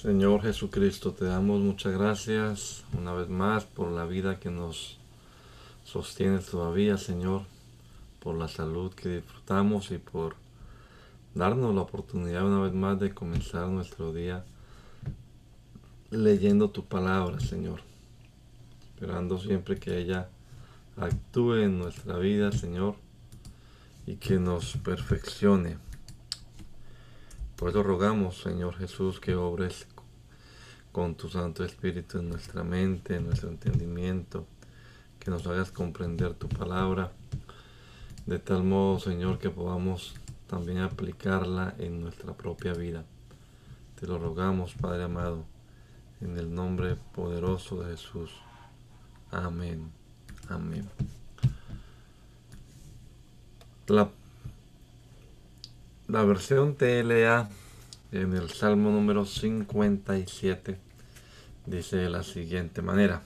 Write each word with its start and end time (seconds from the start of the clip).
Señor 0.00 0.40
Jesucristo, 0.40 1.12
te 1.12 1.26
damos 1.26 1.60
muchas 1.60 1.92
gracias 1.92 2.84
una 2.96 3.12
vez 3.12 3.28
más 3.28 3.66
por 3.66 3.90
la 3.92 4.06
vida 4.06 4.40
que 4.40 4.50
nos 4.50 4.96
sostienes 5.84 6.46
todavía, 6.46 6.96
Señor, 6.96 7.42
por 8.18 8.34
la 8.34 8.48
salud 8.48 8.94
que 8.94 9.16
disfrutamos 9.16 9.90
y 9.90 9.98
por 9.98 10.36
darnos 11.34 11.74
la 11.74 11.82
oportunidad 11.82 12.46
una 12.46 12.62
vez 12.62 12.72
más 12.72 12.98
de 12.98 13.12
comenzar 13.12 13.68
nuestro 13.68 14.14
día 14.14 14.42
leyendo 16.08 16.70
tu 16.70 16.86
palabra, 16.86 17.38
Señor, 17.38 17.82
esperando 18.94 19.38
siempre 19.38 19.78
que 19.78 19.98
ella 19.98 20.30
actúe 20.96 21.56
en 21.56 21.78
nuestra 21.78 22.16
vida, 22.16 22.52
Señor, 22.52 22.94
y 24.06 24.14
que 24.16 24.38
nos 24.38 24.78
perfeccione. 24.78 25.89
Por 27.60 27.68
eso 27.68 27.82
rogamos, 27.82 28.38
Señor 28.38 28.74
Jesús, 28.76 29.20
que 29.20 29.34
obres 29.34 29.86
con 30.92 31.14
tu 31.14 31.28
Santo 31.28 31.62
Espíritu 31.62 32.18
en 32.18 32.30
nuestra 32.30 32.64
mente, 32.64 33.16
en 33.16 33.26
nuestro 33.26 33.50
entendimiento, 33.50 34.46
que 35.18 35.30
nos 35.30 35.46
hagas 35.46 35.70
comprender 35.70 36.32
tu 36.32 36.48
palabra, 36.48 37.12
de 38.24 38.38
tal 38.38 38.64
modo, 38.64 38.98
Señor, 38.98 39.38
que 39.38 39.50
podamos 39.50 40.14
también 40.46 40.78
aplicarla 40.78 41.74
en 41.76 42.00
nuestra 42.00 42.32
propia 42.32 42.72
vida. 42.72 43.04
Te 44.00 44.06
lo 44.06 44.18
rogamos, 44.18 44.72
Padre 44.72 45.02
amado, 45.02 45.44
en 46.22 46.38
el 46.38 46.54
nombre 46.54 46.96
poderoso 47.14 47.82
de 47.82 47.90
Jesús. 47.90 48.30
Amén. 49.30 49.92
Amén. 50.48 50.88
La, 53.86 54.08
la 56.10 56.24
versión 56.24 56.74
TLA 56.74 57.48
en 58.10 58.32
el 58.32 58.50
Salmo 58.50 58.90
número 58.90 59.24
57 59.24 60.76
dice 61.66 61.96
de 61.98 62.10
la 62.10 62.24
siguiente 62.24 62.82
manera. 62.82 63.22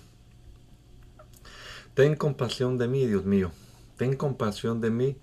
Ten 1.95 2.15
compasión 2.15 2.77
de 2.77 2.87
mí, 2.87 3.07
Dios 3.07 3.25
mío, 3.25 3.53
ten 3.97 4.17
compasión 4.17 4.83
de 4.83 4.91
mí 4.91 5.17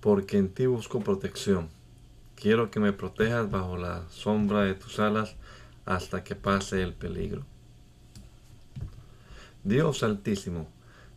porque 0.00 0.38
en 0.38 0.48
ti 0.48 0.64
busco 0.64 1.00
protección. 1.00 1.68
Quiero 2.34 2.70
que 2.70 2.80
me 2.80 2.94
protejas 2.94 3.50
bajo 3.50 3.76
la 3.76 4.08
sombra 4.08 4.62
de 4.62 4.74
tus 4.74 4.98
alas 4.98 5.36
hasta 5.84 6.24
que 6.24 6.34
pase 6.34 6.82
el 6.82 6.94
peligro. 6.94 7.44
Dios 9.64 10.02
altísimo, 10.02 10.66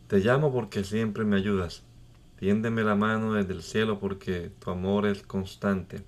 te 0.08 0.18
llamo 0.18 0.52
porque 0.52 0.84
siempre 0.84 1.24
me 1.24 1.36
ayudas. 1.36 1.85
Tiéndeme 2.38 2.84
la 2.84 2.94
mano 2.94 3.32
desde 3.32 3.54
el 3.54 3.62
cielo 3.62 3.98
porque 3.98 4.50
tu 4.58 4.70
amor 4.70 5.06
es 5.06 5.22
constante. 5.22 6.02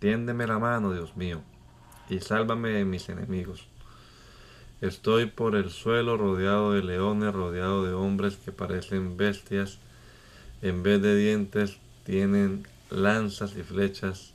Tiéndeme 0.00 0.46
la 0.46 0.58
mano, 0.58 0.92
Dios 0.92 1.16
mío, 1.16 1.42
y 2.08 2.20
sálvame 2.20 2.70
de 2.70 2.84
mis 2.84 3.08
enemigos. 3.08 3.66
Estoy 4.80 5.26
por 5.26 5.56
el 5.56 5.70
suelo 5.70 6.16
rodeado 6.16 6.72
de 6.72 6.82
leones, 6.82 7.34
rodeado 7.34 7.84
de 7.84 7.92
hombres 7.92 8.36
que 8.36 8.52
parecen 8.52 9.16
bestias. 9.16 9.78
En 10.62 10.84
vez 10.84 11.02
de 11.02 11.16
dientes 11.16 11.78
tienen 12.04 12.66
lanzas 12.90 13.56
y 13.56 13.62
flechas. 13.62 14.32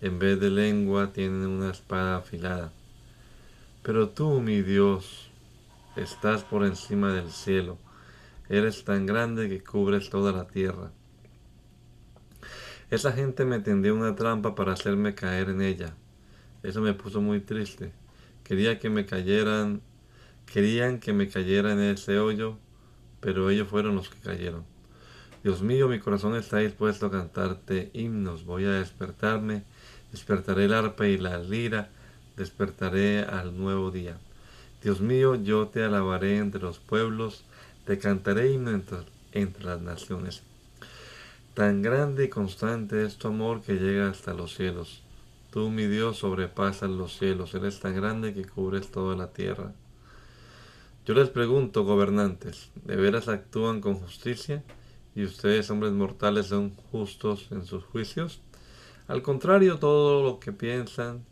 En 0.00 0.18
vez 0.18 0.40
de 0.40 0.50
lengua 0.50 1.12
tienen 1.12 1.46
una 1.46 1.70
espada 1.70 2.16
afilada. 2.16 2.72
Pero 3.82 4.08
tú, 4.08 4.40
mi 4.40 4.62
Dios, 4.62 5.30
estás 5.94 6.42
por 6.42 6.64
encima 6.64 7.12
del 7.12 7.30
cielo. 7.30 7.76
Eres 8.48 8.84
tan 8.84 9.06
grande 9.06 9.48
que 9.48 9.62
cubres 9.62 10.10
toda 10.10 10.32
la 10.32 10.46
tierra. 10.46 10.92
Esa 12.90 13.12
gente 13.12 13.44
me 13.44 13.58
tendió 13.58 13.94
una 13.94 14.14
trampa 14.14 14.54
para 14.54 14.72
hacerme 14.72 15.14
caer 15.14 15.50
en 15.50 15.60
ella. 15.60 15.94
Eso 16.62 16.80
me 16.80 16.94
puso 16.94 17.20
muy 17.20 17.40
triste. 17.40 17.92
Quería 18.44 18.78
que 18.78 18.90
me 18.90 19.06
cayeran, 19.06 19.82
querían 20.46 21.00
que 21.00 21.12
me 21.12 21.28
cayera 21.28 21.72
en 21.72 21.80
ese 21.80 22.20
hoyo, 22.20 22.58
pero 23.20 23.50
ellos 23.50 23.66
fueron 23.66 23.96
los 23.96 24.08
que 24.08 24.20
cayeron. 24.20 24.64
Dios 25.42 25.62
mío, 25.62 25.88
mi 25.88 25.98
corazón 25.98 26.36
está 26.36 26.58
dispuesto 26.58 27.06
a 27.06 27.10
cantarte 27.10 27.90
himnos. 27.92 28.44
Voy 28.44 28.64
a 28.64 28.72
despertarme, 28.72 29.64
despertaré 30.12 30.66
el 30.66 30.74
arpa 30.74 31.08
y 31.08 31.18
la 31.18 31.38
lira, 31.38 31.90
despertaré 32.36 33.20
al 33.20 33.56
nuevo 33.58 33.90
día. 33.90 34.18
Dios 34.82 35.00
mío, 35.00 35.34
yo 35.34 35.68
te 35.68 35.82
alabaré 35.82 36.38
entre 36.38 36.60
los 36.60 36.78
pueblos, 36.78 37.44
te 37.86 37.98
cantaré 37.98 38.52
himno 38.52 38.72
entre, 38.72 38.98
entre 39.32 39.64
las 39.64 39.80
naciones. 39.80 40.42
Tan 41.54 41.82
grande 41.82 42.24
y 42.24 42.28
constante 42.28 43.04
es 43.04 43.16
tu 43.16 43.28
amor 43.28 43.62
que 43.62 43.74
llega 43.74 44.10
hasta 44.10 44.34
los 44.34 44.54
cielos. 44.54 45.02
Tú, 45.52 45.70
mi 45.70 45.86
Dios, 45.86 46.18
sobrepasas 46.18 46.90
los 46.90 47.16
cielos. 47.16 47.54
Eres 47.54 47.78
tan 47.78 47.94
grande 47.94 48.34
que 48.34 48.44
cubres 48.44 48.90
toda 48.90 49.14
la 49.16 49.32
tierra. 49.32 49.72
Yo 51.06 51.14
les 51.14 51.30
pregunto, 51.30 51.84
gobernantes, 51.84 52.70
¿de 52.84 52.96
veras 52.96 53.28
actúan 53.28 53.80
con 53.80 53.94
justicia? 53.94 54.64
¿Y 55.14 55.22
ustedes, 55.22 55.70
hombres 55.70 55.92
mortales, 55.92 56.46
son 56.46 56.74
justos 56.90 57.46
en 57.52 57.64
sus 57.64 57.84
juicios? 57.84 58.40
Al 59.06 59.22
contrario, 59.22 59.78
todo 59.78 60.24
lo 60.24 60.40
que 60.40 60.50
piensan 60.50 61.24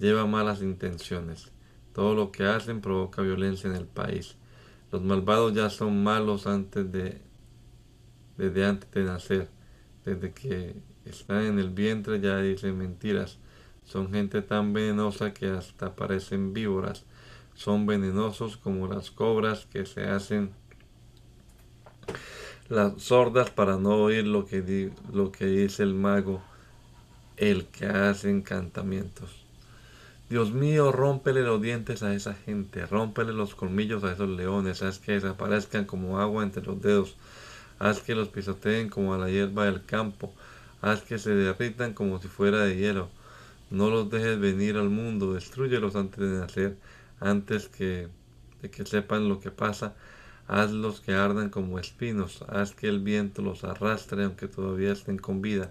lleva 0.00 0.26
malas 0.26 0.60
intenciones. 0.60 1.52
Todo 1.94 2.16
lo 2.16 2.32
que 2.32 2.44
hacen 2.46 2.80
provoca 2.80 3.22
violencia 3.22 3.70
en 3.70 3.76
el 3.76 3.86
país. 3.86 4.36
Los 4.92 5.02
malvados 5.02 5.54
ya 5.54 5.70
son 5.70 6.04
malos 6.04 6.46
antes 6.46 6.92
de 6.92 7.22
desde 8.36 8.66
antes 8.66 8.90
de 8.90 9.04
nacer, 9.04 9.48
desde 10.04 10.32
que 10.32 10.76
están 11.04 11.44
en 11.44 11.58
el 11.58 11.70
vientre 11.70 12.20
ya 12.20 12.38
dicen 12.38 12.76
mentiras. 12.76 13.38
Son 13.84 14.12
gente 14.12 14.42
tan 14.42 14.72
venenosa 14.72 15.32
que 15.32 15.48
hasta 15.48 15.96
parecen 15.96 16.52
víboras. 16.52 17.04
Son 17.54 17.86
venenosos 17.86 18.56
como 18.56 18.86
las 18.86 19.10
cobras 19.10 19.66
que 19.66 19.86
se 19.86 20.04
hacen 20.04 20.52
las 22.68 23.02
sordas 23.02 23.50
para 23.50 23.76
no 23.76 23.96
oír 23.96 24.26
lo 24.26 24.46
que, 24.46 24.92
lo 25.12 25.32
que 25.32 25.46
dice 25.46 25.82
el 25.82 25.94
mago, 25.94 26.42
el 27.36 27.66
que 27.66 27.86
hace 27.86 28.30
encantamientos. 28.30 29.41
Dios 30.32 30.50
mío, 30.50 30.92
rómpele 30.92 31.42
los 31.42 31.60
dientes 31.60 32.02
a 32.02 32.14
esa 32.14 32.32
gente, 32.32 32.86
rómpele 32.86 33.34
los 33.34 33.54
colmillos 33.54 34.02
a 34.02 34.12
esos 34.12 34.30
leones, 34.30 34.82
haz 34.82 34.98
que 34.98 35.12
desaparezcan 35.12 35.84
como 35.84 36.18
agua 36.18 36.42
entre 36.42 36.64
los 36.64 36.80
dedos 36.80 37.16
haz 37.78 38.00
que 38.00 38.14
los 38.14 38.28
pisoteen 38.28 38.88
como 38.88 39.12
a 39.12 39.18
la 39.18 39.28
hierba 39.28 39.66
del 39.66 39.84
campo, 39.84 40.32
haz 40.80 41.02
que 41.02 41.18
se 41.18 41.34
derritan 41.34 41.92
como 41.92 42.18
si 42.18 42.28
fuera 42.28 42.60
de 42.60 42.76
hielo. 42.76 43.10
No 43.70 43.90
los 43.90 44.08
dejes 44.08 44.40
venir 44.40 44.78
al 44.78 44.88
mundo, 44.88 45.34
destruyelos 45.34 45.96
antes 45.96 46.20
de 46.20 46.38
nacer, 46.38 46.78
antes 47.20 47.68
que, 47.68 48.08
de 48.62 48.70
que 48.70 48.86
sepan 48.86 49.28
lo 49.28 49.38
que 49.38 49.50
pasa. 49.50 49.94
Hazlos 50.48 51.02
que 51.02 51.12
ardan 51.12 51.50
como 51.50 51.78
espinos, 51.78 52.42
haz 52.48 52.74
que 52.74 52.88
el 52.88 53.00
viento 53.00 53.42
los 53.42 53.64
arrastre 53.64 54.24
aunque 54.24 54.48
todavía 54.48 54.92
estén 54.92 55.18
con 55.18 55.42
vida. 55.42 55.70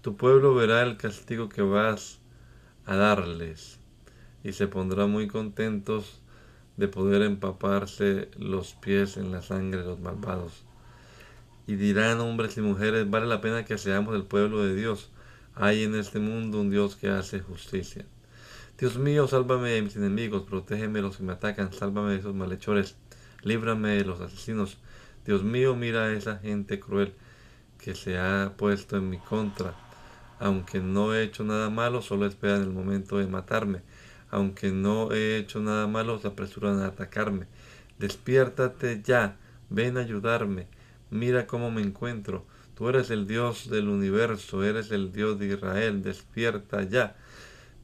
Tu 0.00 0.16
pueblo 0.16 0.54
verá 0.54 0.82
el 0.82 0.96
castigo 0.96 1.50
que 1.50 1.60
vas 1.60 2.20
a 2.86 2.96
darles 2.96 3.78
y 4.42 4.52
se 4.52 4.68
pondrá 4.68 5.06
muy 5.06 5.28
contentos 5.28 6.22
de 6.76 6.88
poder 6.88 7.22
empaparse 7.22 8.30
los 8.38 8.74
pies 8.74 9.16
en 9.16 9.32
la 9.32 9.42
sangre 9.42 9.80
de 9.80 9.86
los 9.86 10.00
malvados 10.00 10.66
y 11.66 11.74
dirán 11.74 12.20
hombres 12.20 12.56
y 12.56 12.60
mujeres, 12.60 13.10
vale 13.10 13.26
la 13.26 13.40
pena 13.40 13.64
que 13.64 13.76
seamos 13.76 14.14
el 14.14 14.24
pueblo 14.24 14.64
de 14.64 14.74
Dios. 14.74 15.10
Hay 15.54 15.82
en 15.82 15.94
este 15.94 16.20
mundo 16.20 16.60
un 16.60 16.70
Dios 16.70 16.96
que 16.96 17.08
hace 17.08 17.40
justicia. 17.40 18.04
Dios 18.78 18.98
mío, 18.98 19.26
sálvame 19.26 19.70
de 19.70 19.82
mis 19.82 19.96
enemigos, 19.96 20.42
protégeme 20.42 21.00
de 21.00 21.02
los 21.02 21.16
que 21.16 21.22
me 21.24 21.32
atacan, 21.32 21.72
sálvame 21.72 22.12
de 22.12 22.18
esos 22.18 22.34
malhechores, 22.34 22.96
líbrame 23.42 23.96
de 23.96 24.04
los 24.04 24.20
asesinos. 24.20 24.78
Dios 25.24 25.42
mío, 25.42 25.74
mira 25.74 26.04
a 26.04 26.12
esa 26.12 26.36
gente 26.38 26.78
cruel 26.78 27.14
que 27.78 27.94
se 27.94 28.18
ha 28.18 28.52
puesto 28.56 28.96
en 28.96 29.10
mi 29.10 29.18
contra. 29.18 29.85
Aunque 30.38 30.80
no 30.80 31.14
he 31.14 31.22
hecho 31.22 31.44
nada 31.44 31.70
malo, 31.70 32.02
solo 32.02 32.26
esperan 32.26 32.62
el 32.62 32.70
momento 32.70 33.18
de 33.18 33.26
matarme. 33.26 33.82
Aunque 34.30 34.70
no 34.70 35.12
he 35.12 35.38
hecho 35.38 35.60
nada 35.60 35.86
malo, 35.86 36.18
se 36.18 36.28
apresuran 36.28 36.80
a 36.80 36.88
atacarme. 36.88 37.46
Despiértate 37.98 39.02
ya, 39.02 39.36
ven 39.70 39.96
a 39.96 40.00
ayudarme, 40.00 40.66
mira 41.10 41.46
cómo 41.46 41.70
me 41.70 41.80
encuentro. 41.80 42.44
Tú 42.76 42.90
eres 42.90 43.10
el 43.10 43.26
Dios 43.26 43.70
del 43.70 43.88
universo, 43.88 44.62
eres 44.62 44.90
el 44.90 45.10
Dios 45.12 45.38
de 45.38 45.46
Israel, 45.46 46.02
despierta 46.02 46.82
ya. 46.82 47.16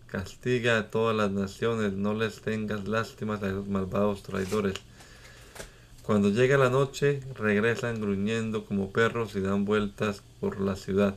Castiga 0.07 0.77
a 0.77 0.91
todas 0.91 1.17
las 1.17 1.31
naciones, 1.31 1.95
no 1.95 2.13
les 2.13 2.43
tengas 2.43 2.87
lástimas 2.87 3.43
a 3.43 3.49
esos 3.49 3.69
malvados 3.69 4.23
traidores. 4.23 4.75
Cuando 6.03 6.29
llega 6.29 6.59
la 6.59 6.69
noche, 6.69 7.21
regresan 7.39 8.01
gruñendo 8.03 8.67
como 8.67 8.93
perros 8.93 9.35
y 9.37 9.41
dan 9.41 9.65
vueltas 9.65 10.23
por 10.41 10.61
la 10.61 10.77
ciudad. 10.77 11.15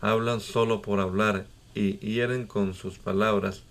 Hablan 0.00 0.40
solo 0.40 0.82
por 0.82 1.00
hablar 1.00 1.46
y 1.74 1.96
hieren 1.98 2.46
con 2.46 2.74
sus 2.74 2.98
palabras, 2.98 3.62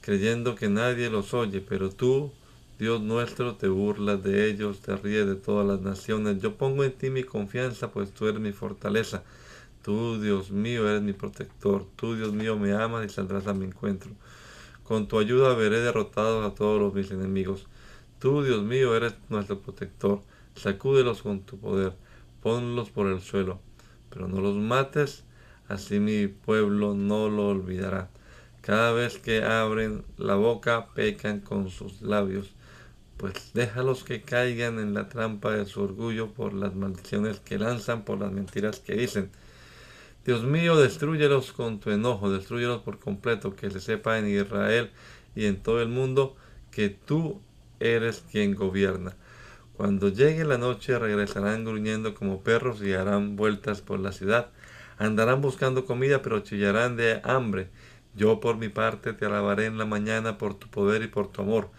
creyendo 0.00 0.54
que 0.54 0.68
nadie 0.68 1.10
los 1.10 1.34
oye, 1.34 1.60
pero 1.60 1.90
tú, 1.90 2.32
Dios 2.78 3.00
nuestro, 3.00 3.56
te 3.56 3.68
burlas 3.68 4.22
de 4.22 4.48
ellos, 4.48 4.80
te 4.80 4.96
ríes 4.96 5.26
de 5.26 5.34
todas 5.34 5.66
las 5.66 5.80
naciones. 5.80 6.40
Yo 6.40 6.54
pongo 6.54 6.84
en 6.84 6.92
ti 6.92 7.10
mi 7.10 7.24
confianza, 7.24 7.90
pues 7.90 8.12
tú 8.12 8.28
eres 8.28 8.40
mi 8.40 8.52
fortaleza. 8.52 9.24
Tú, 9.82 10.20
Dios 10.20 10.50
mío, 10.50 10.88
eres 10.88 11.02
mi 11.02 11.12
protector. 11.12 11.86
Tú, 11.96 12.14
Dios 12.14 12.32
mío, 12.32 12.56
me 12.56 12.72
amas 12.72 13.04
y 13.06 13.08
saldrás 13.08 13.46
a 13.46 13.54
mi 13.54 13.64
encuentro. 13.64 14.10
Con 14.84 15.08
tu 15.08 15.18
ayuda 15.18 15.54
veré 15.54 15.80
derrotados 15.80 16.46
a 16.46 16.54
todos 16.54 16.80
los 16.80 16.94
mis 16.94 17.10
enemigos. 17.10 17.66
Tú, 18.20 18.42
Dios 18.42 18.62
mío, 18.62 18.94
eres 18.94 19.14
nuestro 19.28 19.58
protector. 19.58 20.20
Sacúdelos 20.54 21.22
con 21.22 21.40
tu 21.40 21.58
poder. 21.58 21.94
Ponlos 22.42 22.90
por 22.90 23.08
el 23.08 23.20
suelo. 23.20 23.60
Pero 24.10 24.28
no 24.28 24.40
los 24.40 24.56
mates, 24.56 25.24
así 25.68 26.00
mi 26.00 26.26
pueblo 26.26 26.94
no 26.94 27.28
lo 27.28 27.48
olvidará. 27.48 28.10
Cada 28.60 28.92
vez 28.92 29.18
que 29.18 29.42
abren 29.44 30.04
la 30.16 30.34
boca, 30.34 30.88
pecan 30.94 31.40
con 31.40 31.70
sus 31.70 32.02
labios 32.02 32.54
pues 33.18 33.50
déjalos 33.52 34.04
que 34.04 34.22
caigan 34.22 34.78
en 34.78 34.94
la 34.94 35.08
trampa 35.08 35.52
de 35.52 35.66
su 35.66 35.82
orgullo 35.82 36.32
por 36.32 36.54
las 36.54 36.74
maldiciones 36.74 37.40
que 37.40 37.58
lanzan, 37.58 38.04
por 38.04 38.20
las 38.20 38.32
mentiras 38.32 38.78
que 38.78 38.94
dicen. 38.94 39.30
Dios 40.24 40.44
mío, 40.44 40.76
destruyelos 40.76 41.52
con 41.52 41.80
tu 41.80 41.90
enojo, 41.90 42.30
destruyelos 42.30 42.82
por 42.82 43.00
completo, 43.00 43.56
que 43.56 43.70
se 43.70 43.80
sepa 43.80 44.18
en 44.18 44.28
Israel 44.28 44.90
y 45.34 45.46
en 45.46 45.60
todo 45.60 45.82
el 45.82 45.88
mundo 45.88 46.36
que 46.70 46.90
tú 46.90 47.40
eres 47.80 48.24
quien 48.30 48.54
gobierna. 48.54 49.16
Cuando 49.76 50.10
llegue 50.10 50.44
la 50.44 50.58
noche 50.58 50.98
regresarán 50.98 51.64
gruñendo 51.64 52.14
como 52.14 52.42
perros 52.42 52.82
y 52.82 52.92
harán 52.92 53.34
vueltas 53.34 53.80
por 53.80 53.98
la 53.98 54.12
ciudad. 54.12 54.50
Andarán 54.98 55.40
buscando 55.40 55.84
comida, 55.84 56.22
pero 56.22 56.40
chillarán 56.40 56.96
de 56.96 57.20
hambre. 57.24 57.70
Yo 58.14 58.40
por 58.40 58.56
mi 58.56 58.68
parte 58.68 59.12
te 59.12 59.26
alabaré 59.26 59.66
en 59.66 59.78
la 59.78 59.86
mañana 59.86 60.38
por 60.38 60.54
tu 60.54 60.68
poder 60.68 61.02
y 61.02 61.08
por 61.08 61.30
tu 61.30 61.42
amor 61.42 61.70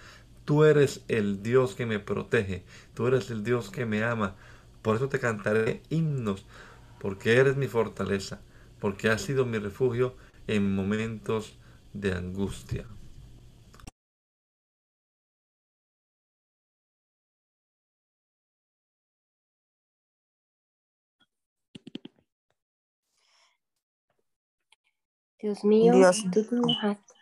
Tú 0.50 0.64
eres 0.64 1.04
el 1.10 1.44
Dios 1.44 1.76
que 1.76 1.86
me 1.86 2.00
protege, 2.00 2.64
tú 2.96 3.06
eres 3.06 3.30
el 3.30 3.44
Dios 3.44 3.70
que 3.70 3.86
me 3.86 4.04
ama. 4.04 4.36
Por 4.82 4.96
eso 4.96 5.08
te 5.08 5.20
cantaré 5.20 5.84
himnos, 5.92 6.44
porque 6.98 7.38
eres 7.38 7.56
mi 7.56 7.68
fortaleza, 7.68 8.42
porque 8.80 9.10
has 9.12 9.22
sido 9.22 9.46
mi 9.46 9.60
refugio 9.60 10.16
en 10.48 10.74
momentos 10.74 11.60
de 11.94 12.14
angustia. 12.14 12.88
Dios 25.42 25.64
mío, 25.64 25.94
Dios. 25.94 26.26
tú 26.32 26.44
te 26.44 26.56
enojaste. 26.56 27.14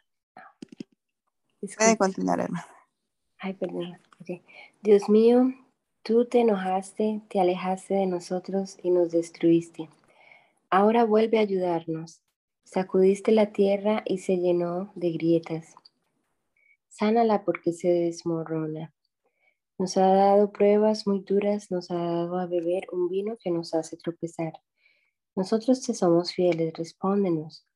Puede 1.77 1.97
continuar, 1.97 2.39
hermano. 2.39 2.65
Ay, 3.37 3.53
perdón. 3.53 3.99
Dios 4.81 5.07
mío, 5.07 5.53
tú 6.01 6.25
te 6.25 6.39
enojaste, 6.39 7.21
te 7.29 7.39
alejaste 7.39 7.93
de 7.93 8.07
nosotros 8.07 8.77
y 8.81 8.89
nos 8.89 9.11
destruiste. 9.11 9.89
Ahora 10.69 11.05
vuelve 11.05 11.37
a 11.37 11.41
ayudarnos. 11.41 12.21
Sacudiste 12.63 13.31
la 13.31 13.53
tierra 13.53 14.01
y 14.05 14.17
se 14.17 14.37
llenó 14.37 14.91
de 14.95 15.11
grietas. 15.11 15.75
Sánala 16.89 17.45
porque 17.45 17.71
se 17.71 17.87
desmorona. 17.87 18.93
Nos 19.77 19.95
ha 19.95 20.07
dado 20.07 20.51
pruebas 20.51 21.05
muy 21.05 21.19
duras, 21.19 21.69
nos 21.69 21.91
ha 21.91 21.95
dado 21.95 22.39
a 22.39 22.47
beber 22.47 22.87
un 22.91 23.09
vino 23.09 23.37
que 23.37 23.51
nos 23.51 23.75
hace 23.75 23.95
tropezar. 23.95 24.53
Nosotros 25.35 25.83
te 25.83 25.93
somos 25.93 26.33
fieles, 26.33 26.73
respóndenos. 26.73 27.67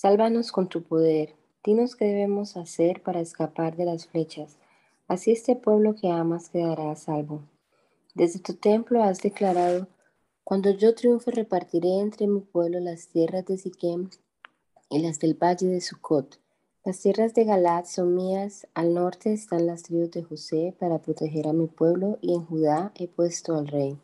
Sálvanos 0.00 0.52
con 0.52 0.68
tu 0.68 0.84
poder. 0.84 1.34
Dinos 1.64 1.96
qué 1.96 2.04
debemos 2.04 2.56
hacer 2.56 3.02
para 3.02 3.18
escapar 3.18 3.74
de 3.74 3.84
las 3.84 4.06
flechas. 4.06 4.56
Así 5.08 5.32
este 5.32 5.56
pueblo 5.56 5.96
que 5.96 6.08
amas 6.08 6.50
quedará 6.50 6.94
salvo. 6.94 7.42
Desde 8.14 8.38
tu 8.38 8.54
templo 8.54 9.02
has 9.02 9.18
declarado, 9.18 9.88
cuando 10.44 10.70
yo 10.70 10.94
triunfe 10.94 11.32
repartiré 11.32 11.98
entre 11.98 12.28
mi 12.28 12.42
pueblo 12.42 12.78
las 12.78 13.08
tierras 13.08 13.44
de 13.46 13.58
Siquem 13.58 14.08
y 14.88 15.00
las 15.00 15.18
del 15.18 15.34
valle 15.34 15.66
de 15.66 15.80
Sucot. 15.80 16.38
Las 16.84 17.00
tierras 17.00 17.34
de 17.34 17.44
Galad 17.44 17.84
son 17.86 18.14
mías, 18.14 18.68
al 18.74 18.94
norte 18.94 19.32
están 19.32 19.66
las 19.66 19.82
tribus 19.82 20.12
de 20.12 20.22
José 20.22 20.76
para 20.78 21.02
proteger 21.02 21.48
a 21.48 21.52
mi 21.52 21.66
pueblo 21.66 22.18
y 22.20 22.34
en 22.34 22.46
Judá 22.46 22.92
he 22.94 23.08
puesto 23.08 23.56
al 23.56 23.66
rey. 23.66 23.98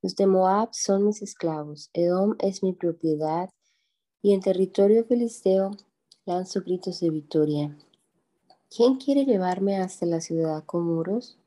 Los 0.00 0.14
de 0.14 0.28
Moab 0.28 0.68
son 0.70 1.04
mis 1.04 1.22
esclavos, 1.22 1.90
Edom 1.92 2.36
es 2.38 2.62
mi 2.62 2.72
propiedad 2.72 3.50
y 4.22 4.34
en 4.34 4.40
territorio 4.40 5.04
filisteo 5.04 5.70
lanzo 6.24 6.60
gritos 6.60 7.00
de 7.00 7.10
victoria. 7.10 7.78
¿Quién 8.68 8.96
quiere 8.96 9.24
llevarme 9.24 9.76
hasta 9.76 10.04
la 10.06 10.20
ciudad 10.20 10.64
con 10.64 10.84
muros? 10.84 11.38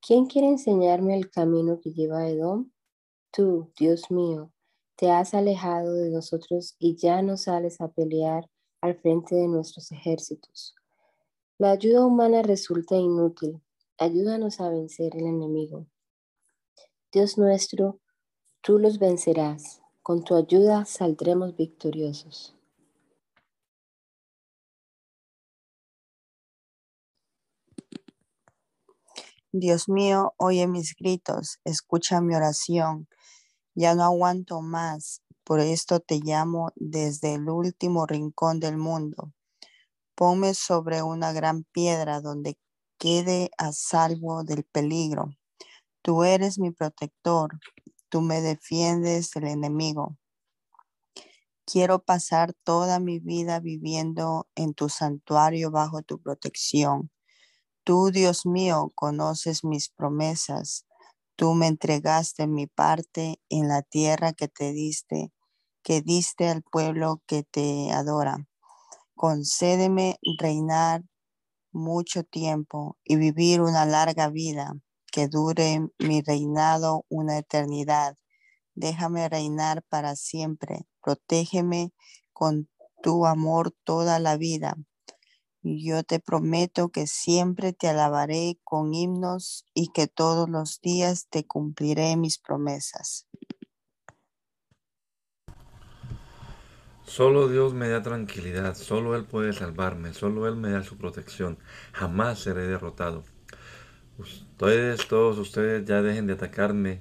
¿Quién 0.00 0.26
quiere 0.26 0.48
enseñarme 0.48 1.16
el 1.16 1.30
camino 1.30 1.80
que 1.80 1.92
lleva 1.92 2.20
a 2.20 2.28
Edom? 2.28 2.70
Tú, 3.30 3.70
Dios 3.78 4.10
mío, 4.10 4.52
te 4.96 5.10
has 5.10 5.34
alejado 5.34 5.92
de 5.92 6.10
nosotros 6.10 6.76
y 6.78 6.96
ya 6.96 7.20
no 7.20 7.36
sales 7.36 7.80
a 7.80 7.88
pelear 7.88 8.48
al 8.80 8.94
frente 8.94 9.34
de 9.34 9.48
nuestros 9.48 9.92
ejércitos. 9.92 10.74
La 11.58 11.72
ayuda 11.72 12.06
humana 12.06 12.42
resulta 12.42 12.96
inútil. 12.96 13.60
Ayúdanos 13.98 14.60
a 14.60 14.70
vencer 14.70 15.16
el 15.16 15.26
enemigo. 15.26 15.86
Dios 17.12 17.36
nuestro, 17.36 18.00
tú 18.62 18.78
los 18.78 18.98
vencerás. 18.98 19.82
Con 20.06 20.22
tu 20.22 20.36
ayuda 20.36 20.84
saldremos 20.84 21.56
victoriosos. 21.56 22.54
Dios 29.50 29.88
mío, 29.88 30.32
oye 30.36 30.68
mis 30.68 30.94
gritos, 30.94 31.58
escucha 31.64 32.20
mi 32.20 32.36
oración. 32.36 33.08
Ya 33.74 33.96
no 33.96 34.04
aguanto 34.04 34.60
más, 34.60 35.22
por 35.42 35.58
esto 35.58 35.98
te 35.98 36.20
llamo 36.22 36.70
desde 36.76 37.34
el 37.34 37.48
último 37.48 38.06
rincón 38.06 38.60
del 38.60 38.76
mundo. 38.76 39.32
Ponme 40.14 40.54
sobre 40.54 41.02
una 41.02 41.32
gran 41.32 41.64
piedra 41.64 42.20
donde 42.20 42.56
quede 42.96 43.50
a 43.58 43.72
salvo 43.72 44.44
del 44.44 44.62
peligro. 44.62 45.34
Tú 46.02 46.22
eres 46.22 46.60
mi 46.60 46.70
protector, 46.70 47.58
tú 48.08 48.20
me 48.20 48.40
defiendes 48.40 49.30
del 49.30 49.48
enemigo. 49.48 50.16
Quiero 51.64 52.04
pasar 52.04 52.54
toda 52.62 53.00
mi 53.00 53.18
vida 53.18 53.58
viviendo 53.58 54.48
en 54.54 54.72
tu 54.72 54.88
santuario 54.88 55.70
bajo 55.70 56.02
tu 56.02 56.20
protección. 56.20 57.10
Tú, 57.82 58.10
Dios 58.12 58.46
mío, 58.46 58.92
conoces 58.94 59.64
mis 59.64 59.88
promesas. 59.88 60.86
Tú 61.36 61.54
me 61.54 61.66
entregaste 61.66 62.46
mi 62.46 62.66
parte 62.66 63.40
en 63.48 63.68
la 63.68 63.82
tierra 63.82 64.32
que 64.32 64.48
te 64.48 64.72
diste, 64.72 65.32
que 65.82 66.02
diste 66.02 66.48
al 66.48 66.62
pueblo 66.62 67.20
que 67.26 67.42
te 67.42 67.90
adora. 67.92 68.46
Concédeme 69.14 70.18
reinar 70.38 71.02
mucho 71.72 72.24
tiempo 72.24 72.96
y 73.04 73.16
vivir 73.16 73.60
una 73.60 73.86
larga 73.86 74.28
vida, 74.28 74.74
que 75.10 75.28
dure 75.28 75.80
mi 75.98 76.22
reinado 76.22 77.04
una 77.08 77.38
eternidad. 77.38 78.16
Déjame 78.74 79.28
reinar 79.28 79.82
para 79.82 80.16
siempre. 80.16 80.86
Protégeme 81.02 81.92
con 82.32 82.68
tu 83.02 83.26
amor 83.26 83.74
toda 83.84 84.18
la 84.18 84.36
vida 84.36 84.76
yo 85.74 86.04
te 86.04 86.20
prometo 86.20 86.90
que 86.90 87.06
siempre 87.08 87.72
te 87.72 87.88
alabaré 87.88 88.58
con 88.62 88.94
himnos 88.94 89.64
y 89.74 89.88
que 89.88 90.06
todos 90.06 90.48
los 90.48 90.80
días 90.80 91.26
te 91.28 91.44
cumpliré 91.44 92.16
mis 92.16 92.38
promesas. 92.38 93.26
Solo 97.04 97.48
Dios 97.48 97.74
me 97.74 97.88
da 97.88 98.02
tranquilidad, 98.02 98.74
solo 98.74 99.16
Él 99.16 99.24
puede 99.24 99.52
salvarme, 99.52 100.12
solo 100.12 100.46
Él 100.46 100.56
me 100.56 100.70
da 100.70 100.82
su 100.82 100.96
protección. 100.98 101.58
Jamás 101.92 102.40
seré 102.40 102.66
derrotado. 102.66 103.24
Ustedes, 104.18 105.06
todos 105.08 105.38
ustedes 105.38 105.84
ya 105.84 106.00
dejen 106.00 106.26
de 106.26 106.32
atacarme 106.32 107.00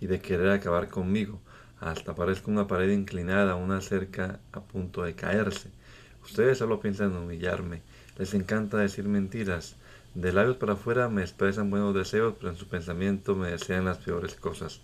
y 0.00 0.06
de 0.06 0.20
querer 0.20 0.50
acabar 0.50 0.88
conmigo. 0.88 1.40
Hasta 1.80 2.14
parezca 2.14 2.50
una 2.50 2.66
pared 2.66 2.90
inclinada, 2.90 3.54
una 3.54 3.80
cerca 3.80 4.40
a 4.52 4.60
punto 4.60 5.02
de 5.02 5.14
caerse. 5.14 5.70
Ustedes 6.22 6.58
solo 6.58 6.80
piensan 6.80 7.12
en 7.12 7.18
humillarme. 7.18 7.82
Les 8.18 8.34
encanta 8.34 8.76
decir 8.76 9.04
mentiras. 9.04 9.76
De 10.14 10.32
labios 10.32 10.56
para 10.56 10.74
afuera 10.74 11.08
me 11.08 11.22
expresan 11.22 11.70
buenos 11.70 11.94
deseos, 11.94 12.34
pero 12.38 12.50
en 12.50 12.56
su 12.56 12.68
pensamiento 12.68 13.34
me 13.34 13.50
desean 13.50 13.84
las 13.84 13.98
peores 13.98 14.34
cosas. 14.34 14.80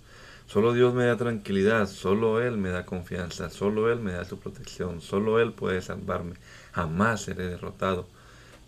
Solo 0.46 0.72
Dios 0.72 0.94
me 0.94 1.06
da 1.06 1.16
tranquilidad, 1.16 1.88
solo 1.88 2.40
Él 2.40 2.56
me 2.58 2.68
da 2.68 2.86
confianza, 2.86 3.50
solo 3.50 3.90
Él 3.90 3.98
me 3.98 4.12
da 4.12 4.24
su 4.24 4.38
protección, 4.38 5.00
solo 5.00 5.40
Él 5.40 5.52
puede 5.52 5.82
salvarme. 5.82 6.36
Jamás 6.72 7.22
seré 7.22 7.48
derrotado. 7.48 8.06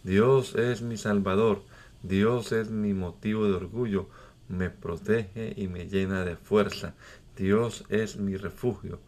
Dios 0.03 0.55
es 0.55 0.83
mi 0.83 0.97
Salvador, 0.97 1.63
Dios 2.03 2.53
es 2.53 2.71
mi 2.71 2.95
motivo 2.95 3.47
de 3.47 3.55
orgullo, 3.55 4.09
me 4.49 4.71
protege 4.71 5.53
y 5.57 5.69
me 5.69 5.89
llena 5.89 6.25
de 6.25 6.37
fuerza. 6.37 6.95
Dios 7.37 7.85
es 7.89 8.17
mi 8.17 8.37
refugio. 8.37 9.01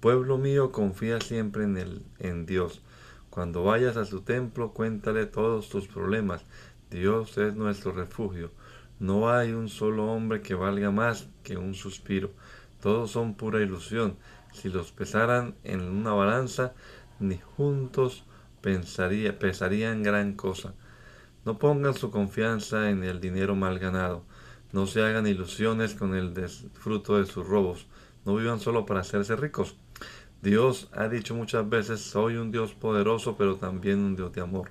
Pueblo 0.00 0.38
mío, 0.38 0.72
confía 0.72 1.20
siempre 1.20 1.64
en, 1.64 2.02
en 2.18 2.46
Dios. 2.46 2.82
Cuando 3.30 3.64
vayas 3.64 3.96
a 3.96 4.04
su 4.04 4.22
templo, 4.22 4.72
cuéntale 4.72 5.26
todos 5.26 5.68
tus 5.68 5.86
problemas. 5.88 6.44
Dios 6.90 7.38
es 7.38 7.54
nuestro 7.54 7.92
refugio. 7.92 8.50
No 8.98 9.30
hay 9.30 9.52
un 9.52 9.68
solo 9.68 10.12
hombre 10.12 10.42
que 10.42 10.54
valga 10.54 10.90
más 10.90 11.28
que 11.42 11.56
un 11.56 11.74
suspiro. 11.74 12.30
Todos 12.80 13.10
son 13.12 13.34
pura 13.34 13.62
ilusión. 13.62 14.16
Si 14.52 14.68
los 14.68 14.92
pesaran 14.92 15.54
en 15.64 15.80
una 15.80 16.12
balanza, 16.12 16.74
ni 17.18 17.38
juntos 17.38 18.24
pesarían 18.60 20.02
gran 20.02 20.34
cosa. 20.34 20.74
No 21.44 21.58
pongan 21.58 21.94
su 21.94 22.10
confianza 22.10 22.90
en 22.90 23.02
el 23.04 23.20
dinero 23.20 23.56
mal 23.56 23.78
ganado. 23.78 24.24
No 24.72 24.86
se 24.86 25.02
hagan 25.02 25.26
ilusiones 25.26 25.94
con 25.94 26.14
el 26.14 26.32
fruto 26.74 27.18
de 27.18 27.26
sus 27.26 27.46
robos. 27.46 27.86
No 28.24 28.36
vivan 28.36 28.60
solo 28.60 28.86
para 28.86 29.00
hacerse 29.00 29.36
ricos. 29.36 29.76
Dios 30.40 30.88
ha 30.92 31.08
dicho 31.08 31.34
muchas 31.34 31.68
veces, 31.68 32.00
soy 32.00 32.36
un 32.36 32.50
Dios 32.50 32.74
poderoso, 32.74 33.36
pero 33.36 33.56
también 33.56 34.00
un 34.00 34.16
Dios 34.16 34.32
de 34.32 34.40
amor. 34.40 34.70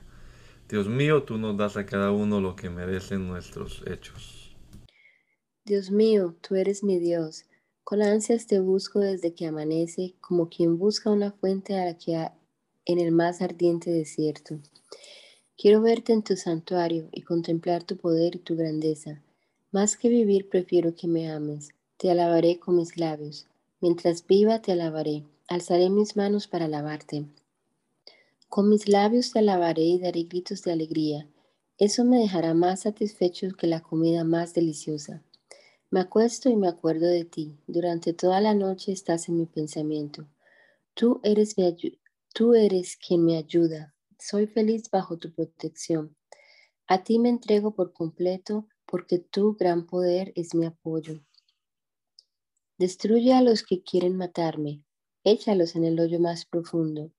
Dios 0.67 0.87
mío, 0.87 1.23
tú 1.23 1.37
nos 1.37 1.57
das 1.57 1.77
a 1.77 1.85
cada 1.85 2.11
uno 2.11 2.39
lo 2.39 2.55
que 2.55 2.69
merecen 2.69 3.27
nuestros 3.27 3.83
hechos. 3.85 4.55
Dios 5.65 5.91
mío, 5.91 6.35
tú 6.41 6.55
eres 6.55 6.83
mi 6.83 6.97
Dios. 6.97 7.45
Con 7.83 8.01
ansias 8.01 8.47
te 8.47 8.59
busco 8.59 8.99
desde 8.99 9.33
que 9.33 9.47
amanece, 9.47 10.15
como 10.21 10.49
quien 10.49 10.77
busca 10.77 11.09
una 11.09 11.31
fuente 11.31 11.77
a 11.77 11.85
la 11.85 11.97
que 11.97 12.29
en 12.85 12.99
el 12.99 13.11
más 13.11 13.41
ardiente 13.41 13.91
desierto. 13.91 14.59
Quiero 15.61 15.79
verte 15.79 16.11
en 16.11 16.23
tu 16.23 16.35
santuario 16.35 17.07
y 17.11 17.21
contemplar 17.21 17.83
tu 17.83 17.95
poder 17.95 18.35
y 18.35 18.39
tu 18.39 18.55
grandeza. 18.55 19.21
Más 19.71 19.95
que 19.95 20.09
vivir 20.09 20.49
prefiero 20.49 20.95
que 20.95 21.07
me 21.07 21.29
ames. 21.29 21.69
Te 21.97 22.09
alabaré 22.09 22.57
con 22.57 22.77
mis 22.77 22.97
labios. 22.97 23.45
Mientras 23.79 24.25
viva 24.25 24.59
te 24.63 24.71
alabaré 24.71 25.23
alzaré 25.47 25.91
mis 25.91 26.15
manos 26.15 26.47
para 26.47 26.65
alabarte. 26.65 27.25
Con 28.49 28.69
mis 28.69 28.87
labios 28.87 29.33
te 29.33 29.37
alabaré 29.37 29.83
y 29.83 29.99
daré 29.99 30.23
gritos 30.23 30.63
de 30.63 30.71
alegría. 30.71 31.27
Eso 31.77 32.05
me 32.05 32.17
dejará 32.17 32.55
más 32.55 32.79
satisfecho 32.79 33.49
que 33.55 33.67
la 33.67 33.81
comida 33.81 34.23
más 34.23 34.55
deliciosa. 34.55 35.21
Me 35.91 35.99
acuesto 35.99 36.49
y 36.49 36.55
me 36.55 36.69
acuerdo 36.69 37.05
de 37.05 37.23
ti. 37.23 37.55
Durante 37.67 38.13
toda 38.13 38.41
la 38.41 38.55
noche 38.55 38.93
estás 38.93 39.29
en 39.29 39.37
mi 39.37 39.45
pensamiento. 39.45 40.25
Tú 40.95 41.19
eres, 41.21 41.55
mi 41.55 41.99
tú 42.33 42.55
eres 42.55 42.97
quien 42.97 43.25
me 43.25 43.37
ayuda. 43.37 43.90
Soy 44.23 44.45
feliz 44.45 44.91
bajo 44.91 45.17
tu 45.17 45.33
protección. 45.33 46.15
A 46.85 47.03
ti 47.03 47.17
me 47.17 47.29
entrego 47.29 47.73
por 47.73 47.91
completo 47.91 48.67
porque 48.85 49.17
tu 49.17 49.55
gran 49.55 49.87
poder 49.87 50.31
es 50.35 50.53
mi 50.53 50.67
apoyo. 50.67 51.25
Destruye 52.77 53.33
a 53.33 53.41
los 53.41 53.63
que 53.63 53.81
quieren 53.81 54.15
matarme 54.15 54.83
échalos 55.23 55.75
en 55.75 55.85
el 55.85 55.99
hoyo 55.99 56.19
más 56.19 56.45
profundo, 56.45 57.11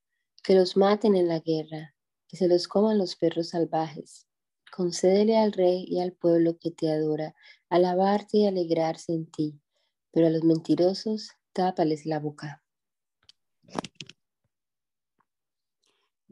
que 0.45 0.55
los 0.55 0.77
maten 0.77 1.17
en 1.17 1.27
la 1.27 1.41
guerra, 1.41 1.97
que 2.29 2.37
se 2.37 2.47
los 2.47 2.69
coman 2.69 2.99
los 2.99 3.17
perros 3.17 3.49
salvajes. 3.49 4.29
Concédele 4.71 5.37
al 5.39 5.53
rey 5.53 5.85
y 5.89 5.99
al 5.99 6.13
pueblo 6.13 6.57
que 6.59 6.71
te 6.71 6.91
adora 6.91 7.35
alabarte 7.69 8.39
y 8.39 8.47
alegrarse 8.47 9.13
en 9.13 9.27
ti, 9.27 9.61
pero 10.13 10.29
a 10.29 10.31
los 10.31 10.45
mentirosos 10.45 11.31
tápales 11.53 12.07
la 12.07 12.21
boca. 12.21 12.62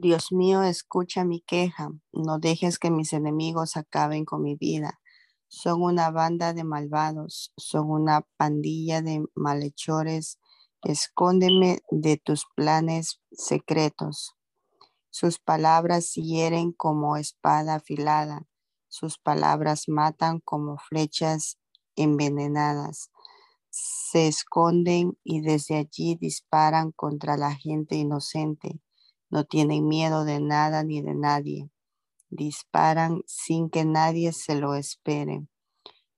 Dios 0.01 0.33
mío, 0.33 0.63
escucha 0.63 1.25
mi 1.25 1.41
queja, 1.43 1.91
no 2.13 2.39
dejes 2.39 2.79
que 2.79 2.91
mis 2.91 3.13
enemigos 3.13 3.77
acaben 3.77 4.25
con 4.25 4.43
mi 4.43 4.57
vida. 4.57 4.99
Son 5.49 5.83
una 5.83 6.11
banda 6.11 6.55
de 6.55 6.65
malvados, 6.65 7.53
son 7.57 7.91
una 7.91 8.27
pandilla 8.37 9.03
de 9.03 9.25
malhechores 9.35 10.39
Escóndeme 10.83 11.81
de 11.91 12.17
tus 12.17 12.47
planes 12.57 13.21
secretos. 13.33 14.35
Sus 15.11 15.39
palabras 15.39 16.15
hieren 16.15 16.73
como 16.73 17.19
espada 17.19 17.75
afilada. 17.75 18.47
Sus 18.89 19.19
palabras 19.19 19.89
matan 19.89 20.41
como 20.41 20.79
flechas 20.79 21.59
envenenadas. 21.97 23.11
Se 23.69 24.27
esconden 24.27 25.19
y 25.23 25.43
desde 25.43 25.77
allí 25.77 26.15
disparan 26.15 26.93
contra 26.93 27.37
la 27.37 27.55
gente 27.55 27.97
inocente. 27.97 28.81
No 29.31 29.45
tienen 29.45 29.89
miedo 29.89 30.25
de 30.25 30.41
nada 30.41 30.85
ni 30.85 31.03
de 31.03 31.15
nadie. 31.15 31.71
Disparan 32.31 33.23
sin 33.27 33.71
que 33.71 33.85
nadie 33.85 34.33
se 34.33 34.57
lo 34.57 34.75
espere. 34.75 35.47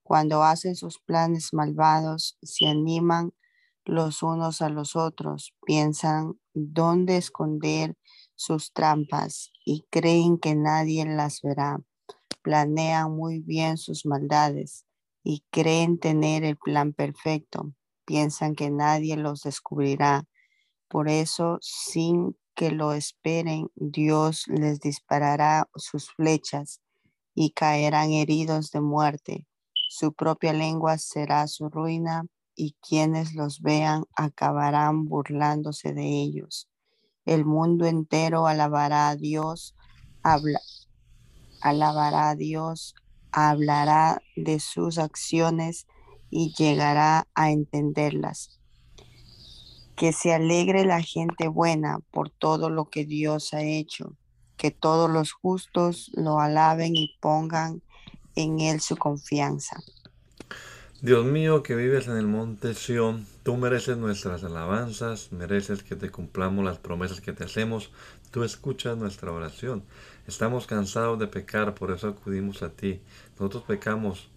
Cuando 0.03 0.43
hacen 0.43 0.75
sus 0.75 0.99
planes 0.99 1.53
malvados, 1.53 2.37
se 2.41 2.67
animan 2.67 3.33
los 3.85 4.23
unos 4.23 4.61
a 4.61 4.69
los 4.69 4.95
otros, 4.95 5.53
piensan 5.65 6.39
dónde 6.53 7.17
esconder 7.17 7.95
sus 8.35 8.71
trampas 8.73 9.51
y 9.65 9.85
creen 9.89 10.37
que 10.37 10.55
nadie 10.55 11.05
las 11.05 11.41
verá. 11.41 11.79
Planean 12.41 13.15
muy 13.15 13.39
bien 13.39 13.77
sus 13.77 14.05
maldades 14.05 14.85
y 15.23 15.43
creen 15.51 15.99
tener 15.99 16.43
el 16.43 16.57
plan 16.57 16.93
perfecto. 16.93 17.73
Piensan 18.05 18.55
que 18.55 18.69
nadie 18.69 19.17
los 19.17 19.43
descubrirá. 19.43 20.25
Por 20.89 21.09
eso, 21.09 21.57
sin 21.61 22.37
que 22.55 22.71
lo 22.71 22.93
esperen, 22.93 23.69
Dios 23.75 24.45
les 24.47 24.79
disparará 24.79 25.69
sus 25.75 26.11
flechas 26.11 26.81
y 27.35 27.51
caerán 27.51 28.11
heridos 28.11 28.71
de 28.71 28.81
muerte. 28.81 29.47
Su 29.89 30.13
propia 30.13 30.53
lengua 30.53 30.97
será 30.97 31.47
su 31.47 31.69
ruina 31.69 32.25
y 32.55 32.75
quienes 32.87 33.33
los 33.33 33.61
vean 33.61 34.05
acabarán 34.15 35.05
burlándose 35.05 35.93
de 35.93 36.05
ellos. 36.05 36.69
El 37.25 37.45
mundo 37.45 37.85
entero 37.85 38.47
alabará 38.47 39.09
a 39.09 39.15
Dios, 39.15 39.75
habla, 40.23 40.59
alabará 41.61 42.31
a 42.31 42.35
Dios, 42.35 42.95
hablará 43.31 44.21
de 44.35 44.59
sus 44.59 44.97
acciones 44.97 45.87
y 46.29 46.53
llegará 46.53 47.27
a 47.33 47.51
entenderlas. 47.51 48.59
Que 49.95 50.11
se 50.13 50.33
alegre 50.33 50.85
la 50.85 51.01
gente 51.01 51.47
buena 51.47 51.99
por 52.11 52.29
todo 52.29 52.69
lo 52.69 52.85
que 52.85 53.05
Dios 53.05 53.53
ha 53.53 53.61
hecho, 53.61 54.13
que 54.57 54.71
todos 54.71 55.09
los 55.09 55.31
justos 55.31 56.11
lo 56.15 56.39
alaben 56.39 56.95
y 56.95 57.15
pongan 57.19 57.81
en 58.35 58.59
él 58.59 58.81
su 58.81 58.97
confianza. 58.97 59.77
Dios 61.03 61.25
mío 61.25 61.63
que 61.63 61.75
vives 61.75 62.07
en 62.07 62.15
el 62.15 62.27
monte 62.27 62.73
Sión, 62.73 63.27
tú 63.43 63.57
mereces 63.57 63.97
nuestras 63.97 64.45
alabanzas, 64.45 65.33
mereces 65.33 65.83
que 65.83 65.97
te 65.97 66.09
cumplamos 66.09 66.63
las 66.63 66.77
promesas 66.77 67.19
que 67.19 67.33
te 67.33 67.43
hacemos, 67.43 67.91
tú 68.31 68.45
escuchas 68.45 68.97
nuestra 68.97 69.33
oración. 69.33 69.83
Estamos 70.27 70.65
cansados 70.65 71.19
de 71.19 71.27
pecar, 71.27 71.75
por 71.75 71.91
eso 71.91 72.07
acudimos 72.07 72.63
a 72.63 72.69
ti. 72.69 73.01
Nosotros 73.37 73.63
pecamos, 73.63 74.29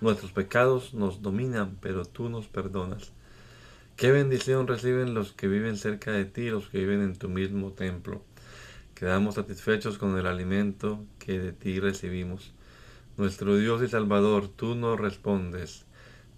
nuestros 0.00 0.32
pecados 0.32 0.94
nos 0.94 1.22
dominan, 1.22 1.78
pero 1.80 2.04
tú 2.04 2.28
nos 2.28 2.48
perdonas. 2.48 3.12
Qué 3.96 4.10
bendición 4.10 4.66
reciben 4.66 5.14
los 5.14 5.32
que 5.32 5.46
viven 5.46 5.76
cerca 5.76 6.10
de 6.10 6.24
ti, 6.24 6.48
los 6.50 6.68
que 6.68 6.78
viven 6.78 7.02
en 7.02 7.14
tu 7.14 7.28
mismo 7.28 7.72
templo. 7.72 8.24
Quedamos 8.94 9.36
satisfechos 9.36 9.98
con 9.98 10.18
el 10.18 10.26
alimento 10.26 11.04
que 11.18 11.38
de 11.38 11.52
ti 11.52 11.78
recibimos. 11.78 12.52
Nuestro 13.16 13.56
Dios 13.56 13.82
y 13.82 13.88
Salvador, 13.88 14.48
tú 14.48 14.74
nos 14.74 14.98
respondes, 14.98 15.84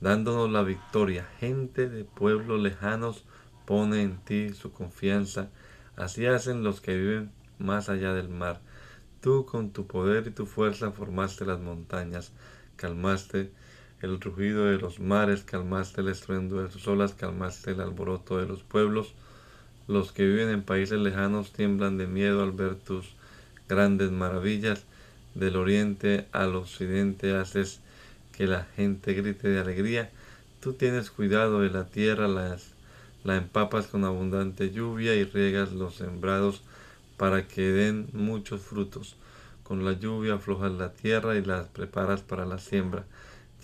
dándonos 0.01 0.51
la 0.51 0.63
victoria. 0.63 1.27
Gente 1.39 1.89
de 1.89 2.05
pueblos 2.05 2.61
lejanos 2.61 3.25
pone 3.65 4.03
en 4.03 4.19
ti 4.19 4.53
su 4.53 4.73
confianza. 4.73 5.49
Así 5.97 6.27
hacen 6.27 6.65
los 6.65 6.81
que 6.81 6.97
viven 6.97 7.31
más 7.59 7.89
allá 7.89 8.13
del 8.13 8.29
mar. 8.29 8.61
Tú 9.21 9.47
con 9.47 9.71
tu 9.71 9.87
poder 9.87 10.27
y 10.27 10.31
tu 10.33 10.45
fuerza 10.45 10.91
formaste 10.91 11.47
las 11.47 11.61
montañas, 11.61 12.33
calmaste 12.77 13.53
el 14.05 14.21
rugido 14.21 14.67
de 14.67 14.79
los 14.79 15.01
mares, 15.01 15.43
calmaste 15.43 16.03
el 16.03 16.09
estruendo 16.09 16.63
de 16.63 16.71
sus 16.71 16.87
olas, 16.87 17.15
calmaste 17.15 17.73
el 17.73 17.81
alboroto 17.81 18.39
de 18.39 18.47
los 18.47 18.63
pueblos. 18.63 19.15
Los 19.89 20.13
que 20.13 20.27
viven 20.27 20.51
en 20.51 20.63
países 20.63 20.99
lejanos 20.99 21.53
tiemblan 21.53 21.99
de 21.99 22.07
miedo 22.07 22.43
al 22.43 22.53
ver 22.53 22.75
tus 22.77 23.15
grandes 23.69 24.11
maravillas 24.11 24.85
del 25.35 25.57
oriente 25.57 26.27
al 26.33 26.55
occidente 26.55 27.35
haces 27.35 27.81
que 28.37 28.47
la 28.47 28.67
gente 28.77 29.15
grite 29.15 29.49
de 29.49 29.61
alegría. 29.61 30.11
Tú 30.61 30.75
tienes 30.75 31.11
cuidado 31.11 31.61
de 31.61 31.71
la 31.71 31.87
tierra, 31.87 32.29
las, 32.29 32.73
la 33.25 33.37
empapas 33.37 33.87
con 33.87 34.05
abundante 34.05 34.71
lluvia 34.71 35.15
y 35.15 35.25
riegas 35.25 35.73
los 35.73 35.97
sembrados 35.97 36.63
para 37.17 37.47
que 37.47 37.63
den 37.63 38.09
muchos 38.13 38.61
frutos. 38.61 39.17
Con 39.63 39.85
la 39.85 39.93
lluvia 39.93 40.35
aflojas 40.35 40.73
la 40.73 40.93
tierra 40.93 41.37
y 41.37 41.45
la 41.45 41.65
preparas 41.65 42.21
para 42.21 42.45
la 42.45 42.59
siembra. 42.59 43.05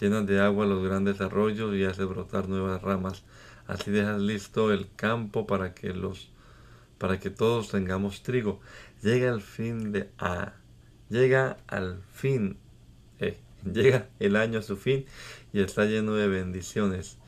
Llenas 0.00 0.26
de 0.26 0.40
agua 0.40 0.64
los 0.64 0.83
grandes 0.83 1.21
arroyos 1.21 1.75
y 1.75 1.85
haces 1.85 2.07
brotar 2.07 2.49
nuevas 2.49 2.80
ramas. 2.80 3.23
Así 3.66 3.90
dejas 3.90 4.21
listo 4.21 4.73
el 4.73 4.88
campo 4.97 5.47
para 5.47 5.75
que 5.75 5.92
los 5.92 6.30
para 6.97 7.21
que 7.21 7.28
todos 7.28 7.71
tengamos 7.71 8.23
trigo. 8.23 8.61
Llega 9.02 9.30
el 9.30 9.42
fin 9.42 9.92
de 9.92 10.09
ah, 10.19 10.54
llega 11.11 11.59
al 11.66 12.02
fin, 12.12 12.57
eh, 13.19 13.37
llega 13.73 14.09
el 14.19 14.37
año 14.37 14.61
a 14.61 14.62
su 14.62 14.76
fin 14.76 15.04
y 15.52 15.61
está 15.61 15.85
lleno 15.85 16.14
de 16.14 16.28
bendiciones. 16.28 17.19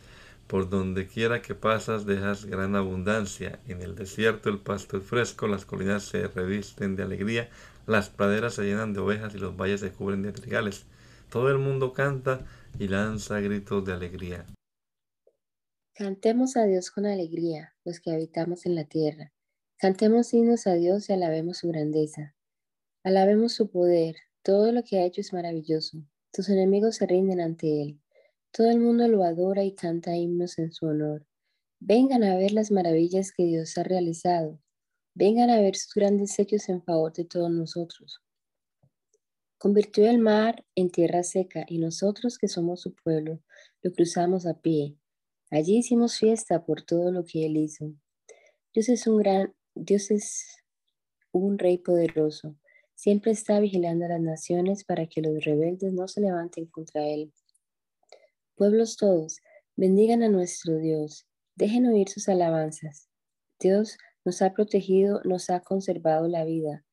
Por 0.47 0.69
donde 0.69 1.07
quiera 1.07 1.41
que 1.41 1.55
pasas 1.55 2.07
dejas 2.07 2.47
gran 2.47 2.75
abundancia. 2.75 3.61
En 3.67 3.83
el 3.83 3.95
desierto 3.95 4.49
el 4.49 4.59
pasto 4.59 4.97
es 4.99 5.05
fresco, 5.05 5.47
las 5.47 5.65
colinas 5.65 6.05
se 6.05 6.27
revisten 6.27 6.97
de 6.97 7.03
alegría, 7.03 7.51
las 7.87 8.11
praderas 8.11 8.55
se 8.55 8.65
llenan 8.65 8.93
de 8.93 9.01
ovejas 9.01 9.35
y 9.35 9.39
los 9.39 9.57
valles 9.57 9.81
se 9.81 9.93
cubren 9.93 10.23
de 10.23 10.33
trigales. 10.33 10.85
Todo 11.31 11.49
el 11.51 11.57
mundo 11.59 11.95
canta 11.95 12.45
y 12.79 12.89
lanza 12.89 13.41
gritos 13.41 13.85
de 13.85 13.93
alegría. 13.93 14.47
Cantemos 15.95 16.57
a 16.57 16.65
Dios 16.65 16.91
con 16.91 17.07
alegría, 17.07 17.75
los 17.85 18.01
que 18.01 18.13
habitamos 18.13 18.67
en 18.67 18.75
la 18.75 18.85
tierra. 18.85 19.33
Cantemos 19.77 20.33
himnos 20.33 20.67
a 20.67 20.75
Dios 20.75 21.09
y 21.09 21.13
alabemos 21.13 21.59
su 21.59 21.69
grandeza. 21.69 22.35
Alabemos 23.05 23.53
su 23.53 23.71
poder. 23.71 24.17
Todo 24.43 24.73
lo 24.73 24.85
que 24.85 24.99
ha 24.99 25.05
hecho 25.05 25.21
es 25.21 25.33
maravilloso. 25.33 25.99
Tus 26.33 26.49
enemigos 26.49 26.97
se 26.97 27.07
rinden 27.07 27.41
ante 27.41 27.83
él. 27.83 28.01
Todo 28.53 28.71
el 28.71 28.81
mundo 28.81 29.07
lo 29.09 29.23
adora 29.23 29.65
y 29.65 29.75
canta 29.75 30.17
himnos 30.17 30.59
en 30.59 30.73
su 30.73 30.87
honor. 30.87 31.27
Vengan 31.81 32.23
a 32.23 32.37
ver 32.37 32.53
las 32.53 32.71
maravillas 32.71 33.33
que 33.33 33.45
Dios 33.45 33.77
ha 33.77 33.83
realizado. 33.83 34.61
Vengan 35.15 35.51
a 35.51 35.61
ver 35.61 35.77
sus 35.77 35.93
grandes 35.95 36.39
hechos 36.39 36.69
en 36.69 36.83
favor 36.83 37.13
de 37.13 37.25
todos 37.25 37.51
nosotros. 37.51 38.23
Convirtió 39.63 40.11
el 40.11 40.19
mar 40.19 40.65
en 40.75 40.91
tierra 40.91 41.23
seca 41.23 41.65
y 41.69 41.79
nosotros 41.79 42.37
que 42.37 42.49
somos 42.49 42.81
su 42.81 42.97
pueblo 42.97 43.39
lo 43.81 43.93
cruzamos 43.93 44.45
a 44.45 44.61
pie. 44.61 44.97
Allí 45.53 45.77
hicimos 45.77 46.19
fiesta 46.19 46.65
por 46.67 46.83
todo 46.83 47.13
lo 47.13 47.25
que 47.25 47.47
él 47.47 47.57
hizo. 47.57 47.95
Dios 48.75 48.89
es 48.89 49.07
un 49.07 49.19
gran, 49.19 49.55
Dios 49.77 50.11
es 50.11 50.57
un 51.31 51.61
rey 51.61 51.79
poderoso. 51.79 52.57
Siempre 52.97 53.31
está 53.31 53.61
vigilando 53.61 54.05
a 54.05 54.09
las 54.09 54.21
naciones 54.21 54.83
para 54.83 55.07
que 55.07 55.23
los 55.23 55.45
rebeldes 55.45 55.93
no 55.93 56.09
se 56.09 56.23
levanten 56.23 56.67
contra 56.67 57.07
él. 57.07 57.33
Pueblos 58.57 58.97
todos, 58.97 59.39
bendigan 59.77 60.25
a 60.25 60.29
nuestro 60.29 60.77
Dios, 60.79 61.29
dejen 61.55 61.87
oír 61.87 62.09
sus 62.09 62.29
alabanzas. 62.29 63.09
Dios 63.61 63.97
nos 64.25 64.43
ha 64.43 64.55
protegido, 64.55 65.21
nos 65.23 65.51
ha 65.51 65.61
conservado 65.61 66.27
la 66.27 66.45
vida, 66.45 66.85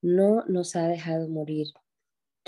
no 0.00 0.46
nos 0.46 0.74
ha 0.74 0.88
dejado 0.88 1.28
morir. 1.28 1.66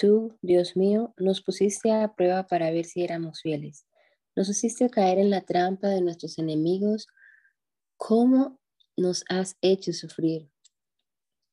Tú, 0.00 0.38
Dios 0.40 0.76
mío, 0.76 1.12
nos 1.18 1.42
pusiste 1.42 1.92
a 1.92 2.14
prueba 2.14 2.46
para 2.46 2.70
ver 2.70 2.86
si 2.86 3.02
éramos 3.02 3.42
fieles. 3.42 3.84
Nos 4.34 4.48
hiciste 4.48 4.88
caer 4.88 5.18
en 5.18 5.28
la 5.28 5.42
trampa 5.42 5.88
de 5.88 6.00
nuestros 6.00 6.38
enemigos. 6.38 7.06
¿Cómo 7.98 8.58
nos 8.96 9.24
has 9.28 9.58
hecho 9.60 9.92
sufrir? 9.92 10.50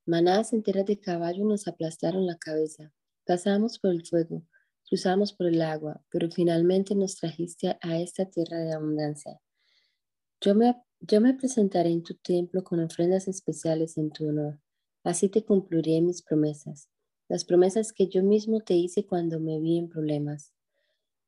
Manadas 0.05 0.53
enteras 0.53 0.85
de 0.85 0.97
caballo 0.97 1.43
nos 1.43 1.67
aplastaron 1.67 2.25
la 2.25 2.37
cabeza. 2.37 2.93
Pasamos 3.25 3.79
por 3.79 3.91
el 3.91 4.05
fuego 4.05 4.47
cruzamos 4.87 5.33
por 5.33 5.47
el 5.47 5.61
agua, 5.61 6.01
pero 6.09 6.29
finalmente 6.31 6.95
nos 6.95 7.15
trajiste 7.17 7.77
a 7.81 7.99
esta 7.99 8.25
tierra 8.25 8.57
de 8.57 8.73
abundancia. 8.73 9.39
Yo 10.41 10.55
me, 10.55 10.75
yo 10.99 11.19
me 11.19 11.33
presentaré 11.33 11.91
en 11.91 12.03
tu 12.03 12.15
templo 12.15 12.63
con 12.63 12.79
ofrendas 12.79 13.27
especiales 13.27 13.97
en 13.97 14.11
tu 14.11 14.29
honor. 14.29 14.59
Así 15.03 15.29
te 15.29 15.43
cumpliré 15.43 16.01
mis 16.01 16.21
promesas, 16.21 16.89
las 17.27 17.45
promesas 17.45 17.93
que 17.93 18.07
yo 18.07 18.23
mismo 18.23 18.61
te 18.61 18.73
hice 18.73 19.05
cuando 19.05 19.39
me 19.39 19.59
vi 19.59 19.77
en 19.77 19.89
problemas. 19.89 20.53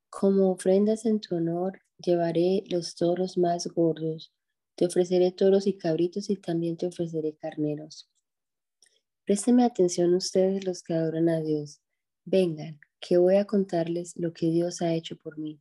Como 0.09 0.51
ofrendas 0.51 1.05
en 1.05 1.19
tu 1.19 1.35
honor, 1.35 1.81
llevaré 1.97 2.63
los 2.69 2.95
toros 2.95 3.37
más 3.37 3.67
gordos. 3.67 4.33
Te 4.75 4.85
ofreceré 4.85 5.31
toros 5.31 5.67
y 5.67 5.73
cabritos 5.73 6.29
y 6.29 6.37
también 6.37 6.77
te 6.77 6.87
ofreceré 6.87 7.35
carneros. 7.35 8.09
Présteme 9.25 9.63
atención 9.63 10.15
ustedes 10.15 10.65
los 10.65 10.81
que 10.81 10.93
adoran 10.93 11.29
a 11.29 11.41
Dios. 11.41 11.81
Vengan, 12.25 12.79
que 12.99 13.17
voy 13.17 13.35
a 13.35 13.45
contarles 13.45 14.13
lo 14.15 14.33
que 14.33 14.47
Dios 14.49 14.81
ha 14.81 14.93
hecho 14.93 15.17
por 15.17 15.37
mí. 15.37 15.59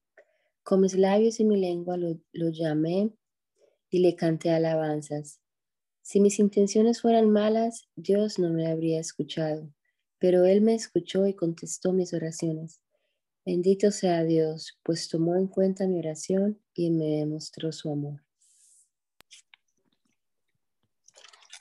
Con 0.62 0.81
mis 0.81 0.94
labios 0.94 1.40
y 1.40 1.44
mi 1.44 1.59
lengua 1.59 1.96
lo, 1.96 2.18
llamé 2.33 3.11
y 3.90 4.01
le 4.01 4.14
canté 4.16 4.51
alabanzas. 4.51 5.40
Si 6.03 6.20
mis 6.20 6.38
intenciones 6.38 7.01
fueran 7.01 7.31
malas, 7.31 7.88
Dios 7.96 8.38
no 8.38 8.51
me 8.51 8.66
habría 8.66 9.01
escuchado, 9.01 9.70
pero 10.18 10.44
Él 10.44 10.61
me 10.61 10.74
escuchó 10.74 11.26
y 11.26 11.35
contestó 11.35 11.92
mis 11.92 12.12
oraciones. 12.14 12.81
Bendito 13.44 13.90
sea 13.90 14.24
Dios, 14.24 14.78
pues 14.83 15.09
tomó 15.09 15.37
en 15.37 15.46
cuenta 15.46 15.87
mi 15.87 15.98
oración 15.98 16.61
y 16.74 16.90
me 16.90 17.07
demostró 17.18 17.72
su 17.72 17.90
amor. 17.90 18.22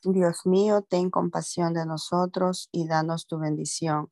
Dios 0.03 0.45
mío, 0.45 0.85
ten 0.87 1.09
compasión 1.09 1.73
de 1.73 1.85
nosotros 1.85 2.69
y 2.71 2.87
danos 2.87 3.27
tu 3.27 3.39
bendición 3.39 4.11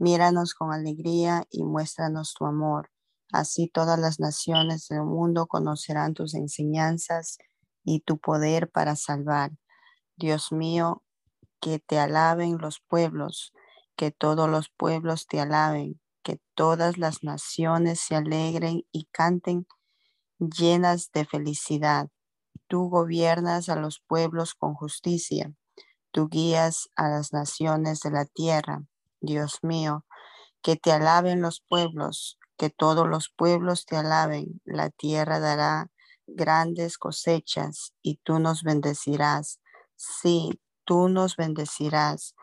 Míranos 0.00 0.54
con 0.54 0.72
alegría 0.72 1.44
y 1.50 1.64
muéstranos 1.64 2.32
tu 2.34 2.46
amor. 2.46 2.90
Así 3.32 3.68
todas 3.68 3.98
las 3.98 4.20
naciones 4.20 4.86
del 4.86 5.02
mundo 5.02 5.48
conocerán 5.48 6.14
tus 6.14 6.34
enseñanzas 6.34 7.38
y 7.82 8.00
tu 8.00 8.18
poder 8.18 8.70
para 8.70 8.94
salvar. 8.94 9.50
Dios 10.16 10.52
mío, 10.52 11.02
que 11.60 11.80
te 11.80 11.98
alaben 11.98 12.58
los 12.58 12.78
pueblos, 12.78 13.52
que 13.98 14.12
todos 14.12 14.48
los 14.48 14.68
pueblos 14.68 15.26
te 15.26 15.40
alaben, 15.40 16.00
que 16.22 16.40
todas 16.54 16.98
las 16.98 17.24
naciones 17.24 17.98
se 18.00 18.14
alegren 18.14 18.86
y 18.92 19.06
canten 19.10 19.66
llenas 20.38 21.10
de 21.12 21.24
felicidad. 21.24 22.08
Tú 22.68 22.90
gobiernas 22.90 23.68
a 23.68 23.74
los 23.74 23.98
pueblos 23.98 24.54
con 24.54 24.74
justicia, 24.74 25.52
tú 26.12 26.28
guías 26.28 26.90
a 26.94 27.08
las 27.08 27.32
naciones 27.32 27.98
de 28.00 28.12
la 28.12 28.24
tierra. 28.24 28.84
Dios 29.20 29.58
mío, 29.62 30.04
que 30.62 30.76
te 30.76 30.92
alaben 30.92 31.42
los 31.42 31.60
pueblos, 31.60 32.38
que 32.56 32.70
todos 32.70 33.08
los 33.08 33.30
pueblos 33.36 33.84
te 33.84 33.96
alaben. 33.96 34.60
La 34.64 34.90
tierra 34.90 35.40
dará 35.40 35.90
grandes 36.28 36.98
cosechas 36.98 37.94
y 38.00 38.20
tú 38.22 38.38
nos 38.38 38.62
bendecirás. 38.62 39.58
Sí, 39.96 40.60
tú 40.84 41.08
nos 41.08 41.34
bendecirás. 41.34 42.36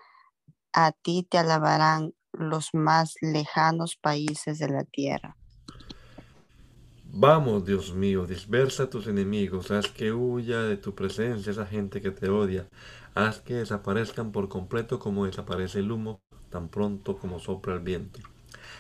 A 0.78 0.92
ti 0.92 1.26
te 1.30 1.38
alabarán 1.38 2.14
los 2.34 2.74
más 2.74 3.16
lejanos 3.22 3.96
países 3.96 4.60
de 4.60 4.68
la 4.68 4.84
tierra. 4.84 5.38
Vamos, 7.06 7.66
Dios 7.66 7.94
mío, 7.94 8.26
dispersa 8.28 8.84
a 8.84 8.90
tus 8.90 9.08
enemigos, 9.08 9.72
haz 9.72 9.88
que 9.88 10.12
huya 10.12 10.64
de 10.64 10.76
tu 10.76 10.94
presencia 10.94 11.54
esa 11.54 11.66
gente 11.66 12.02
que 12.02 12.12
te 12.12 12.28
odia, 12.28 12.68
haz 13.14 13.40
que 13.40 13.54
desaparezcan 13.54 14.34
por 14.34 14.50
completo 14.50 15.00
como 15.00 15.26
desaparece 15.26 15.80
el 15.80 15.94
humo 15.94 16.20
tan 16.50 16.68
pronto 16.68 17.18
como 17.20 17.40
sopla 17.40 17.76
el 17.76 17.80
viento. 17.80 18.20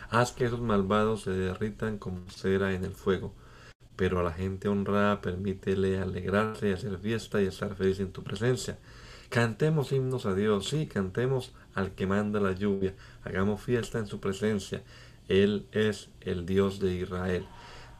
Haz 0.09 0.33
que 0.33 0.43
esos 0.43 0.59
malvados 0.59 1.21
se 1.21 1.31
derritan 1.31 1.97
como 1.97 2.29
cera 2.29 2.73
en 2.73 2.83
el 2.83 2.93
fuego, 2.93 3.33
pero 3.95 4.19
a 4.19 4.23
la 4.23 4.33
gente 4.33 4.67
honrada 4.67 5.21
permítele 5.21 5.97
alegrarse 5.97 6.67
y 6.67 6.73
hacer 6.73 6.99
fiesta 6.99 7.41
y 7.41 7.45
estar 7.45 7.73
feliz 7.75 8.01
en 8.01 8.11
tu 8.11 8.21
presencia. 8.21 8.79
Cantemos 9.29 9.93
himnos 9.93 10.25
a 10.25 10.35
Dios, 10.35 10.67
sí, 10.67 10.87
cantemos 10.87 11.53
al 11.75 11.91
que 11.91 12.07
manda 12.07 12.39
la 12.39 12.53
lluvia, 12.53 12.95
hagamos 13.23 13.61
fiesta 13.61 13.99
en 13.99 14.07
su 14.07 14.19
presencia. 14.19 14.81
Él 15.27 15.67
es 15.71 16.09
el 16.21 16.45
Dios 16.47 16.79
de 16.79 16.95
Israel. 16.95 17.45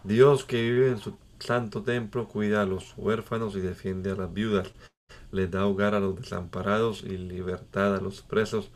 Dios 0.04 0.46
que 0.46 0.62
vive 0.64 0.90
en 0.90 0.98
su 0.98 1.18
santo 1.40 1.84
templo 1.84 2.28
cuida 2.28 2.64
a 2.64 2.66
los 2.66 2.94
huérfanos 2.98 3.56
y 3.56 3.60
defiende 3.60 4.12
a 4.12 4.16
las 4.16 4.34
viudas. 4.34 4.72
Les 5.32 5.52
da 5.52 5.66
hogar 5.66 5.94
a 5.94 6.00
los 6.00 6.16
desamparados 6.16 7.04
y 7.04 7.18
libertad 7.18 7.96
a 7.96 8.02
los 8.02 8.22
presos 8.22 8.72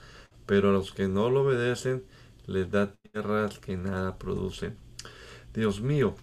pero 0.50 0.70
a 0.70 0.74
los 0.74 0.94
que 0.94 1.08
no 1.08 1.30
lo 1.30 1.44
obedecen 1.44 2.04
les 2.48 2.72
da 2.72 2.92
tierras 3.04 3.60
que 3.60 3.78
nada 3.78 4.18
producen. 4.18 4.76
Dios 5.54 5.80
mío, 5.80 6.16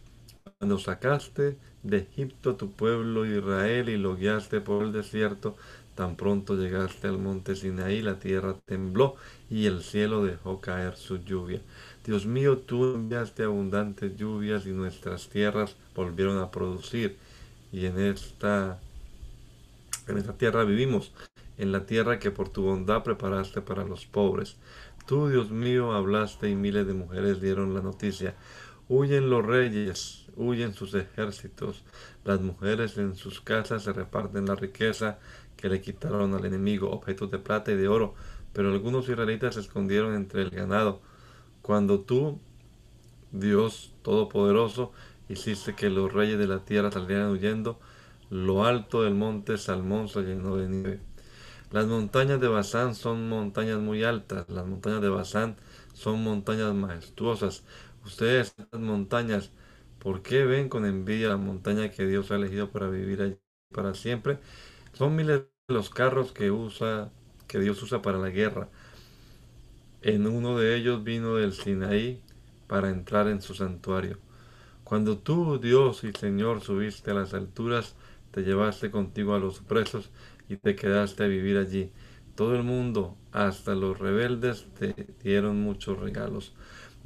cuando 0.58 0.78
sacaste 0.78 1.58
de 1.82 1.98
Egipto 1.98 2.56
tu 2.56 2.72
pueblo 2.72 3.26
Israel 3.26 3.90
y 3.90 3.98
lo 3.98 4.16
guiaste 4.16 4.62
por 4.62 4.84
el 4.84 4.92
desierto, 4.92 5.54
tan 5.94 6.16
pronto 6.16 6.56
llegaste 6.56 7.08
al 7.08 7.18
monte 7.18 7.56
Sinaí, 7.56 8.00
la 8.00 8.18
tierra 8.18 8.56
tembló 8.64 9.16
y 9.50 9.66
el 9.66 9.82
cielo 9.82 10.24
dejó 10.24 10.62
caer 10.62 10.96
su 10.96 11.18
lluvia. 11.18 11.60
Dios 12.06 12.24
mío, 12.24 12.56
tú 12.58 12.94
enviaste 12.94 13.42
abundantes 13.44 14.16
lluvias 14.16 14.64
y 14.66 14.70
nuestras 14.70 15.28
tierras 15.28 15.76
volvieron 15.94 16.38
a 16.38 16.50
producir. 16.50 17.18
Y 17.70 17.84
en 17.84 18.00
esta, 18.00 18.80
en 20.08 20.16
esta 20.16 20.32
tierra 20.38 20.64
vivimos 20.64 21.12
en 21.58 21.70
la 21.70 21.84
tierra 21.84 22.18
que 22.18 22.30
por 22.30 22.48
tu 22.48 22.62
bondad 22.62 23.02
preparaste 23.02 23.60
para 23.60 23.84
los 23.84 24.06
pobres. 24.06 24.56
Tú, 25.06 25.28
Dios 25.28 25.50
mío, 25.50 25.92
hablaste 25.92 26.48
y 26.48 26.54
miles 26.54 26.86
de 26.86 26.94
mujeres 26.94 27.42
dieron 27.42 27.74
la 27.74 27.82
noticia. 27.82 28.34
Huyen 28.88 29.30
los 29.30 29.44
reyes, 29.44 30.25
huyen 30.36 30.74
sus 30.74 30.94
ejércitos. 30.94 31.84
Las 32.24 32.40
mujeres 32.40 32.98
en 32.98 33.14
sus 33.16 33.40
casas 33.40 33.82
se 33.84 33.92
reparten 33.92 34.46
la 34.46 34.54
riqueza 34.54 35.18
que 35.56 35.68
le 35.68 35.80
quitaron 35.80 36.34
al 36.34 36.44
enemigo, 36.44 36.90
objetos 36.90 37.30
de 37.30 37.38
plata 37.38 37.72
y 37.72 37.76
de 37.76 37.88
oro, 37.88 38.14
pero 38.52 38.70
algunos 38.72 39.08
israelitas 39.08 39.54
se 39.54 39.60
escondieron 39.60 40.14
entre 40.14 40.42
el 40.42 40.50
ganado. 40.50 41.00
Cuando 41.62 42.00
tú, 42.00 42.40
Dios 43.32 43.92
Todopoderoso, 44.02 44.92
hiciste 45.28 45.74
que 45.74 45.90
los 45.90 46.12
reyes 46.12 46.38
de 46.38 46.46
la 46.46 46.64
tierra 46.64 46.90
salieran 46.92 47.30
huyendo, 47.30 47.78
lo 48.30 48.64
alto 48.64 49.02
del 49.02 49.14
monte 49.14 49.58
Salmón 49.58 50.08
se 50.08 50.22
llenó 50.22 50.56
de 50.56 50.68
nieve. 50.68 51.00
Las 51.70 51.86
montañas 51.86 52.40
de 52.40 52.48
Bazán 52.48 52.94
son 52.94 53.28
montañas 53.28 53.78
muy 53.80 54.04
altas, 54.04 54.48
las 54.48 54.66
montañas 54.66 55.00
de 55.02 55.08
Bazán 55.08 55.56
son 55.94 56.22
montañas 56.22 56.74
majestuosas. 56.74 57.64
Ustedes, 58.04 58.54
estas 58.58 58.80
montañas, 58.80 59.50
¿por 60.06 60.22
qué 60.22 60.44
ven 60.44 60.68
con 60.68 60.86
envidia 60.86 61.30
la 61.30 61.36
montaña 61.36 61.90
que 61.90 62.06
Dios 62.06 62.30
ha 62.30 62.36
elegido 62.36 62.70
para 62.70 62.88
vivir 62.88 63.22
allí 63.22 63.38
para 63.74 63.92
siempre? 63.92 64.38
Son 64.92 65.16
miles 65.16 65.40
de 65.66 65.74
los 65.74 65.90
carros 65.90 66.30
que 66.30 66.52
usa, 66.52 67.10
que 67.48 67.58
Dios 67.58 67.82
usa 67.82 68.02
para 68.02 68.18
la 68.18 68.30
guerra. 68.30 68.68
En 70.02 70.28
uno 70.28 70.56
de 70.56 70.76
ellos 70.76 71.02
vino 71.04 71.34
del 71.34 71.52
Sinaí 71.52 72.22
para 72.68 72.90
entrar 72.90 73.26
en 73.26 73.42
su 73.42 73.54
santuario. 73.54 74.18
Cuando 74.84 75.18
tú, 75.18 75.58
Dios 75.58 76.04
y 76.04 76.12
Señor, 76.12 76.60
subiste 76.62 77.10
a 77.10 77.14
las 77.14 77.34
alturas, 77.34 77.96
te 78.30 78.42
llevaste 78.42 78.92
contigo 78.92 79.34
a 79.34 79.40
los 79.40 79.60
presos 79.60 80.10
y 80.48 80.56
te 80.58 80.76
quedaste 80.76 81.24
a 81.24 81.28
vivir 81.28 81.58
allí. 81.58 81.90
Todo 82.36 82.54
el 82.54 82.62
mundo, 82.62 83.16
hasta 83.32 83.74
los 83.74 83.98
rebeldes, 83.98 84.66
te 84.78 84.94
dieron 85.24 85.60
muchos 85.60 85.98
regalos. 85.98 86.54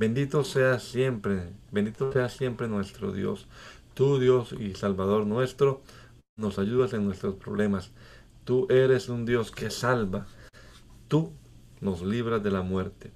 Bendito 0.00 0.44
sea 0.44 0.80
siempre, 0.80 1.50
bendito 1.70 2.10
sea 2.10 2.30
siempre 2.30 2.68
nuestro 2.68 3.12
Dios. 3.12 3.46
Tú, 3.92 4.18
Dios 4.18 4.54
y 4.58 4.72
Salvador 4.72 5.26
nuestro, 5.26 5.82
nos 6.38 6.58
ayudas 6.58 6.94
en 6.94 7.04
nuestros 7.04 7.34
problemas. 7.34 7.90
Tú 8.44 8.66
eres 8.70 9.10
un 9.10 9.26
Dios 9.26 9.50
que 9.50 9.68
salva. 9.68 10.26
Tú 11.08 11.34
nos 11.82 12.00
libras 12.00 12.42
de 12.42 12.50
la 12.50 12.62
muerte. 12.62 13.10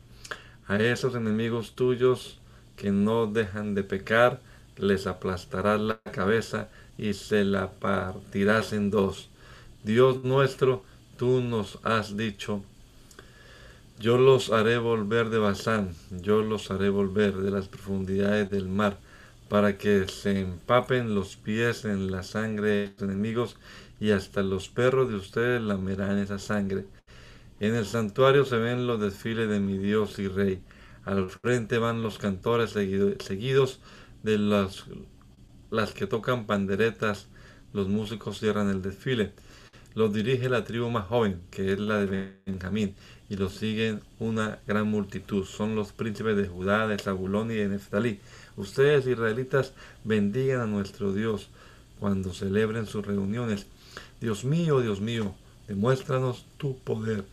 A 0.66 0.76
esos 0.76 1.14
enemigos 1.14 1.74
tuyos 1.74 2.38
que 2.76 2.90
no 2.90 3.28
dejan 3.28 3.74
de 3.74 3.82
pecar, 3.82 4.42
les 4.76 5.06
aplastarás 5.06 5.80
la 5.80 6.00
cabeza 6.12 6.68
y 6.98 7.14
se 7.14 7.46
la 7.46 7.70
partirás 7.70 8.74
en 8.74 8.90
dos. 8.90 9.30
Dios 9.84 10.22
nuestro, 10.22 10.84
tú 11.16 11.40
nos 11.40 11.78
has 11.82 12.14
dicho, 12.18 12.62
yo 13.98 14.18
los 14.18 14.50
haré 14.50 14.78
volver 14.78 15.30
de 15.30 15.38
Bazán, 15.38 15.94
yo 16.10 16.42
los 16.42 16.70
haré 16.70 16.88
volver 16.88 17.36
de 17.36 17.50
las 17.50 17.68
profundidades 17.68 18.50
del 18.50 18.68
mar, 18.68 18.98
para 19.48 19.78
que 19.78 20.08
se 20.08 20.40
empapen 20.40 21.14
los 21.14 21.36
pies 21.36 21.84
en 21.84 22.10
la 22.10 22.22
sangre 22.22 22.68
de 22.68 22.92
los 22.92 23.02
enemigos, 23.02 23.56
y 24.00 24.10
hasta 24.10 24.42
los 24.42 24.68
perros 24.68 25.08
de 25.08 25.14
ustedes 25.14 25.62
lamerán 25.62 26.18
esa 26.18 26.38
sangre. 26.38 26.86
En 27.60 27.74
el 27.74 27.86
santuario 27.86 28.44
se 28.44 28.56
ven 28.56 28.86
los 28.86 29.00
desfiles 29.00 29.48
de 29.48 29.60
mi 29.60 29.78
Dios 29.78 30.18
y 30.18 30.28
Rey. 30.28 30.60
Al 31.04 31.30
frente 31.30 31.78
van 31.78 32.02
los 32.02 32.18
cantores 32.18 32.70
seguidos 32.70 33.80
de 34.22 34.38
las, 34.38 34.84
las 35.70 35.92
que 35.92 36.06
tocan 36.06 36.46
panderetas. 36.46 37.28
Los 37.72 37.88
músicos 37.88 38.40
cierran 38.40 38.70
el 38.70 38.82
desfile. 38.82 39.32
Los 39.94 40.12
dirige 40.12 40.48
la 40.48 40.64
tribu 40.64 40.90
más 40.90 41.06
joven, 41.06 41.40
que 41.50 41.72
es 41.72 41.78
la 41.78 42.04
de 42.04 42.40
Benjamín, 42.44 42.96
y 43.34 43.36
los 43.36 43.54
siguen 43.54 44.00
una 44.20 44.60
gran 44.64 44.86
multitud. 44.86 45.44
Son 45.44 45.74
los 45.74 45.90
príncipes 45.90 46.36
de 46.36 46.46
Judá, 46.46 46.86
de 46.86 46.98
Zabulón 46.98 47.50
y 47.50 47.54
de 47.54 47.68
Neftalí. 47.68 48.20
Ustedes, 48.56 49.08
israelitas, 49.08 49.72
bendigan 50.04 50.60
a 50.60 50.66
nuestro 50.66 51.12
Dios 51.12 51.50
cuando 51.98 52.32
celebren 52.32 52.86
sus 52.86 53.04
reuniones. 53.04 53.66
Dios 54.20 54.44
mío, 54.44 54.80
Dios 54.80 55.00
mío, 55.00 55.34
demuéstranos 55.66 56.46
tu 56.58 56.78
poder. 56.78 57.24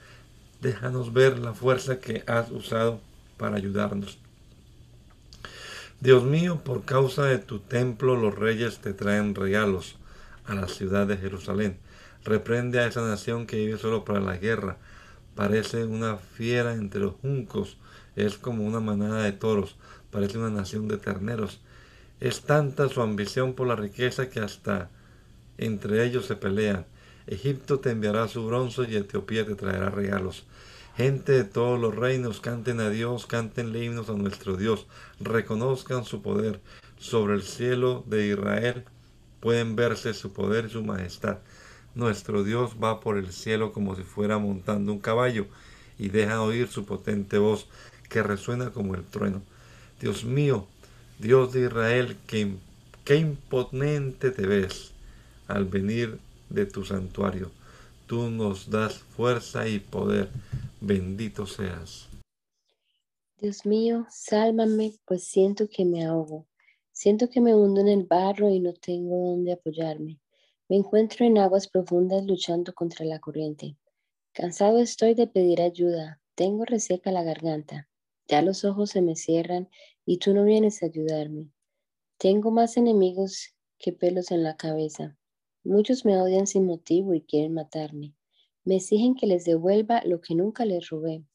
Déjanos 0.59 1.13
ver 1.13 1.37
la 1.37 1.53
fuerza 1.53 1.99
que 1.99 2.23
has 2.25 2.49
usado 2.49 2.99
para 3.37 3.57
ayudarnos. 3.57 4.17
Dios 5.99 6.23
mío, 6.23 6.61
por 6.63 6.83
causa 6.83 7.25
de 7.25 7.37
tu 7.37 7.59
templo 7.59 8.15
los 8.15 8.33
reyes 8.33 8.79
te 8.79 8.93
traen 8.93 9.35
regalos 9.35 9.97
a 10.45 10.55
la 10.55 10.67
ciudad 10.67 11.05
de 11.05 11.17
Jerusalén. 11.17 11.77
Reprende 12.23 12.79
a 12.79 12.87
esa 12.87 13.01
nación 13.01 13.45
que 13.45 13.57
vive 13.57 13.77
solo 13.77 14.03
para 14.03 14.19
la 14.19 14.37
guerra. 14.37 14.77
Parece 15.35 15.85
una 15.85 16.17
fiera 16.17 16.73
entre 16.73 17.01
los 17.01 17.15
juncos. 17.15 17.77
Es 18.15 18.37
como 18.37 18.65
una 18.65 18.79
manada 18.79 19.23
de 19.23 19.31
toros. 19.31 19.77
Parece 20.11 20.37
una 20.37 20.49
nación 20.49 20.87
de 20.87 20.97
terneros. 20.97 21.61
Es 22.19 22.41
tanta 22.41 22.89
su 22.89 23.01
ambición 23.01 23.53
por 23.53 23.67
la 23.67 23.75
riqueza 23.75 24.29
que 24.29 24.39
hasta 24.39 24.89
entre 25.57 26.05
ellos 26.05 26.25
se 26.25 26.35
pelean. 26.35 26.85
Egipto 27.27 27.79
te 27.79 27.91
enviará 27.91 28.27
su 28.27 28.45
bronce 28.45 28.83
y 28.89 28.95
Etiopía 28.95 29.45
te 29.45 29.55
traerá 29.55 29.89
regalos. 29.89 30.45
Gente 30.97 31.31
de 31.31 31.43
todos 31.45 31.79
los 31.79 31.95
reinos, 31.95 32.41
canten 32.41 32.81
a 32.81 32.89
Dios, 32.89 33.25
canten 33.25 33.73
himnos 33.75 34.09
a 34.09 34.13
nuestro 34.13 34.57
Dios, 34.57 34.87
reconozcan 35.19 36.03
su 36.03 36.21
poder. 36.21 36.59
Sobre 36.99 37.35
el 37.35 37.43
cielo 37.43 38.03
de 38.07 38.27
Israel 38.27 38.83
pueden 39.39 39.75
verse 39.75 40.13
su 40.13 40.33
poder 40.33 40.65
y 40.65 40.69
su 40.69 40.83
majestad. 40.83 41.37
Nuestro 41.93 42.43
Dios 42.43 42.77
va 42.81 42.99
por 42.99 43.17
el 43.17 43.31
cielo 43.31 43.73
como 43.73 43.95
si 43.95 44.03
fuera 44.03 44.37
montando 44.37 44.93
un 44.93 44.99
caballo 44.99 45.47
y 45.99 46.09
deja 46.09 46.41
oír 46.41 46.67
su 46.67 46.85
potente 46.85 47.37
voz 47.37 47.67
que 48.09 48.23
resuena 48.23 48.71
como 48.71 48.95
el 48.95 49.03
trueno. 49.03 49.41
Dios 49.99 50.23
mío, 50.23 50.65
Dios 51.19 51.53
de 51.53 51.65
Israel, 51.65 52.17
qué, 52.27 52.55
qué 53.03 53.17
imponente 53.17 54.31
te 54.31 54.47
ves 54.47 54.91
al 55.47 55.65
venir 55.65 56.19
de 56.49 56.65
tu 56.65 56.85
santuario. 56.85 57.51
Tú 58.07 58.29
nos 58.29 58.69
das 58.69 58.99
fuerza 58.99 59.67
y 59.67 59.79
poder. 59.79 60.29
Bendito 60.79 61.45
seas. 61.45 62.07
Dios 63.39 63.65
mío, 63.65 64.05
sálvame, 64.09 64.93
pues 65.05 65.23
siento 65.25 65.67
que 65.67 65.83
me 65.85 66.05
ahogo. 66.05 66.47
Siento 66.91 67.29
que 67.29 67.41
me 67.41 67.55
hundo 67.55 67.81
en 67.81 67.87
el 67.87 68.03
barro 68.03 68.49
y 68.49 68.59
no 68.59 68.73
tengo 68.73 69.31
dónde 69.31 69.53
apoyarme. 69.53 70.20
Me 70.71 70.77
encuentro 70.77 71.25
en 71.25 71.37
aguas 71.37 71.67
profundas 71.67 72.23
luchando 72.23 72.73
contra 72.73 73.05
la 73.05 73.19
corriente. 73.19 73.75
Cansado 74.31 74.79
estoy 74.79 75.15
de 75.15 75.27
pedir 75.27 75.61
ayuda. 75.61 76.21
Tengo 76.33 76.63
reseca 76.63 77.11
la 77.11 77.23
garganta. 77.23 77.89
Ya 78.29 78.41
los 78.41 78.63
ojos 78.63 78.91
se 78.91 79.01
me 79.01 79.17
cierran 79.17 79.69
y 80.05 80.19
tú 80.19 80.33
no 80.33 80.45
vienes 80.45 80.81
a 80.81 80.85
ayudarme. 80.85 81.51
Tengo 82.17 82.51
más 82.51 82.77
enemigos 82.77 83.53
que 83.79 83.91
pelos 83.91 84.31
en 84.31 84.43
la 84.43 84.55
cabeza. 84.55 85.17
Muchos 85.65 86.05
me 86.05 86.17
odian 86.17 86.47
sin 86.47 86.67
motivo 86.67 87.13
y 87.13 87.23
quieren 87.23 87.53
matarme. 87.53 88.15
Me 88.63 88.77
exigen 88.77 89.15
que 89.15 89.27
les 89.27 89.43
devuelva 89.43 90.01
lo 90.05 90.21
que 90.21 90.35
nunca 90.35 90.63
les 90.63 90.87
robé. 90.87 91.25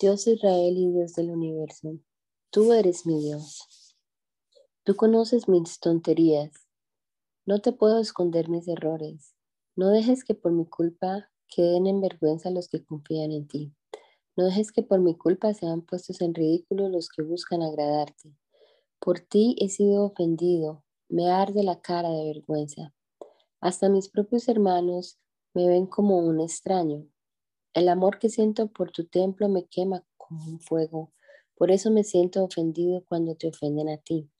Dios 0.00 0.26
Israel 0.26 0.76
y 0.76 0.90
Dios 0.90 1.14
del 1.14 1.30
universo, 1.30 2.00
tú 2.50 2.72
eres 2.72 3.06
mi 3.06 3.22
Dios. 3.22 3.94
Tú 4.82 4.96
conoces 4.96 5.46
mis 5.46 5.78
tonterías 5.78 6.67
no 7.48 7.62
te 7.62 7.72
puedo 7.72 7.98
esconder 7.98 8.50
mis 8.50 8.68
errores. 8.68 9.34
No 9.74 9.88
dejes 9.88 10.22
que 10.22 10.34
por 10.34 10.52
mi 10.52 10.66
culpa 10.66 11.30
queden 11.48 11.86
en 11.86 12.02
vergüenza 12.02 12.50
los 12.50 12.68
que 12.68 12.84
confían 12.84 13.32
en 13.32 13.48
ti. 13.48 13.72
No 14.36 14.44
dejes 14.44 14.70
que 14.70 14.82
por 14.82 15.00
mi 15.00 15.16
culpa 15.16 15.54
sean 15.54 15.80
puestos 15.80 16.20
en 16.20 16.34
ridículo 16.34 16.90
los 16.90 17.08
que 17.08 17.22
buscan 17.22 17.62
agradarte. 17.62 18.36
Por 19.00 19.20
ti 19.20 19.56
he 19.60 19.70
sido 19.70 20.04
ofendido, 20.04 20.84
me 21.08 21.30
arde 21.30 21.62
la 21.62 21.80
cara 21.80 22.10
de 22.10 22.26
vergüenza. 22.26 22.92
Hasta 23.62 23.88
mis 23.88 24.10
propios 24.10 24.46
hermanos 24.46 25.18
me 25.54 25.68
ven 25.68 25.86
como 25.86 26.18
un 26.18 26.42
extraño. 26.42 27.06
El 27.72 27.88
amor 27.88 28.18
que 28.18 28.28
siento 28.28 28.70
por 28.70 28.90
tu 28.90 29.06
templo 29.06 29.48
me 29.48 29.64
quema 29.64 30.04
como 30.18 30.44
un 30.44 30.60
fuego. 30.60 31.14
Por 31.56 31.70
eso 31.70 31.90
me 31.90 32.04
siento 32.04 32.44
ofendido 32.44 33.06
cuando 33.08 33.36
te 33.36 33.48
ofenden 33.48 33.88
a 33.88 33.96
ti. 33.96 34.30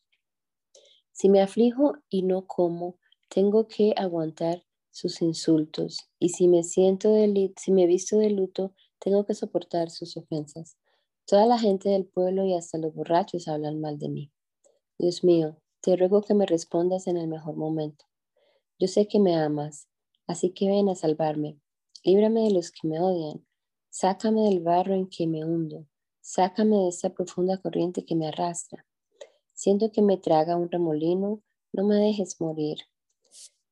Si 1.18 1.28
me 1.28 1.40
aflijo 1.40 1.94
y 2.09 2.22
no 2.22 2.46
como, 2.46 2.96
tengo 3.28 3.66
que 3.66 3.92
aguantar 3.96 4.62
sus 4.92 5.20
insultos. 5.20 6.09
Y 6.20 6.28
si 6.28 6.46
me 6.46 6.62
siento 6.62 7.11
de, 7.11 7.52
si 7.57 7.72
me 7.72 7.87
visto 7.88 8.18
de 8.18 8.31
luto, 8.31 8.72
tengo 9.00 9.26
que 9.26 9.35
soportar 9.35 9.90
sus 9.90 10.16
ofensas. 10.16 10.78
Toda 11.26 11.46
la 11.46 11.59
gente 11.59 11.88
del 11.88 12.07
pueblo 12.07 12.44
y 12.44 12.54
hasta 12.54 12.78
los 12.78 12.94
borrachos 12.94 13.48
hablan 13.48 13.81
mal 13.81 13.98
de 13.98 14.11
mí. 14.11 14.33
Dios 14.96 15.24
mío, 15.24 15.61
te 15.81 15.96
ruego 15.96 16.22
que 16.22 16.35
me 16.35 16.46
respondas 16.46 17.09
en 17.09 17.16
el 17.16 17.26
mejor 17.26 17.57
momento. 17.57 18.04
Yo 18.78 18.87
sé 18.87 19.09
que 19.09 19.18
me 19.18 19.35
amas, 19.35 19.88
así 20.28 20.52
que 20.52 20.68
ven 20.68 20.88
a 20.88 20.94
salvarme. 20.94 21.59
Líbrame 22.04 22.42
de 22.42 22.52
los 22.52 22.70
que 22.70 22.87
me 22.87 23.00
odian. 23.00 23.44
Sácame 23.90 24.42
del 24.42 24.61
barro 24.61 24.94
en 24.94 25.09
que 25.09 25.26
me 25.26 25.44
hundo. 25.44 25.85
Sácame 26.20 26.76
de 26.76 26.88
esta 26.90 27.11
profunda 27.11 27.59
corriente 27.59 28.04
que 28.04 28.14
me 28.14 28.28
arrastra. 28.28 28.87
Siento 29.58 29.90
que 29.90 30.02
me 30.02 30.16
traga 30.16 30.54
un 30.54 30.70
remolino, 30.70 31.42
no 31.72 31.84
me 31.84 31.96
dejes 31.96 32.40
morir. 32.40 32.78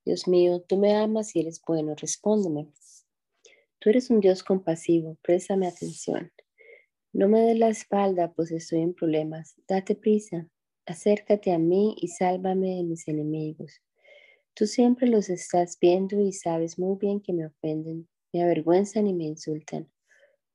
Dios 0.04 0.26
mío, 0.26 0.60
tú 0.60 0.78
me 0.78 0.96
amas 0.96 1.36
y 1.36 1.38
eres 1.38 1.62
bueno, 1.64 1.94
respóndeme. 1.94 2.72
Tú 3.78 3.90
eres 3.90 4.10
un 4.10 4.18
Dios 4.18 4.42
compasivo, 4.42 5.16
préstame 5.22 5.68
atención. 5.68 6.32
No 7.12 7.28
me 7.28 7.40
des 7.42 7.56
la 7.56 7.68
espalda, 7.68 8.32
pues 8.34 8.50
estoy 8.50 8.80
en 8.80 8.94
problemas. 8.94 9.54
Date 9.68 9.94
prisa, 9.94 10.48
acércate 10.86 11.52
a 11.52 11.58
mí 11.60 11.94
y 12.00 12.08
sálvame 12.08 12.74
de 12.74 12.82
mis 12.82 13.06
enemigos. 13.06 13.80
Tú 14.54 14.66
siempre 14.66 15.06
los 15.06 15.30
estás 15.30 15.78
viendo 15.80 16.20
y 16.20 16.32
sabes 16.32 16.80
muy 16.80 16.96
bien 16.98 17.20
que 17.20 17.32
me 17.32 17.46
ofenden, 17.46 18.08
me 18.32 18.42
avergüenzan 18.42 19.06
y 19.06 19.14
me 19.14 19.26
insultan. 19.26 19.88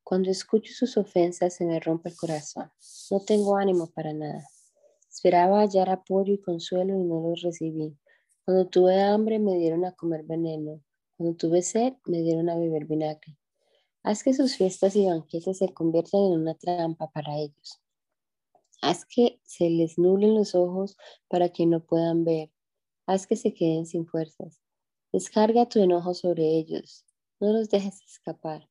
Cuando 0.04 0.30
escucho 0.30 0.74
sus 0.74 0.98
ofensas 0.98 1.56
se 1.56 1.66
me 1.66 1.80
rompe 1.80 2.10
el 2.10 2.18
corazón. 2.18 2.70
No 3.10 3.22
tengo 3.22 3.56
ánimo 3.56 3.90
para 3.92 4.12
nada. 4.12 4.44
Esperaba 5.12 5.60
hallar 5.60 5.90
apoyo 5.90 6.34
y 6.34 6.42
consuelo 6.42 6.96
y 6.98 7.04
no 7.04 7.22
los 7.22 7.42
recibí. 7.42 7.98
Cuando 8.46 8.68
tuve 8.68 9.02
hambre 9.02 9.40
me 9.40 9.58
dieron 9.58 9.84
a 9.86 9.92
comer 9.92 10.24
veneno. 10.24 10.82
Cuando 11.18 11.36
tuve 11.36 11.62
sed 11.62 11.94
me 12.06 12.22
dieron 12.22 12.50
a 12.50 12.58
beber 12.58 12.86
vinagre. 12.86 13.38
Haz 14.04 14.24
que 14.24 14.34
sus 14.34 14.56
fiestas 14.56 14.96
y 14.96 15.06
banquetes 15.06 15.58
se 15.58 15.74
conviertan 15.74 16.22
en 16.22 16.32
una 16.42 16.56
trampa 16.56 17.12
para 17.12 17.38
ellos. 17.38 17.82
Haz 18.82 19.06
que 19.06 19.40
se 19.44 19.70
les 19.70 20.00
nublen 20.00 20.34
los 20.34 20.56
ojos 20.56 20.98
para 21.28 21.50
que 21.50 21.66
no 21.66 21.86
puedan 21.86 22.24
ver. 22.24 22.50
Haz 23.06 23.28
que 23.28 23.36
se 23.36 23.54
queden 23.54 23.86
sin 23.86 24.08
fuerzas. 24.08 24.60
Descarga 25.12 25.68
tu 25.68 25.80
enojo 25.80 26.14
sobre 26.14 26.58
ellos. 26.58 27.06
No 27.40 27.52
los 27.52 27.70
dejes 27.70 28.02
escapar 28.02 28.68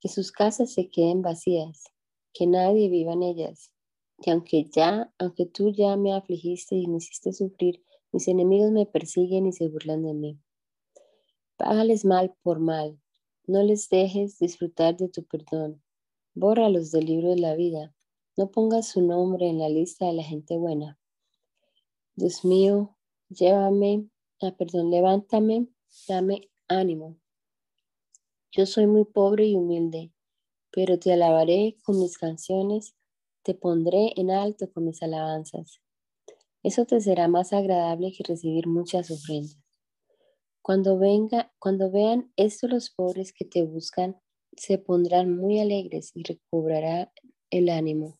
que 0.00 0.08
sus 0.08 0.32
casas 0.32 0.72
se 0.72 0.90
queden 0.90 1.22
vacías, 1.22 1.84
que 2.34 2.48
nadie 2.48 2.90
viva 2.90 3.12
en 3.12 3.22
ellas. 3.22 3.71
Y 4.24 4.30
aunque 4.30 4.64
ya, 4.70 5.12
aunque 5.18 5.46
tú 5.46 5.70
ya 5.70 5.96
me 5.96 6.14
afligiste 6.14 6.76
y 6.76 6.86
me 6.86 6.98
hiciste 6.98 7.32
sufrir, 7.32 7.82
mis 8.12 8.28
enemigos 8.28 8.70
me 8.70 8.86
persiguen 8.86 9.46
y 9.46 9.52
se 9.52 9.68
burlan 9.68 10.02
de 10.04 10.14
mí. 10.14 10.38
Págales 11.56 12.04
mal 12.04 12.34
por 12.42 12.60
mal, 12.60 13.00
no 13.46 13.62
les 13.64 13.88
dejes 13.88 14.38
disfrutar 14.38 14.96
de 14.96 15.08
tu 15.08 15.24
perdón. 15.24 15.82
Bórralos 16.34 16.92
del 16.92 17.06
libro 17.06 17.30
de 17.30 17.38
la 17.38 17.56
vida. 17.56 17.94
No 18.36 18.50
pongas 18.50 18.88
su 18.88 19.02
nombre 19.02 19.48
en 19.48 19.58
la 19.58 19.68
lista 19.68 20.06
de 20.06 20.12
la 20.12 20.22
gente 20.22 20.56
buena. 20.56 20.98
Dios 22.14 22.44
mío, 22.44 22.96
llévame, 23.28 24.08
ah, 24.40 24.54
perdón, 24.56 24.90
levántame, 24.90 25.66
dame 26.06 26.50
ánimo. 26.68 27.18
Yo 28.52 28.66
soy 28.66 28.86
muy 28.86 29.04
pobre 29.04 29.46
y 29.46 29.56
humilde, 29.56 30.12
pero 30.70 30.98
te 30.98 31.12
alabaré 31.12 31.76
con 31.82 31.98
mis 31.98 32.18
canciones, 32.18 32.94
te 33.42 33.54
pondré 33.54 34.12
en 34.16 34.30
alto 34.30 34.70
con 34.72 34.84
mis 34.84 35.02
alabanzas. 35.02 35.80
Eso 36.62 36.84
te 36.84 37.00
será 37.00 37.28
más 37.28 37.52
agradable 37.52 38.12
que 38.12 38.24
recibir 38.24 38.66
muchas 38.66 39.10
ofrendas. 39.10 39.58
Cuando 40.62 40.96
venga, 40.96 41.52
cuando 41.58 41.90
vean 41.90 42.32
esto 42.36 42.68
los 42.68 42.90
pobres 42.90 43.32
que 43.32 43.44
te 43.44 43.64
buscan, 43.64 44.20
se 44.56 44.78
pondrán 44.78 45.36
muy 45.36 45.58
alegres 45.58 46.12
y 46.14 46.22
recobrará 46.22 47.12
el 47.50 47.68
ánimo. 47.68 48.18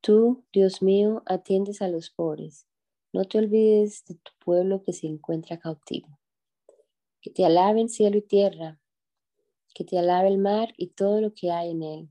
Tú, 0.00 0.44
Dios 0.54 0.80
mío, 0.80 1.22
atiendes 1.26 1.82
a 1.82 1.88
los 1.88 2.10
pobres. 2.10 2.66
No 3.12 3.26
te 3.26 3.38
olvides 3.38 4.04
de 4.06 4.14
tu 4.14 4.30
pueblo 4.42 4.82
que 4.82 4.94
se 4.94 5.06
encuentra 5.06 5.58
cautivo. 5.58 6.18
Que 7.20 7.30
te 7.30 7.44
alaben 7.44 7.90
cielo 7.90 8.16
y 8.16 8.22
tierra, 8.22 8.80
que 9.74 9.84
te 9.84 9.98
alabe 9.98 10.28
el 10.28 10.38
mar 10.38 10.72
y 10.78 10.88
todo 10.88 11.20
lo 11.20 11.34
que 11.34 11.50
hay 11.50 11.72
en 11.72 11.82
él. 11.82 12.08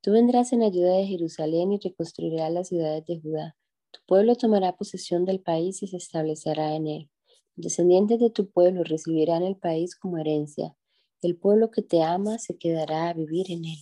Tú 0.00 0.12
vendrás 0.12 0.52
en 0.52 0.62
ayuda 0.62 0.96
de 0.96 1.06
Jerusalén 1.06 1.72
y 1.72 1.78
reconstruirás 1.78 2.52
las 2.52 2.68
ciudades 2.68 3.04
de 3.06 3.20
Judá. 3.20 3.56
Tu 3.90 4.00
pueblo 4.06 4.34
tomará 4.34 4.76
posesión 4.76 5.24
del 5.24 5.40
país 5.40 5.82
y 5.82 5.88
se 5.88 5.96
establecerá 5.96 6.74
en 6.74 6.86
él. 6.86 7.10
Descendientes 7.56 8.18
de 8.18 8.30
tu 8.30 8.50
pueblo 8.50 8.82
recibirán 8.84 9.42
el 9.42 9.56
país 9.56 9.96
como 9.96 10.18
herencia. 10.18 10.76
El 11.22 11.36
pueblo 11.36 11.70
que 11.70 11.82
te 11.82 12.02
ama 12.02 12.38
se 12.38 12.56
quedará 12.56 13.08
a 13.08 13.14
vivir 13.14 13.50
en 13.50 13.64
él. 13.64 13.78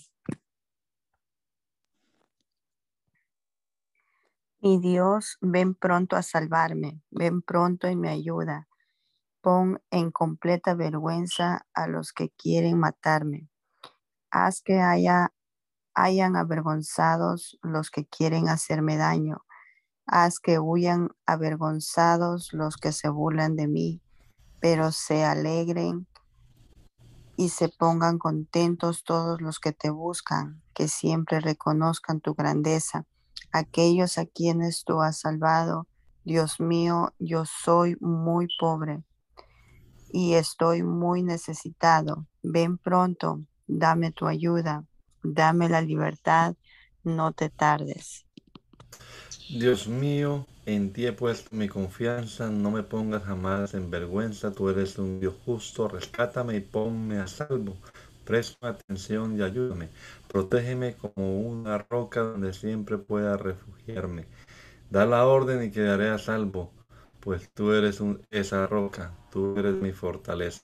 Mi 4.61 4.78
Dios, 4.78 5.38
ven 5.40 5.74
pronto 5.74 6.16
a 6.16 6.22
salvarme, 6.22 7.00
ven 7.11 7.42
pronto 7.42 7.88
y 7.88 7.94
me 7.94 8.09
ayuda 8.09 8.68
pon 9.40 9.81
en 9.90 10.11
completa 10.11 10.74
vergüenza 10.74 11.66
a 11.74 11.87
los 11.87 12.12
que 12.12 12.31
quieren 12.31 12.78
matarme. 12.78 13.48
Haz 14.31 14.61
que 14.61 14.78
haya, 14.78 15.33
hayan 15.99 16.37
avergonzados 16.37 17.59
los 17.61 17.91
que 17.91 18.07
quieren 18.07 18.49
hacerme 18.49 18.97
daño. 18.97 19.45
Haz 20.07 20.39
que 20.39 20.61
huyan 20.61 21.11
avergonzados 21.27 22.53
los 22.53 22.77
que 22.77 22.93
se 22.93 23.09
burlan 23.09 23.57
de 23.57 23.67
mí, 23.67 24.01
pero 24.61 24.93
se 24.93 25.25
alegren 25.25 26.07
y 27.37 27.49
se 27.49 27.69
pongan 27.69 28.19
contentos 28.19 29.03
todos 29.03 29.41
los 29.41 29.59
que 29.59 29.73
te 29.73 29.91
buscan, 29.91 30.63
que 30.73 30.87
siempre 30.87 31.41
reconozcan 31.41 32.21
tu 32.21 32.35
grandeza. 32.35 33.05
Aquellos 33.51 34.19
a 34.19 34.27
quienes 34.27 34.85
tú 34.85 35.03
has 35.03 35.19
salvado, 35.21 35.89
Dios 36.25 36.61
mío, 36.61 37.13
yo 37.19 37.45
soy 37.45 37.97
muy 38.01 38.47
pobre 38.61 39.03
y 40.13 40.35
estoy 40.35 40.85
muy 40.85 41.25
necesitado. 41.25 42.27
Ven 42.43 42.79
pronto, 42.79 43.41
dame 43.67 44.13
tu 44.13 44.27
ayuda, 44.27 44.85
dame 45.22 45.68
la 45.68 45.81
libertad, 45.83 46.54
no 47.04 47.33
te 47.33 47.50
tardes. 47.50 48.26
Dios 49.48 49.88
mío, 49.88 50.46
en 50.66 50.92
ti 50.92 51.07
he 51.07 51.12
puesto 51.12 51.54
mi 51.54 51.68
confianza, 51.68 52.48
no 52.50 52.70
me 52.70 52.83
pongas 52.83 53.24
jamás 53.24 53.74
en 53.74 53.90
vergüenza, 53.90 54.52
tú 54.52 54.68
eres 54.70 54.98
un 54.98 55.20
Dios 55.20 55.35
justo, 55.44 55.88
rescátame 55.88 56.57
y 56.57 56.61
ponme 56.61 57.18
a 57.18 57.26
salvo. 57.26 57.76
Presta 58.24 58.68
atención 58.68 59.38
y 59.38 59.42
ayúdame. 59.42 59.88
Protégeme 60.28 60.94
como 60.96 61.40
una 61.40 61.78
roca 61.78 62.20
donde 62.20 62.52
siempre 62.52 62.98
pueda 62.98 63.37
refugiarme. 63.38 64.26
Da 64.90 65.07
la 65.07 65.26
orden 65.26 65.64
y 65.64 65.70
quedaré 65.70 66.11
a 66.11 66.18
salvo 66.18 66.72
pues 67.20 67.50
tú 67.54 67.72
eres 67.72 68.00
esa 68.31 68.66
roca, 68.66 69.12
tú 69.33 69.57
eres 69.59 69.74
mi 69.74 69.92
fortaleza. 69.92 70.62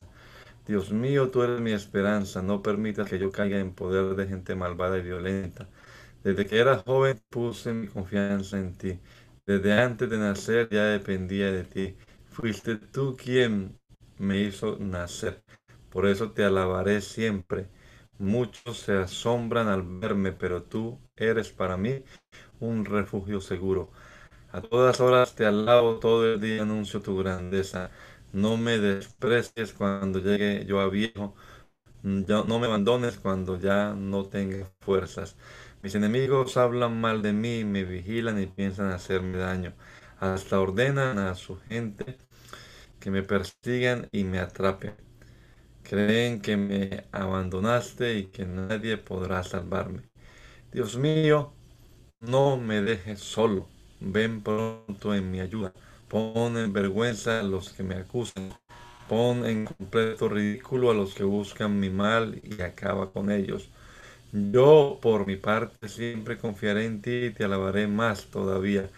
Dios 0.67 0.93
mío, 0.93 1.31
tú 1.31 1.43
eres 1.43 1.61
mi 1.61 1.73
esperanza, 1.73 2.43
no 2.43 2.63
permitas 2.63 3.09
que 3.09 3.19
yo 3.19 3.31
caiga 3.31 3.59
en 3.59 3.75
poder 3.75 4.15
de 4.17 4.27
gente 4.27 4.55
malvada 4.55 4.99
y 4.99 5.03
violenta. 5.03 5.69
Desde 6.23 6.47
que 6.47 6.59
era 6.59 6.79
joven 6.79 7.21
puse 7.31 7.73
mi 7.73 7.87
confianza 7.89 8.59
en 8.59 8.75
ti. 8.75 8.99
Desde 9.47 9.75
antes 9.81 10.09
de 10.11 10.19
nacer 10.19 10.69
ya 10.71 10.85
dependía 10.85 11.53
de 11.53 11.65
ti. 11.65 11.97
Fuiste 12.31 12.77
tú 12.77 13.17
quien 13.17 13.79
me 14.19 14.41
hizo 14.41 14.79
nacer. 14.81 15.43
Por 15.91 16.07
eso 16.07 16.33
te 16.33 16.45
alabaré 16.45 17.01
siempre. 17.03 17.69
Muchos 18.19 18.79
se 18.79 18.95
asombran 18.95 19.69
al 19.69 19.83
verme, 19.83 20.33
pero 20.33 20.63
tú 20.63 20.99
eres 21.17 21.51
para 21.51 21.77
mí 21.77 22.03
un 22.61 22.85
refugio 22.85 23.41
seguro. 23.41 23.91
A 24.53 24.61
todas 24.63 25.01
horas 25.01 25.35
te 25.35 25.45
alabo, 25.47 25.99
todo 25.99 26.25
el 26.33 26.41
día 26.41 26.63
anuncio 26.63 27.01
tu 27.03 27.17
grandeza. 27.19 27.91
No 28.35 28.57
me 28.59 28.79
desprecies 28.79 29.73
cuando 29.73 30.19
llegue 30.21 30.67
yo 30.67 30.81
a 30.81 30.91
viejo. 30.91 31.35
no 32.03 32.59
me 32.59 32.67
abandones 32.67 33.19
cuando 33.19 33.59
ya 33.59 33.95
no 33.95 34.27
tenga 34.27 34.71
fuerzas. 34.81 35.37
Mis 35.83 35.95
enemigos 35.95 36.57
hablan 36.59 37.01
mal 37.01 37.23
de 37.23 37.33
mí, 37.33 37.65
me 37.65 37.85
vigilan 37.85 38.41
y 38.43 38.47
piensan 38.47 38.91
hacerme 38.93 39.39
daño. 39.39 39.73
Hasta 40.21 40.61
ordenan 40.61 41.19
a 41.19 41.35
su 41.35 41.59
gente 41.69 42.19
que 43.01 43.11
me 43.11 43.23
persigan 43.23 44.09
y 44.13 44.25
me 44.25 44.39
atrapen. 44.41 44.95
Creen 45.83 46.41
que 46.41 46.57
me 46.57 47.05
abandonaste 47.13 48.15
y 48.19 48.27
que 48.27 48.47
nadie 48.47 48.97
podrá 48.99 49.43
salvarme. 49.45 50.03
Dios 50.73 50.97
mío, 50.97 51.53
no 52.21 52.57
me 52.59 52.83
dejes 52.83 53.21
solo 53.21 53.69
ven 54.01 54.43
pronto 54.43 55.15
en 55.15 55.31
mi 55.31 55.41
ayuda. 55.41 55.73
Pon 56.15 56.57
en 56.57 56.73
vergüenza 56.73 57.41
a 57.41 57.43
los 57.43 57.71
que 57.75 57.83
me 57.83 57.97
acusan. 57.97 58.45
Pon 59.09 59.45
en 59.45 59.65
completo 59.67 60.29
ridículo 60.29 60.91
a 60.91 60.95
los 60.95 61.15
que 61.15 61.25
buscan 61.25 61.81
mi 61.81 61.91
mal 61.91 62.41
y 62.45 62.63
acaba 62.63 63.11
con 63.13 63.31
ellos. 63.31 63.69
Yo, 64.33 64.99
por 65.03 65.27
mi 65.27 65.37
parte, 65.37 65.89
siempre 65.89 66.39
confiaré 66.39 66.87
en 66.87 67.03
ti 67.03 67.27
y 67.27 67.31
te 67.31 67.45
alabaré 67.45 67.87
más 67.89 68.27
todavía. 68.27 68.91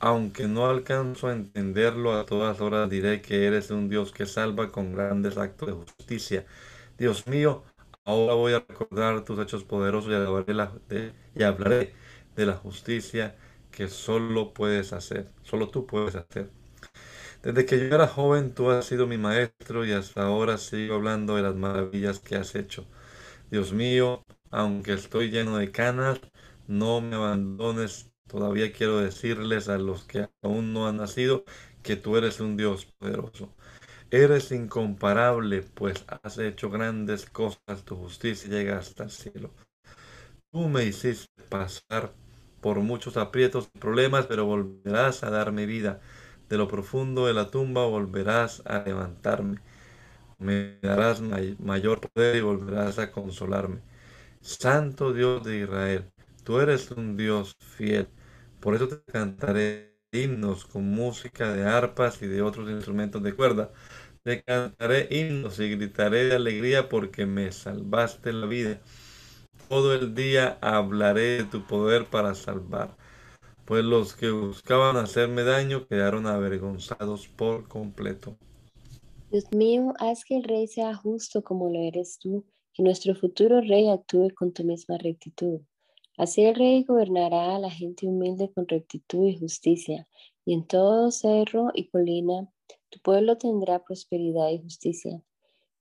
Aunque 0.00 0.48
no 0.48 0.66
alcanzo 0.68 1.28
a 1.28 1.32
entenderlo, 1.32 2.14
a 2.14 2.26
todas 2.26 2.60
horas 2.60 2.90
diré 2.90 3.22
que 3.22 3.46
eres 3.46 3.70
un 3.70 3.88
Dios 3.88 4.12
que 4.12 4.26
salva 4.26 4.70
con 4.72 4.94
grandes 4.94 5.36
actos 5.38 5.68
de 5.68 5.74
justicia. 5.74 6.46
Dios 6.98 7.26
mío, 7.26 7.64
ahora 8.04 8.34
voy 8.34 8.52
a 8.54 8.60
recordar 8.60 9.24
tus 9.24 9.38
hechos 9.40 9.64
poderosos 9.64 10.12
y, 10.12 11.40
y 11.40 11.42
hablaré 11.44 11.94
de 12.36 12.46
la 12.46 12.54
justicia 12.54 13.36
que 13.72 13.88
solo 13.88 14.54
puedes 14.54 14.94
hacer, 14.94 15.30
solo 15.44 15.70
tú 15.70 15.86
puedes 15.86 16.16
hacer. 16.16 16.50
Desde 17.42 17.66
que 17.66 17.78
yo 17.78 17.94
era 17.94 18.06
joven, 18.08 18.54
tú 18.54 18.70
has 18.70 18.86
sido 18.86 19.06
mi 19.06 19.18
maestro 19.18 19.84
y 19.84 19.92
hasta 19.92 20.22
ahora 20.24 20.58
sigo 20.58 20.94
hablando 20.94 21.36
de 21.36 21.42
las 21.42 21.54
maravillas 21.56 22.20
que 22.20 22.36
has 22.36 22.54
hecho. 22.54 22.86
Dios 23.50 23.72
mío, 23.72 24.24
aunque 24.50 24.94
estoy 24.94 25.30
lleno 25.30 25.58
de 25.58 25.70
canas, 25.72 26.20
no 26.68 27.00
me 27.00 27.16
abandones. 27.16 28.12
Todavía 28.28 28.72
quiero 28.72 28.98
decirles 29.00 29.68
a 29.68 29.78
los 29.78 30.04
que 30.04 30.28
aún 30.42 30.72
no 30.72 30.88
han 30.88 30.98
nacido 30.98 31.44
que 31.82 31.96
tú 31.96 32.16
eres 32.16 32.40
un 32.40 32.56
Dios 32.56 32.86
poderoso. 32.98 33.54
Eres 34.10 34.52
incomparable, 34.52 35.62
pues 35.62 36.04
has 36.22 36.38
hecho 36.38 36.70
grandes 36.70 37.26
cosas, 37.26 37.84
tu 37.84 37.96
justicia 37.96 38.50
llega 38.50 38.78
hasta 38.78 39.04
el 39.04 39.10
cielo. 39.10 39.50
Tú 40.50 40.68
me 40.68 40.84
hiciste 40.84 41.42
pasar 41.48 42.12
por 42.62 42.80
muchos 42.80 43.18
aprietos 43.18 43.70
y 43.74 43.80
problemas, 43.80 44.26
pero 44.26 44.46
volverás 44.46 45.24
a 45.24 45.30
darme 45.30 45.66
vida. 45.66 46.00
De 46.50 46.58
lo 46.58 46.68
profundo 46.68 47.26
de 47.28 47.34
la 47.34 47.50
tumba 47.50 47.86
volverás 47.86 48.62
a 48.66 48.80
levantarme. 48.84 49.60
Me 50.38 50.78
darás 50.82 51.20
mayor 51.60 52.00
poder 52.00 52.36
y 52.36 52.40
volverás 52.40 52.98
a 52.98 53.12
consolarme. 53.12 53.80
Santo 54.40 55.12
Dios 55.12 55.44
de 55.44 55.58
Israel, 55.60 56.10
tú 56.44 56.60
eres 56.60 56.90
un 56.92 57.16
Dios 57.16 57.56
fiel. 57.76 58.08
Por 58.60 58.74
eso 58.74 58.88
te 58.88 59.02
cantaré 59.12 59.98
himnos 60.12 60.66
con 60.66 60.84
música 60.86 61.52
de 61.52 61.64
arpas 61.64 62.22
y 62.22 62.26
de 62.28 62.42
otros 62.42 62.70
instrumentos 62.70 63.22
de 63.22 63.34
cuerda. 63.34 63.72
Te 64.24 64.42
cantaré 64.44 65.08
himnos 65.10 65.60
y 65.60 65.70
gritaré 65.70 66.24
de 66.26 66.36
alegría 66.36 66.88
porque 66.88 67.26
me 67.26 67.52
salvaste 67.52 68.32
la 68.32 68.46
vida. 68.46 68.80
Todo 69.72 69.94
el 69.94 70.14
día 70.14 70.58
hablaré 70.60 71.38
de 71.38 71.44
tu 71.44 71.66
poder 71.66 72.04
para 72.04 72.34
salvar, 72.34 72.94
pues 73.64 73.82
los 73.82 74.14
que 74.14 74.30
buscaban 74.30 74.98
hacerme 74.98 75.44
daño 75.44 75.86
quedaron 75.86 76.26
avergonzados 76.26 77.26
por 77.28 77.68
completo. 77.68 78.36
Dios 79.30 79.50
mío, 79.50 79.94
haz 79.98 80.26
que 80.26 80.36
el 80.36 80.44
rey 80.44 80.66
sea 80.66 80.94
justo 80.94 81.42
como 81.42 81.70
lo 81.70 81.80
eres 81.80 82.18
tú, 82.18 82.44
que 82.74 82.82
nuestro 82.82 83.14
futuro 83.14 83.62
rey 83.62 83.88
actúe 83.88 84.28
con 84.34 84.52
tu 84.52 84.62
misma 84.62 84.98
rectitud. 84.98 85.62
Así 86.18 86.44
el 86.44 86.54
rey 86.54 86.84
gobernará 86.84 87.56
a 87.56 87.58
la 87.58 87.70
gente 87.70 88.06
humilde 88.06 88.52
con 88.52 88.68
rectitud 88.68 89.26
y 89.26 89.38
justicia, 89.38 90.06
y 90.44 90.52
en 90.52 90.66
todo 90.66 91.10
cerro 91.10 91.70
y 91.72 91.88
colina 91.88 92.46
tu 92.90 92.98
pueblo 93.00 93.38
tendrá 93.38 93.82
prosperidad 93.82 94.50
y 94.50 94.58
justicia. 94.58 95.22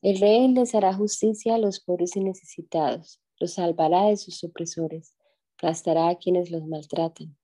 El 0.02 0.22
rey 0.22 0.48
les 0.48 0.76
hará 0.76 0.94
justicia 0.94 1.56
a 1.56 1.58
los 1.58 1.82
pobres 1.82 2.16
y 2.16 2.22
necesitados, 2.22 3.21
los 3.42 3.54
salvará 3.54 4.06
de 4.06 4.18
sus 4.18 4.44
opresores, 4.44 5.16
aplastará 5.56 6.10
a 6.10 6.18
quienes 6.18 6.52
los 6.52 6.66
maltratan. 6.66 7.36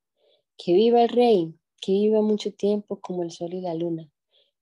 Que 0.57 0.73
viva 0.73 1.03
el 1.03 1.10
rey, 1.10 1.53
que 1.81 1.91
viva 1.91 2.21
mucho 2.21 2.53
tiempo 2.53 3.01
como 3.01 3.23
el 3.23 3.31
sol 3.31 3.53
y 3.53 3.62
la 3.62 3.73
luna, 3.73 4.10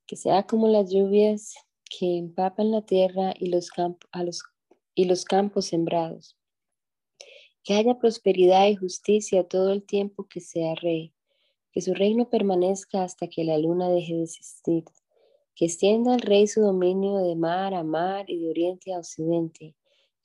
que 0.08 0.16
sea 0.16 0.48
como 0.48 0.68
las 0.68 0.92
lluvias 0.92 1.56
que 1.88 2.18
empapan 2.18 2.72
la 2.72 2.82
tierra 2.82 3.34
y 3.38 3.48
los, 3.50 3.70
campos 5.26 5.66
sembrados. 5.66 6.38
Que 7.64 7.74
haya 7.74 8.00
prosperidad 8.00 8.68
y 8.68 8.76
justicia 8.76 9.48
todo 9.48 9.72
el 9.72 9.84
tiempo 9.84 10.28
que 10.28 10.40
sea 10.40 10.76
rey, 10.76 11.14
que 11.72 11.82
su 11.82 11.94
reino 11.94 12.30
permanezca 12.30 13.04
hasta 13.04 13.28
que 13.28 13.44
la 13.44 13.58
luna 13.58 13.90
deje 13.90 14.16
de 14.16 14.24
existir, 14.24 14.86
que 15.56 15.66
extienda 15.66 16.16
el 16.16 16.22
rey 16.22 16.48
su 16.48 16.62
dominio 16.62 17.18
de 17.18 17.36
mar 17.36 17.74
a 17.74 17.84
mar 17.84 18.30
y 18.30 18.40
de 18.40 18.50
oriente 18.50 18.94
a 18.94 19.00
occidente, 19.00 19.76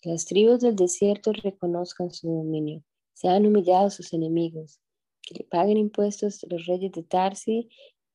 que 0.00 0.10
las 0.10 0.24
tribus 0.24 0.60
del 0.60 0.76
desierto 0.76 1.32
reconozcan 1.32 2.10
su 2.10 2.28
dominio, 2.28 2.82
sean 3.12 3.46
humillados 3.46 3.94
sus 3.94 4.12
enemigos, 4.12 4.80
que 5.22 5.34
le 5.34 5.44
paguen 5.44 5.76
impuestos 5.76 6.44
los 6.48 6.66
reyes 6.66 6.92
de 6.92 7.02
Tarsi 7.02 7.68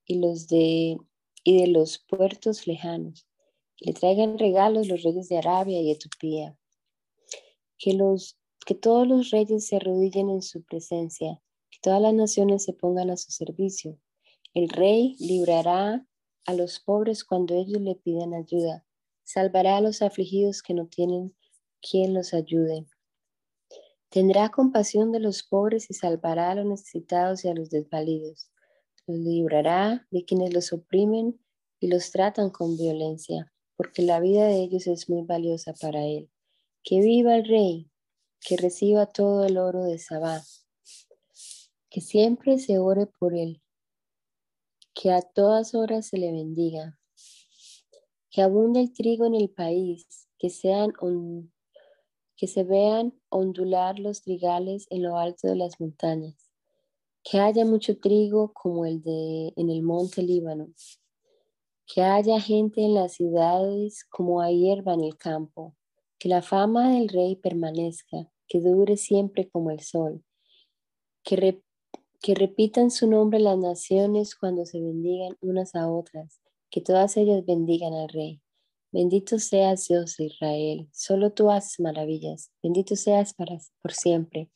y 0.05 0.19
los 0.19 0.47
de 0.47 0.97
y 1.47 1.61
de 1.61 1.67
los 1.67 1.99
puertos 1.99 2.65
lejanos, 2.65 3.27
que 3.77 3.85
le 3.85 3.93
traigan 3.93 4.39
regalos 4.39 4.87
los 4.87 5.03
reyes 5.03 5.29
de 5.29 5.37
Arabia 5.37 5.79
y 5.79 5.91
Etiopía, 5.91 6.57
que 7.77 7.93
los 7.93 8.39
que 8.65 8.73
todos 8.73 9.07
los 9.07 9.29
reyes 9.29 9.67
se 9.67 9.75
arrodillen 9.75 10.29
en 10.31 10.41
su 10.41 10.63
presencia, 10.63 11.39
que 11.69 11.77
todas 11.83 12.01
las 12.01 12.15
naciones 12.15 12.63
se 12.63 12.73
pongan 12.73 13.11
a 13.11 13.17
su 13.17 13.31
servicio. 13.31 13.99
El 14.55 14.69
rey 14.69 15.15
librará 15.19 16.07
a 16.45 16.53
los 16.55 16.79
pobres 16.79 17.23
cuando 17.23 17.53
ellos 17.53 17.79
le 17.79 17.93
pidan 17.93 18.33
ayuda, 18.33 18.83
salvará 19.23 19.77
a 19.77 19.81
los 19.81 20.01
afligidos 20.01 20.63
que 20.63 20.73
no 20.73 20.87
tienen 20.87 21.35
quien 21.87 22.13
los 22.13 22.33
ayude. 22.33 22.85
Tendrá 24.09 24.49
compasión 24.49 25.11
de 25.11 25.19
los 25.19 25.43
pobres 25.43 25.89
y 25.89 25.93
salvará 25.93 26.51
a 26.51 26.55
los 26.55 26.65
necesitados 26.65 27.45
y 27.45 27.49
a 27.49 27.53
los 27.53 27.69
desvalidos. 27.69 28.49
Los 29.07 29.19
librará 29.19 30.07
de 30.09 30.25
quienes 30.25 30.53
los 30.53 30.73
oprimen 30.73 31.39
y 31.79 31.87
los 31.87 32.11
tratan 32.11 32.49
con 32.49 32.77
violencia, 32.77 33.51
porque 33.75 34.01
la 34.01 34.19
vida 34.19 34.47
de 34.47 34.63
ellos 34.63 34.87
es 34.87 35.09
muy 35.09 35.23
valiosa 35.23 35.73
para 35.73 36.05
él. 36.05 36.29
Que 36.83 37.01
viva 37.01 37.35
el 37.35 37.45
rey, 37.45 37.91
que 38.39 38.57
reciba 38.57 39.05
todo 39.05 39.45
el 39.45 39.57
oro 39.57 39.83
de 39.83 39.99
Sabá, 39.99 40.41
que 41.89 42.01
siempre 42.01 42.57
se 42.57 42.79
ore 42.79 43.07
por 43.07 43.35
él, 43.35 43.61
que 44.93 45.11
a 45.11 45.21
todas 45.21 45.75
horas 45.75 46.07
se 46.07 46.17
le 46.17 46.31
bendiga, 46.31 46.97
que 48.31 48.41
abunde 48.41 48.81
el 48.81 48.93
trigo 48.93 49.25
en 49.25 49.35
el 49.35 49.49
país, 49.49 50.27
que 50.37 50.49
sean 50.49 50.91
que 52.35 52.47
se 52.47 52.63
vean 52.63 53.13
ondular 53.29 53.99
los 53.99 54.21
trigales 54.21 54.87
en 54.89 55.03
lo 55.03 55.17
alto 55.17 55.47
de 55.47 55.55
las 55.55 55.79
montañas, 55.79 56.51
que 57.23 57.39
haya 57.39 57.65
mucho 57.65 57.97
trigo 57.97 58.53
como 58.53 58.85
el 58.85 59.01
de 59.01 59.53
en 59.55 59.69
el 59.69 59.81
monte 59.81 60.21
Líbano, 60.21 60.69
que 61.87 62.01
haya 62.01 62.39
gente 62.39 62.83
en 62.83 62.93
las 62.93 63.13
ciudades 63.13 64.03
como 64.05 64.41
hay 64.41 64.59
hierba 64.59 64.93
en 64.93 65.03
el 65.03 65.17
campo, 65.17 65.75
que 66.17 66.29
la 66.29 66.41
fama 66.41 66.93
del 66.93 67.09
rey 67.09 67.35
permanezca, 67.35 68.31
que 68.47 68.59
dure 68.59 68.97
siempre 68.97 69.47
como 69.49 69.71
el 69.71 69.79
sol, 69.81 70.23
que, 71.23 71.61
que 72.21 72.35
repitan 72.35 72.91
su 72.91 73.09
nombre 73.09 73.39
las 73.39 73.57
naciones 73.57 74.35
cuando 74.35 74.65
se 74.65 74.79
bendigan 74.79 75.37
unas 75.41 75.75
a 75.75 75.89
otras, 75.89 76.41
que 76.69 76.81
todas 76.81 77.17
ellas 77.17 77.45
bendigan 77.45 77.93
al 77.93 78.09
rey. 78.09 78.41
Bendito 78.95 79.39
seas 79.39 79.89
Dios 79.89 80.15
de 80.15 80.27
Israel, 80.27 80.89
solo 80.93 81.33
tú 81.33 81.51
haces 81.51 81.81
maravillas. 81.81 82.53
Bendito 82.63 82.95
seas 82.95 83.33
para, 83.33 83.57
por 83.81 83.91
siempre. 83.91 84.49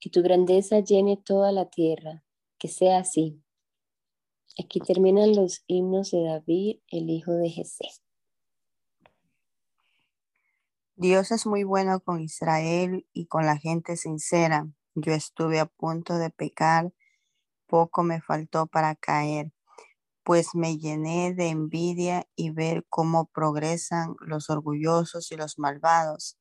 Que 0.00 0.10
tu 0.10 0.20
grandeza 0.20 0.80
llene 0.80 1.16
toda 1.16 1.52
la 1.52 1.70
tierra. 1.70 2.24
Que 2.58 2.66
sea 2.66 2.98
así. 2.98 3.40
Aquí 4.60 4.80
terminan 4.80 5.36
los 5.36 5.62
himnos 5.68 6.10
de 6.10 6.24
David, 6.24 6.80
el 6.88 7.08
hijo 7.08 7.34
de 7.34 7.50
Jesé. 7.50 7.84
Dios 10.96 11.30
es 11.30 11.46
muy 11.46 11.62
bueno 11.62 12.00
con 12.00 12.20
Israel 12.20 13.06
y 13.12 13.26
con 13.26 13.46
la 13.46 13.58
gente 13.58 13.96
sincera. 13.96 14.66
Yo 14.96 15.12
estuve 15.12 15.60
a 15.60 15.66
punto 15.66 16.18
de 16.18 16.30
pecar, 16.30 16.92
poco 17.68 18.02
me 18.02 18.20
faltó 18.20 18.66
para 18.66 18.96
caer 18.96 19.53
pues 20.24 20.54
me 20.54 20.78
llené 20.78 21.34
de 21.34 21.48
envidia 21.48 22.26
y 22.34 22.50
ver 22.50 22.86
cómo 22.88 23.26
progresan 23.26 24.16
los 24.20 24.48
orgullosos 24.48 25.30
y 25.30 25.36
los 25.36 25.58
malvados. 25.58 26.38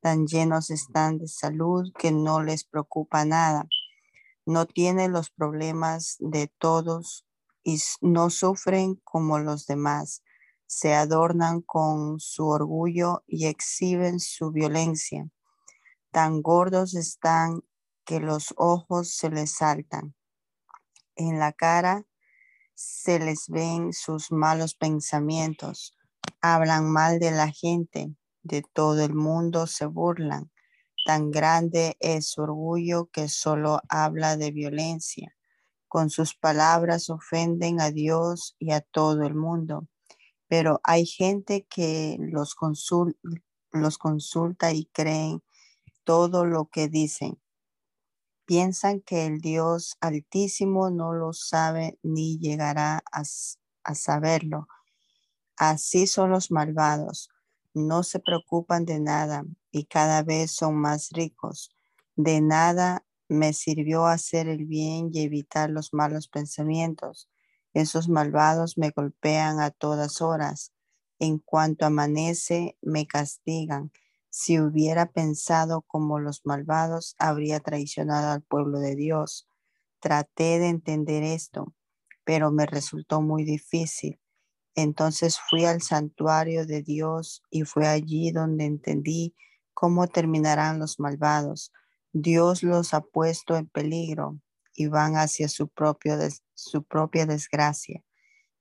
Tan 0.00 0.26
llenos 0.26 0.70
están 0.70 1.18
de 1.18 1.28
salud 1.28 1.92
que 1.98 2.12
no 2.12 2.42
les 2.42 2.64
preocupa 2.64 3.26
nada. 3.26 3.66
No 4.46 4.64
tienen 4.64 5.12
los 5.12 5.30
problemas 5.30 6.16
de 6.18 6.50
todos 6.58 7.26
y 7.62 7.78
no 8.00 8.30
sufren 8.30 8.94
como 9.04 9.38
los 9.38 9.66
demás. 9.66 10.22
Se 10.66 10.94
adornan 10.94 11.60
con 11.60 12.18
su 12.20 12.48
orgullo 12.48 13.22
y 13.26 13.46
exhiben 13.46 14.18
su 14.18 14.50
violencia. 14.50 15.28
Tan 16.10 16.40
gordos 16.40 16.94
están 16.94 17.62
que 18.06 18.20
los 18.20 18.54
ojos 18.56 19.14
se 19.14 19.28
les 19.28 19.50
saltan. 19.50 20.14
En 21.16 21.38
la 21.38 21.52
cara 21.52 22.06
se 22.76 23.18
les 23.18 23.48
ven 23.48 23.94
sus 23.94 24.30
malos 24.30 24.74
pensamientos, 24.74 25.96
hablan 26.42 26.92
mal 26.92 27.18
de 27.18 27.30
la 27.30 27.50
gente, 27.50 28.14
de 28.42 28.62
todo 28.62 29.02
el 29.02 29.14
mundo 29.14 29.66
se 29.66 29.86
burlan. 29.86 30.52
Tan 31.06 31.30
grande 31.30 31.96
es 32.00 32.28
su 32.28 32.42
orgullo 32.42 33.06
que 33.06 33.28
solo 33.28 33.80
habla 33.88 34.36
de 34.36 34.50
violencia. 34.50 35.34
Con 35.88 36.10
sus 36.10 36.34
palabras 36.34 37.08
ofenden 37.08 37.80
a 37.80 37.90
Dios 37.90 38.56
y 38.58 38.72
a 38.72 38.82
todo 38.82 39.22
el 39.22 39.34
mundo. 39.34 39.88
Pero 40.46 40.80
hay 40.84 41.06
gente 41.06 41.66
que 41.70 42.18
los, 42.20 42.56
los 43.72 43.98
consulta 43.98 44.72
y 44.72 44.84
creen 44.92 45.42
todo 46.04 46.44
lo 46.44 46.66
que 46.66 46.88
dicen 46.88 47.38
piensan 48.46 49.00
que 49.00 49.26
el 49.26 49.40
Dios 49.40 49.96
altísimo 50.00 50.90
no 50.90 51.12
lo 51.12 51.32
sabe 51.32 51.98
ni 52.02 52.38
llegará 52.38 53.02
a, 53.12 53.24
saberlo. 53.94 54.68
Así 55.56 56.06
son 56.06 56.30
los 56.30 56.50
malvados, 56.50 57.28
no 57.74 58.02
se 58.02 58.20
preocupan 58.20 58.84
de 58.84 59.00
nada 59.00 59.44
y 59.70 59.84
cada 59.84 60.22
vez 60.22 60.52
son 60.52 60.76
más 60.76 61.10
ricos. 61.10 61.70
De 62.14 62.40
nada 62.40 63.04
me 63.28 63.52
sirvió 63.52 64.06
hacer 64.06 64.48
el 64.48 64.64
bien 64.64 65.10
y 65.12 65.22
evitar 65.22 65.68
los 65.68 65.92
malos 65.92 66.28
pensamientos. 66.28 67.28
Esos 67.74 68.08
malvados 68.08 68.78
me 68.78 68.90
golpean 68.90 69.60
a 69.60 69.70
todas 69.70 70.22
horas. 70.22 70.72
En 71.18 71.38
cuanto 71.38 71.84
amanece, 71.84 72.78
me 72.80 73.06
castigan 73.06 73.90
si 74.38 74.60
hubiera 74.60 75.06
pensado 75.06 75.80
como 75.86 76.18
los 76.18 76.44
malvados, 76.44 77.16
habría 77.18 77.58
traicionado 77.58 78.32
al 78.32 78.42
pueblo 78.42 78.80
de 78.80 78.94
Dios. 78.94 79.48
Traté 79.98 80.58
de 80.58 80.68
entender 80.68 81.22
esto, 81.22 81.74
pero 82.22 82.50
me 82.50 82.66
resultó 82.66 83.22
muy 83.22 83.44
difícil. 83.44 84.20
Entonces 84.74 85.38
fui 85.40 85.64
al 85.64 85.80
santuario 85.80 86.66
de 86.66 86.82
Dios 86.82 87.44
y 87.50 87.62
fue 87.62 87.86
allí 87.86 88.30
donde 88.30 88.66
entendí 88.66 89.34
cómo 89.72 90.06
terminarán 90.06 90.80
los 90.80 91.00
malvados. 91.00 91.72
Dios 92.12 92.62
los 92.62 92.92
ha 92.92 93.00
puesto 93.00 93.56
en 93.56 93.66
peligro 93.66 94.38
y 94.74 94.88
van 94.88 95.16
hacia 95.16 95.48
su, 95.48 95.70
su 96.52 96.82
propia 96.84 97.24
desgracia. 97.24 98.04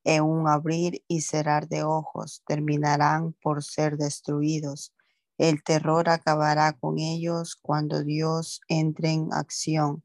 En 0.05 0.23
un 0.23 0.47
abrir 0.47 1.03
y 1.09 1.19
cerrar 1.19 1.67
de 1.67 1.83
ojos 1.83 2.43
terminarán 2.47 3.33
por 3.41 3.61
ser 3.61 3.97
destruidos 3.97 4.94
El 5.37 5.63
terror 5.63 6.09
acabará 6.09 6.73
con 6.73 6.97
ellos 6.97 7.55
cuando 7.61 8.03
Dios 8.03 8.61
entre 8.69 9.11
en 9.11 9.33
acción. 9.33 10.03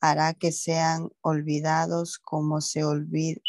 Hará 0.00 0.34
que 0.34 0.52
sean 0.52 1.10
olvidados 1.20 2.18
como 2.18 2.60
se 2.60 2.82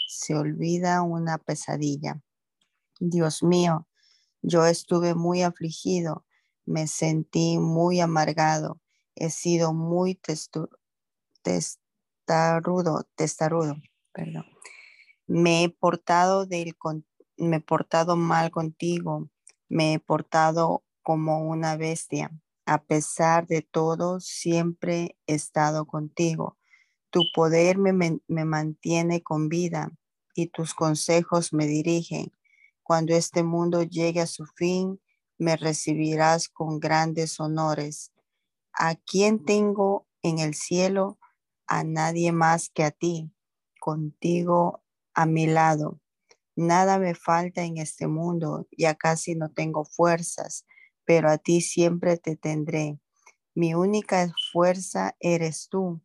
se 0.07 0.35
olvida 0.35 1.01
una 1.01 1.37
pesadilla. 1.37 2.21
Dios 2.99 3.43
mío, 3.43 3.87
yo 4.41 4.65
estuve 4.65 5.13
muy 5.15 5.41
afligido, 5.41 6.25
me 6.65 6.87
sentí 6.87 7.57
muy 7.59 7.99
amargado, 7.99 8.79
he 9.15 9.29
sido 9.29 9.73
muy 9.73 10.19
testarudo, 11.43 13.07
testarudo, 13.15 13.75
perdón. 14.13 14.45
Me 15.27 15.63
he 15.63 15.69
portado 15.69 16.45
del, 16.45 16.75
me 17.37 17.57
he 17.57 17.61
portado 17.61 18.15
mal 18.15 18.51
contigo, 18.51 19.29
me 19.67 19.93
he 19.93 19.99
portado 19.99 20.83
como 21.07 21.39
una 21.39 21.77
bestia. 21.77 22.37
A 22.65 22.83
pesar 22.83 23.47
de 23.47 23.61
todo, 23.61 24.19
siempre 24.19 25.17
he 25.25 25.35
estado 25.35 25.85
contigo. 25.85 26.57
Tu 27.11 27.21
poder 27.33 27.77
me, 27.77 27.93
me 27.93 28.43
mantiene 28.43 29.23
con 29.23 29.47
vida 29.47 29.89
y 30.35 30.47
tus 30.47 30.73
consejos 30.73 31.53
me 31.53 31.65
dirigen. 31.65 32.33
Cuando 32.83 33.15
este 33.15 33.43
mundo 33.43 33.83
llegue 33.83 34.19
a 34.19 34.27
su 34.27 34.45
fin, 34.47 34.99
me 35.37 35.55
recibirás 35.55 36.49
con 36.49 36.77
grandes 36.81 37.39
honores. 37.39 38.11
¿A 38.73 38.95
quién 38.95 39.45
tengo 39.45 40.09
en 40.23 40.39
el 40.39 40.55
cielo? 40.55 41.19
A 41.67 41.85
nadie 41.85 42.33
más 42.33 42.67
que 42.67 42.83
a 42.83 42.91
ti. 42.91 43.31
Contigo 43.79 44.83
a 45.13 45.25
mi 45.25 45.47
lado. 45.47 46.01
Nada 46.57 46.99
me 46.99 47.15
falta 47.15 47.63
en 47.63 47.77
este 47.77 48.07
mundo, 48.07 48.67
ya 48.77 48.95
casi 48.95 49.35
no 49.35 49.49
tengo 49.51 49.85
fuerzas, 49.85 50.65
pero 51.07 51.31
a 51.31 51.39
ti 51.39 51.61
siempre 51.61 52.17
te 52.17 52.35
tendré. 52.35 52.99
Mi 53.55 53.73
única 53.73 54.31
fuerza 54.51 55.15
eres 55.19 55.69
tú. 55.69 56.03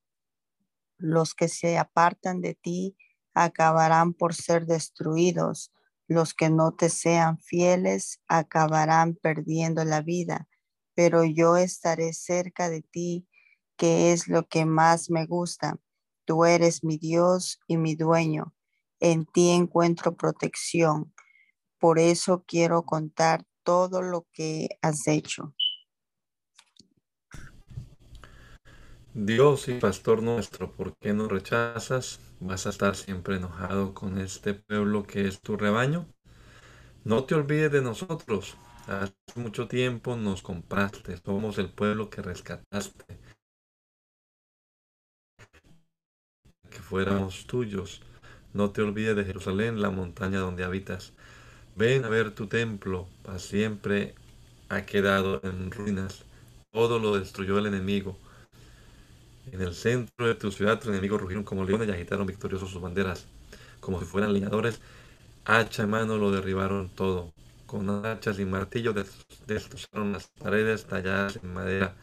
Los 0.96 1.34
que 1.34 1.48
se 1.48 1.76
apartan 1.76 2.40
de 2.40 2.54
ti 2.54 2.96
acabarán 3.34 4.14
por 4.14 4.32
ser 4.34 4.64
destruidos 4.64 5.72
los 6.12 6.34
que 6.34 6.50
no 6.50 6.72
te 6.72 6.88
sean 6.88 7.38
fieles 7.38 8.20
acabarán 8.28 9.14
perdiendo 9.14 9.84
la 9.84 10.02
vida, 10.02 10.48
pero 10.94 11.24
yo 11.24 11.56
estaré 11.56 12.12
cerca 12.12 12.68
de 12.68 12.82
ti, 12.82 13.26
que 13.76 14.12
es 14.12 14.28
lo 14.28 14.46
que 14.46 14.64
más 14.64 15.10
me 15.10 15.26
gusta. 15.26 15.80
Tú 16.24 16.44
eres 16.44 16.84
mi 16.84 16.98
Dios 16.98 17.60
y 17.66 17.76
mi 17.76 17.94
dueño. 17.94 18.54
En 19.00 19.26
ti 19.26 19.50
encuentro 19.50 20.16
protección. 20.16 21.12
Por 21.78 21.98
eso 21.98 22.44
quiero 22.46 22.84
contar 22.84 23.44
todo 23.64 24.02
lo 24.02 24.26
que 24.32 24.68
has 24.82 25.06
hecho. 25.08 25.54
Dios 29.14 29.68
y 29.68 29.74
pastor 29.74 30.22
nuestro, 30.22 30.72
¿por 30.72 30.96
qué 30.96 31.12
nos 31.12 31.30
rechazas? 31.30 32.18
¿Vas 32.40 32.66
a 32.66 32.70
estar 32.70 32.96
siempre 32.96 33.36
enojado 33.36 33.92
con 33.92 34.18
este 34.18 34.54
pueblo 34.54 35.02
que 35.02 35.28
es 35.28 35.40
tu 35.42 35.58
rebaño? 35.58 36.06
No 37.04 37.24
te 37.24 37.34
olvides 37.34 37.70
de 37.70 37.82
nosotros. 37.82 38.56
Hace 38.86 39.14
mucho 39.36 39.68
tiempo 39.68 40.16
nos 40.16 40.40
compraste, 40.40 41.18
somos 41.18 41.58
el 41.58 41.70
pueblo 41.70 42.08
que 42.08 42.22
rescataste. 42.22 43.18
Que 46.70 46.78
fuéramos 46.78 47.46
tuyos. 47.46 48.00
No 48.54 48.70
te 48.70 48.80
olvides 48.80 49.14
de 49.14 49.24
Jerusalén, 49.24 49.82
la 49.82 49.90
montaña 49.90 50.38
donde 50.38 50.64
habitas. 50.64 51.12
Ven 51.74 52.04
a 52.04 52.08
ver 52.08 52.32
tu 52.34 52.46
templo, 52.46 53.08
para 53.22 53.38
siempre 53.38 54.14
ha 54.68 54.82
quedado 54.82 55.40
en 55.42 55.70
ruinas. 55.70 56.24
Todo 56.70 56.98
lo 56.98 57.18
destruyó 57.18 57.58
el 57.58 57.66
enemigo. 57.66 58.18
En 59.50 59.60
el 59.60 59.74
centro 59.74 60.26
de 60.26 60.34
tu 60.34 60.52
ciudad, 60.52 60.78
tus 60.78 60.90
enemigos 60.90 61.20
rugieron 61.20 61.44
como 61.44 61.64
leones 61.64 61.88
y 61.88 61.92
agitaron 61.92 62.26
victoriosos 62.26 62.70
sus 62.70 62.80
banderas, 62.80 63.26
como 63.80 63.98
si 63.98 64.04
fueran 64.04 64.32
leñadores. 64.32 64.80
Hacha 65.44 65.84
en 65.84 65.90
mano 65.90 66.18
lo 66.18 66.30
derribaron 66.30 66.90
todo. 66.90 67.32
Con 67.66 68.04
hachas 68.04 68.38
y 68.38 68.44
martillos 68.44 68.94
destrozaron 69.46 70.12
las 70.12 70.28
paredes 70.28 70.84
talladas 70.84 71.40
en 71.42 71.54
madera. 71.54 71.96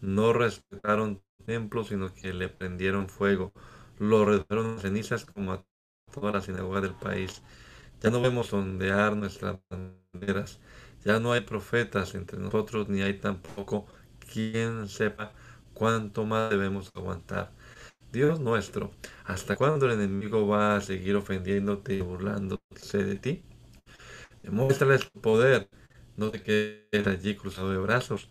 No 0.00 0.32
respetaron 0.32 1.20
templos, 1.44 1.88
sino 1.88 2.14
que 2.14 2.32
le 2.32 2.48
prendieron 2.48 3.08
fuego. 3.08 3.52
Lo 3.98 4.24
redujeron 4.24 4.78
a 4.78 4.80
cenizas 4.80 5.24
como 5.24 5.52
a 5.52 5.64
toda 6.12 6.32
la 6.32 6.40
sinagoga 6.40 6.80
del 6.80 6.94
país. 6.94 7.42
Ya 8.02 8.10
no 8.10 8.20
vemos 8.20 8.52
ondear 8.52 9.16
nuestras 9.16 9.58
banderas. 9.70 10.58
Ya 11.04 11.18
no 11.20 11.32
hay 11.32 11.42
profetas 11.42 12.14
entre 12.14 12.38
nosotros, 12.38 12.88
ni 12.88 13.02
hay 13.02 13.14
tampoco 13.14 13.86
quien 14.32 14.88
sepa 14.88 15.32
¿Cuánto 15.80 16.26
más 16.26 16.50
debemos 16.50 16.92
aguantar? 16.94 17.52
Dios 18.12 18.38
nuestro, 18.38 18.90
¿hasta 19.24 19.56
cuándo 19.56 19.86
el 19.86 19.92
enemigo 19.92 20.46
va 20.46 20.76
a 20.76 20.80
seguir 20.82 21.16
ofendiéndote 21.16 21.94
y 21.94 22.00
burlándose 22.02 23.04
de 23.04 23.16
ti? 23.16 23.42
Demuéstrales 24.42 25.10
tu 25.10 25.20
poder, 25.22 25.70
no 26.18 26.30
te 26.30 26.42
quedes 26.42 27.06
allí 27.06 27.34
cruzado 27.34 27.70
de 27.70 27.78
brazos. 27.78 28.30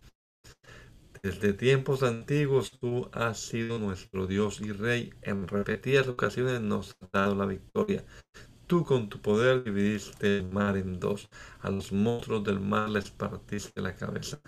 Desde 1.24 1.54
tiempos 1.54 2.04
antiguos 2.04 2.78
tú 2.80 3.10
has 3.14 3.40
sido 3.40 3.80
nuestro 3.80 4.28
Dios 4.28 4.62
y 4.62 4.72
Rey. 4.72 5.12
En 5.24 5.48
repetidas 5.48 6.08
ocasiones 6.08 6.62
nos 6.62 6.96
has 7.02 7.12
dado 7.12 7.34
la 7.34 7.48
victoria. 7.48 8.06
Tú 8.70 8.86
con 8.86 9.10
tu 9.10 9.20
poder 9.20 9.64
dividiste 9.64 10.38
el 10.38 10.52
mar 10.52 10.78
en 10.78 11.00
dos. 11.00 11.28
A 11.62 11.72
los 11.72 11.92
monstruos 11.92 12.44
del 12.44 12.60
mar 12.60 12.88
les 12.88 13.10
partiste 13.10 13.82
la 13.82 13.96
cabeza. 13.96 14.40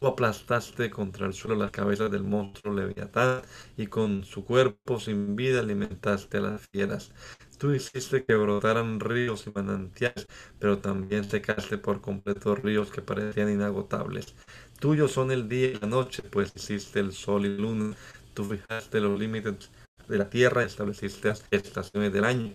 Tú 0.00 0.06
aplastaste 0.06 0.88
contra 0.88 1.26
el 1.26 1.34
suelo 1.34 1.56
la 1.56 1.70
cabeza 1.70 2.08
del 2.08 2.22
monstruo 2.24 2.72
Leviatán 2.72 3.42
y 3.76 3.86
con 3.86 4.24
su 4.24 4.46
cuerpo 4.46 4.98
sin 4.98 5.36
vida 5.36 5.60
alimentaste 5.60 6.38
a 6.38 6.40
las 6.40 6.62
fieras. 6.72 7.12
Tú 7.58 7.74
hiciste 7.74 8.24
que 8.24 8.34
brotaran 8.34 8.98
ríos 8.98 9.46
y 9.46 9.50
manantiales, 9.54 10.26
pero 10.58 10.78
también 10.78 11.24
secaste 11.24 11.76
por 11.76 12.00
completo 12.00 12.54
ríos 12.54 12.90
que 12.90 13.02
parecían 13.02 13.50
inagotables. 13.50 14.34
Tuyos 14.80 15.12
son 15.12 15.30
el 15.30 15.50
día 15.50 15.68
y 15.68 15.78
la 15.78 15.86
noche, 15.86 16.22
pues 16.22 16.50
hiciste 16.56 17.00
el 17.00 17.12
sol 17.12 17.44
y 17.44 17.54
luna. 17.58 17.94
Tú 18.32 18.44
fijaste 18.46 19.00
los 19.00 19.20
límites 19.20 19.70
de 20.08 20.16
la 20.16 20.30
tierra 20.30 20.62
y 20.62 20.66
estableciste 20.66 21.28
las 21.28 21.44
estaciones 21.50 22.10
del 22.10 22.24
año. 22.24 22.54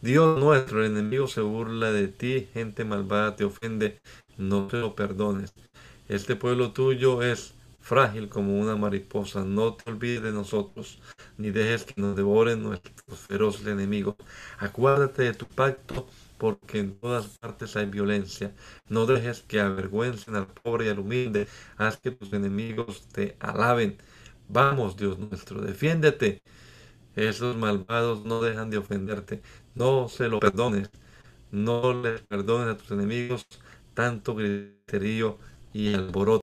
Dios 0.00 0.38
nuestro, 0.38 0.84
el 0.84 0.92
enemigo 0.92 1.26
se 1.26 1.40
burla 1.40 1.90
de 1.92 2.08
ti, 2.08 2.48
gente 2.52 2.84
malvada 2.84 3.34
te 3.36 3.44
ofende, 3.44 4.00
no 4.36 4.66
te 4.68 4.76
lo 4.78 4.94
perdones. 4.94 5.52
Este 6.06 6.36
pueblo 6.36 6.72
tuyo 6.72 7.22
es 7.22 7.54
frágil 7.80 8.28
como 8.28 8.58
una 8.60 8.76
mariposa. 8.76 9.44
No 9.44 9.74
te 9.74 9.90
olvides 9.90 10.22
de 10.22 10.32
nosotros, 10.32 11.00
ni 11.36 11.50
dejes 11.50 11.84
que 11.84 12.00
nos 12.00 12.16
devoren 12.16 12.62
nuestros 12.62 13.18
feroces 13.20 13.66
enemigos. 13.66 14.14
Acuérdate 14.58 15.22
de 15.24 15.34
tu 15.34 15.46
pacto, 15.46 16.08
porque 16.38 16.78
en 16.80 16.98
todas 16.98 17.26
partes 17.38 17.76
hay 17.76 17.86
violencia. 17.86 18.54
No 18.88 19.06
dejes 19.06 19.42
que 19.42 19.60
avergüencen 19.60 20.36
al 20.36 20.46
pobre 20.48 20.86
y 20.86 20.88
al 20.90 21.00
humilde. 21.00 21.48
Haz 21.76 21.98
que 21.98 22.10
tus 22.12 22.32
enemigos 22.32 23.08
te 23.08 23.36
alaben. 23.40 23.98
Vamos, 24.48 24.96
Dios 24.96 25.18
nuestro, 25.18 25.60
defiéndete. 25.60 26.42
Esos 27.16 27.56
malvados 27.56 28.24
no 28.24 28.40
dejan 28.40 28.70
de 28.70 28.78
ofenderte. 28.78 29.42
No 29.78 30.08
se 30.08 30.26
lo 30.26 30.40
perdones. 30.40 30.90
No 31.52 31.94
les 31.94 32.20
perdones 32.22 32.74
a 32.74 32.76
tus 32.76 32.90
enemigos 32.90 33.46
tanto 33.94 34.34
griterío 34.34 35.38
y 35.72 35.94
alboroto. 35.94 36.42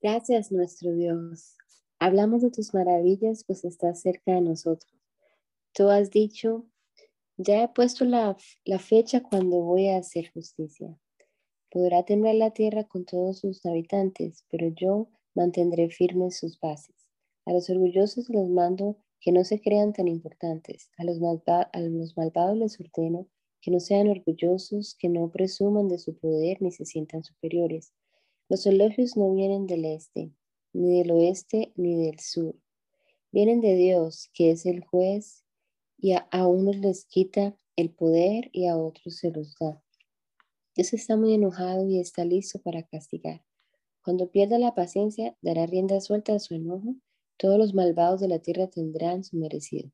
Gracias, 0.00 0.52
nuestro 0.52 0.92
Dios. 0.92 1.56
Hablamos 1.98 2.42
de 2.42 2.52
tus 2.52 2.74
maravillas, 2.74 3.42
pues 3.44 3.64
estás 3.64 4.02
cerca 4.02 4.34
de 4.34 4.40
nosotros. 4.40 4.92
Tú 5.72 5.88
has 5.88 6.12
dicho, 6.12 6.64
ya 7.36 7.64
he 7.64 7.68
puesto 7.68 8.04
la, 8.04 8.36
la 8.64 8.78
fecha 8.78 9.20
cuando 9.20 9.56
voy 9.56 9.88
a 9.88 9.98
hacer 9.98 10.30
justicia. 10.32 10.96
Podrá 11.72 12.04
temblar 12.04 12.36
la 12.36 12.52
tierra 12.52 12.84
con 12.84 13.04
todos 13.04 13.40
sus 13.40 13.66
habitantes, 13.66 14.44
pero 14.48 14.68
yo 14.68 15.08
mantendré 15.34 15.90
firmes 15.90 16.38
sus 16.38 16.60
bases. 16.60 16.94
A 17.46 17.52
los 17.52 17.68
orgullosos 17.68 18.28
les 18.28 18.48
mando 18.48 18.96
que 19.20 19.32
no 19.32 19.44
se 19.44 19.60
crean 19.60 19.92
tan 19.92 20.08
importantes. 20.08 20.90
A 20.96 21.04
los, 21.04 21.18
a 21.46 21.68
malvados 22.16 22.56
les 22.56 22.80
ordeno 22.80 23.28
que 23.60 23.70
no 23.70 23.80
sean 23.80 24.08
orgullosos, 24.08 24.94
que 24.98 25.08
no 25.08 25.30
presuman 25.30 25.88
de 25.88 25.98
su 25.98 26.16
poder 26.16 26.62
ni 26.62 26.70
se 26.70 26.84
sientan 26.84 27.24
superiores. 27.24 27.92
Los 28.48 28.64
elogios 28.66 29.16
no 29.16 29.34
vienen 29.34 29.66
del 29.66 29.84
este, 29.84 30.32
ni 30.72 30.98
del 30.98 31.10
oeste, 31.10 31.72
ni 31.76 31.96
del 31.96 32.18
sur. 32.20 32.56
Vienen 33.30 33.60
de 33.60 33.74
Dios, 33.74 34.30
que 34.32 34.50
es 34.52 34.64
el 34.64 34.84
juez, 34.84 35.44
y 35.98 36.12
a, 36.12 36.46
unos 36.46 36.76
les 36.76 37.04
quita 37.04 37.56
el 37.76 37.90
poder 37.90 38.48
y 38.52 38.66
a 38.66 38.76
otros 38.76 39.16
se 39.16 39.30
los 39.30 39.54
da. 39.58 39.82
Dios 40.74 40.92
está 40.92 41.16
muy 41.16 41.34
enojado 41.34 41.86
y 41.88 41.98
está 41.98 42.24
listo 42.24 42.60
para 42.62 42.84
castigar. 42.84 43.44
Cuando 44.02 44.30
pierda 44.30 44.58
la 44.58 44.74
paciencia, 44.74 45.36
dará 45.42 45.66
rienda 45.66 46.00
suelta 46.00 46.34
a 46.34 46.38
su 46.38 46.54
enojo. 46.54 46.94
Todos 47.38 47.56
los 47.56 47.72
malvados 47.72 48.20
de 48.20 48.26
la 48.26 48.40
tierra 48.40 48.66
tendrán 48.66 49.22
su 49.22 49.36
merecido. 49.36 49.92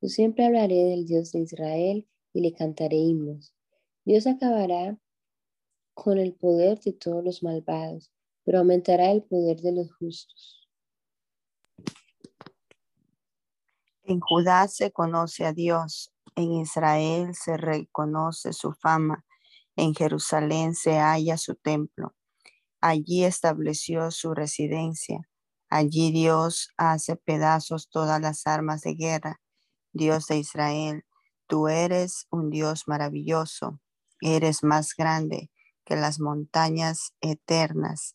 Yo 0.00 0.08
siempre 0.08 0.44
hablaré 0.44 0.82
del 0.84 1.06
Dios 1.06 1.30
de 1.30 1.38
Israel 1.38 2.08
y 2.32 2.40
le 2.40 2.52
cantaré 2.52 2.96
himnos. 2.96 3.54
Dios 4.04 4.26
acabará 4.26 4.98
con 5.94 6.18
el 6.18 6.34
poder 6.34 6.80
de 6.80 6.92
todos 6.92 7.24
los 7.24 7.44
malvados, 7.44 8.12
pero 8.42 8.58
aumentará 8.58 9.12
el 9.12 9.22
poder 9.22 9.60
de 9.60 9.72
los 9.72 9.94
justos. 9.94 10.68
En 14.02 14.18
Judá 14.18 14.66
se 14.66 14.90
conoce 14.90 15.46
a 15.46 15.52
Dios, 15.52 16.12
en 16.34 16.54
Israel 16.54 17.34
se 17.36 17.56
reconoce 17.56 18.52
su 18.52 18.72
fama, 18.72 19.24
en 19.76 19.94
Jerusalén 19.94 20.74
se 20.74 20.98
halla 20.98 21.38
su 21.38 21.54
templo. 21.54 22.16
Allí 22.80 23.24
estableció 23.24 24.10
su 24.10 24.34
residencia. 24.34 25.26
Allí 25.76 26.12
Dios 26.12 26.68
hace 26.76 27.16
pedazos 27.16 27.88
todas 27.90 28.20
las 28.20 28.46
armas 28.46 28.82
de 28.82 28.94
guerra. 28.94 29.40
Dios 29.92 30.28
de 30.28 30.38
Israel, 30.38 31.04
tú 31.48 31.66
eres 31.66 32.28
un 32.30 32.48
Dios 32.48 32.86
maravilloso, 32.86 33.80
eres 34.20 34.62
más 34.62 34.94
grande 34.96 35.50
que 35.84 35.96
las 35.96 36.20
montañas 36.20 37.16
eternas. 37.20 38.14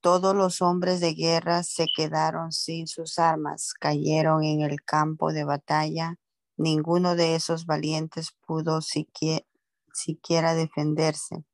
Todos 0.00 0.34
los 0.34 0.62
hombres 0.62 1.00
de 1.00 1.12
guerra 1.12 1.62
se 1.62 1.86
quedaron 1.94 2.50
sin 2.50 2.86
sus 2.86 3.18
armas, 3.18 3.74
cayeron 3.74 4.42
en 4.42 4.62
el 4.62 4.82
campo 4.82 5.34
de 5.34 5.44
batalla. 5.44 6.16
Ninguno 6.56 7.14
de 7.14 7.34
esos 7.34 7.66
valientes 7.66 8.34
pudo 8.46 8.80
siquiera, 8.80 10.54
defenderse. 10.54 11.44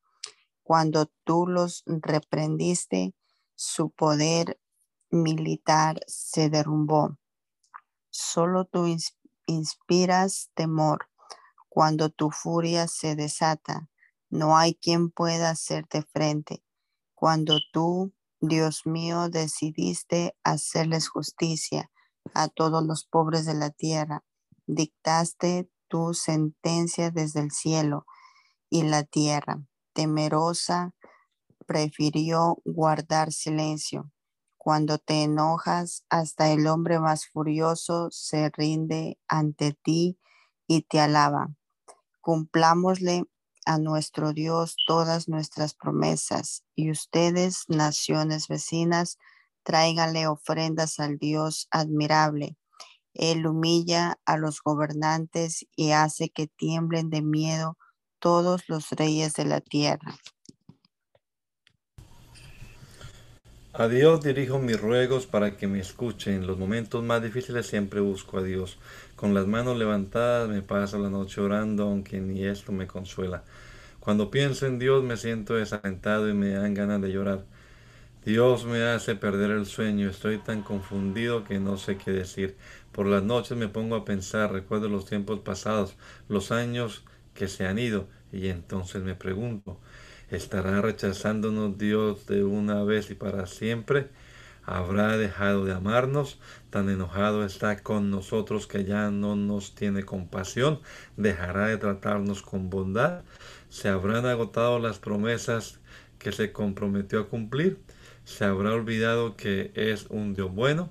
Cuando 0.62 1.10
tú 1.24 1.48
los 1.48 1.82
reprendiste, 1.84 3.12
su 3.54 3.90
poder 3.90 4.60
militar 5.10 6.00
se 6.06 6.50
derrumbó. 6.50 7.18
Solo 8.10 8.64
tú 8.64 8.86
inspiras 9.46 10.50
temor. 10.54 11.08
Cuando 11.68 12.10
tu 12.10 12.30
furia 12.30 12.86
se 12.88 13.16
desata, 13.16 13.88
no 14.28 14.56
hay 14.56 14.74
quien 14.74 15.10
pueda 15.10 15.50
hacerte 15.50 16.02
frente. 16.02 16.62
Cuando 17.14 17.58
tú 17.72 18.12
Dios 18.44 18.86
mío, 18.86 19.28
decidiste 19.28 20.36
hacerles 20.42 21.08
justicia 21.08 21.92
a 22.34 22.48
todos 22.48 22.84
los 22.84 23.04
pobres 23.04 23.46
de 23.46 23.54
la 23.54 23.70
tierra. 23.70 24.24
Dictaste 24.66 25.70
tu 25.86 26.12
sentencia 26.12 27.12
desde 27.12 27.38
el 27.38 27.52
cielo 27.52 28.04
y 28.68 28.82
la 28.82 29.04
tierra. 29.04 29.62
Temerosa, 29.92 30.92
prefirió 31.62 32.58
guardar 32.64 33.32
silencio. 33.32 34.10
Cuando 34.56 34.98
te 34.98 35.24
enojas, 35.24 36.04
hasta 36.08 36.50
el 36.52 36.66
hombre 36.66 37.00
más 37.00 37.26
furioso 37.26 38.08
se 38.10 38.50
rinde 38.50 39.18
ante 39.26 39.72
ti 39.72 40.18
y 40.68 40.82
te 40.82 41.00
alaba. 41.00 41.48
Cumplámosle 42.20 43.24
a 43.66 43.78
nuestro 43.78 44.32
Dios 44.32 44.76
todas 44.86 45.28
nuestras 45.28 45.74
promesas 45.74 46.64
y 46.74 46.90
ustedes, 46.90 47.64
naciones 47.68 48.48
vecinas, 48.48 49.18
tráiganle 49.62 50.26
ofrendas 50.26 51.00
al 51.00 51.18
Dios 51.18 51.68
admirable. 51.70 52.56
Él 53.14 53.46
humilla 53.46 54.18
a 54.24 54.36
los 54.36 54.62
gobernantes 54.62 55.66
y 55.76 55.90
hace 55.90 56.30
que 56.30 56.46
tiemblen 56.46 57.10
de 57.10 57.22
miedo 57.22 57.76
todos 58.18 58.68
los 58.68 58.90
reyes 58.90 59.34
de 59.34 59.44
la 59.44 59.60
tierra. 59.60 60.16
A 63.74 63.88
Dios 63.88 64.22
dirijo 64.22 64.58
mis 64.58 64.80
ruegos 64.80 65.26
para 65.26 65.56
que 65.56 65.66
me 65.66 65.78
escuchen. 65.80 66.34
En 66.34 66.46
los 66.46 66.58
momentos 66.58 67.02
más 67.02 67.22
difíciles 67.22 67.66
siempre 67.66 68.00
busco 68.00 68.38
a 68.38 68.42
Dios. 68.42 68.78
Con 69.16 69.34
las 69.34 69.46
manos 69.46 69.78
levantadas 69.78 70.48
me 70.48 70.62
paso 70.62 70.98
la 70.98 71.10
noche 71.10 71.40
orando, 71.40 71.84
aunque 71.84 72.20
ni 72.20 72.44
esto 72.44 72.72
me 72.72 72.86
consuela. 72.86 73.44
Cuando 74.00 74.30
pienso 74.30 74.66
en 74.66 74.78
Dios 74.78 75.02
me 75.04 75.16
siento 75.16 75.54
desalentado 75.54 76.28
y 76.28 76.34
me 76.34 76.50
dan 76.50 76.74
ganas 76.74 77.00
de 77.02 77.12
llorar. 77.12 77.44
Dios 78.24 78.64
me 78.66 78.82
hace 78.84 79.16
perder 79.16 79.50
el 79.52 79.66
sueño, 79.66 80.08
estoy 80.10 80.38
tan 80.38 80.62
confundido 80.62 81.44
que 81.44 81.60
no 81.60 81.76
sé 81.78 81.98
qué 81.98 82.10
decir. 82.12 82.56
Por 82.92 83.06
las 83.06 83.22
noches 83.24 83.56
me 83.58 83.68
pongo 83.68 83.96
a 83.96 84.04
pensar, 84.04 84.52
recuerdo 84.52 84.88
los 84.88 85.06
tiempos 85.06 85.40
pasados, 85.40 85.96
los 86.28 86.52
años 86.52 87.04
que 87.34 87.48
se 87.48 87.66
han 87.66 87.78
ido, 87.78 88.08
y 88.32 88.48
entonces 88.48 89.02
me 89.02 89.14
pregunto, 89.16 89.80
¿Estará 90.32 90.80
rechazándonos 90.80 91.76
Dios 91.76 92.24
de 92.24 92.42
una 92.42 92.84
vez 92.84 93.10
y 93.10 93.14
para 93.14 93.46
siempre? 93.46 94.08
¿Habrá 94.64 95.18
dejado 95.18 95.66
de 95.66 95.74
amarnos? 95.74 96.38
¿Tan 96.70 96.88
enojado 96.88 97.44
está 97.44 97.82
con 97.82 98.10
nosotros 98.10 98.66
que 98.66 98.86
ya 98.86 99.10
no 99.10 99.36
nos 99.36 99.74
tiene 99.74 100.04
compasión? 100.04 100.80
¿Dejará 101.18 101.66
de 101.66 101.76
tratarnos 101.76 102.40
con 102.40 102.70
bondad? 102.70 103.24
¿Se 103.68 103.90
habrán 103.90 104.24
agotado 104.24 104.78
las 104.78 104.98
promesas 104.98 105.80
que 106.18 106.32
se 106.32 106.50
comprometió 106.50 107.20
a 107.20 107.28
cumplir? 107.28 107.80
¿Se 108.24 108.46
habrá 108.46 108.72
olvidado 108.72 109.36
que 109.36 109.70
es 109.74 110.06
un 110.08 110.32
Dios 110.32 110.50
bueno? 110.50 110.88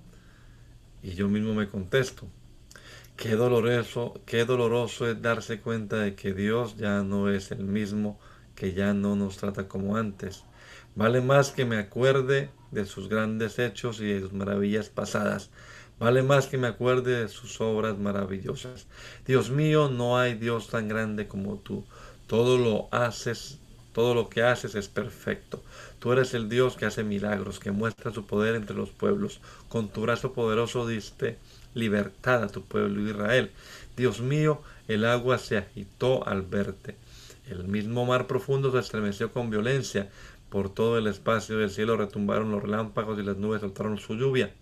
Y 1.02 1.16
yo 1.16 1.28
mismo 1.30 1.56
me 1.56 1.68
contesto, 1.68 2.28
qué 3.18 3.36
doloroso, 3.36 4.22
qué 4.28 4.46
doloroso 4.46 5.10
es 5.10 5.20
darse 5.20 5.62
cuenta 5.62 5.96
de 5.96 6.14
que 6.14 6.32
Dios 6.32 6.78
ya 6.78 7.02
no 7.02 7.28
es 7.28 7.50
el 7.50 7.64
mismo 7.64 8.20
que 8.56 8.74
ya 8.74 8.94
no 8.94 9.16
nos 9.16 9.38
trata 9.38 9.68
como 9.68 9.98
antes. 9.98 10.44
Vale 10.96 11.22
más 11.22 11.52
que 11.52 11.66
me 11.66 11.78
acuerde 11.78 12.50
de 12.72 12.86
sus 12.86 13.08
grandes 13.08 13.60
hechos 13.60 14.00
y 14.00 14.06
de 14.06 14.22
sus 14.22 14.34
maravillas 14.34 14.90
pasadas. 14.90 15.50
Vale 16.00 16.24
más 16.24 16.48
que 16.48 16.58
me 16.58 16.68
acuerde 16.68 17.22
de 17.22 17.28
sus 17.28 17.62
obras 17.62 17.98
maravillosas. 17.98 18.88
Dios 19.26 19.52
mío, 19.52 19.90
no 19.90 20.18
hay 20.18 20.34
Dios 20.34 20.68
tan 20.70 20.88
grande 20.88 21.28
como 21.28 21.58
tú. 21.58 21.86
Todo 22.28 22.58
lo 22.58 22.88
haces, 22.92 23.60
todo 23.94 24.16
lo 24.16 24.28
que 24.28 24.42
haces 24.42 24.74
es 24.76 24.88
perfecto. 24.88 25.64
Tú 26.00 26.12
eres 26.12 26.34
el 26.34 26.50
Dios 26.50 26.76
que 26.76 26.86
hace 26.86 27.04
milagros, 27.04 27.60
que 27.60 27.72
muestra 27.72 28.12
su 28.12 28.26
poder 28.26 28.56
entre 28.56 28.76
los 28.76 28.90
pueblos. 28.90 29.42
Con 29.70 29.90
tu 29.90 30.02
brazo 30.02 30.34
poderoso 30.34 30.88
diste 30.88 31.38
libertad 31.74 32.44
a 32.44 32.48
tu 32.48 32.64
pueblo 32.64 33.08
Israel. 33.08 33.52
Dios 33.96 34.22
mío, 34.22 34.62
el 34.88 35.06
agua 35.06 35.38
se 35.38 35.58
agitó 35.58 36.28
al 36.28 36.42
verte. 36.42 36.96
El 37.48 37.66
mismo 37.66 38.06
mar 38.06 38.28
profundo 38.28 38.72
se 38.72 38.80
estremeció 38.80 39.32
con 39.32 39.50
violencia. 39.50 40.10
Por 40.50 40.74
todo 40.74 40.98
el 40.98 41.08
espacio 41.08 41.58
del 41.58 41.70
cielo 41.70 41.98
retumbaron 41.98 42.52
los 42.52 42.62
relámpagos 42.62 43.18
y 43.20 43.24
las 43.24 43.38
nubes 43.38 43.62
soltaron 43.62 43.98
su 43.98 44.16
lluvia. 44.16 44.54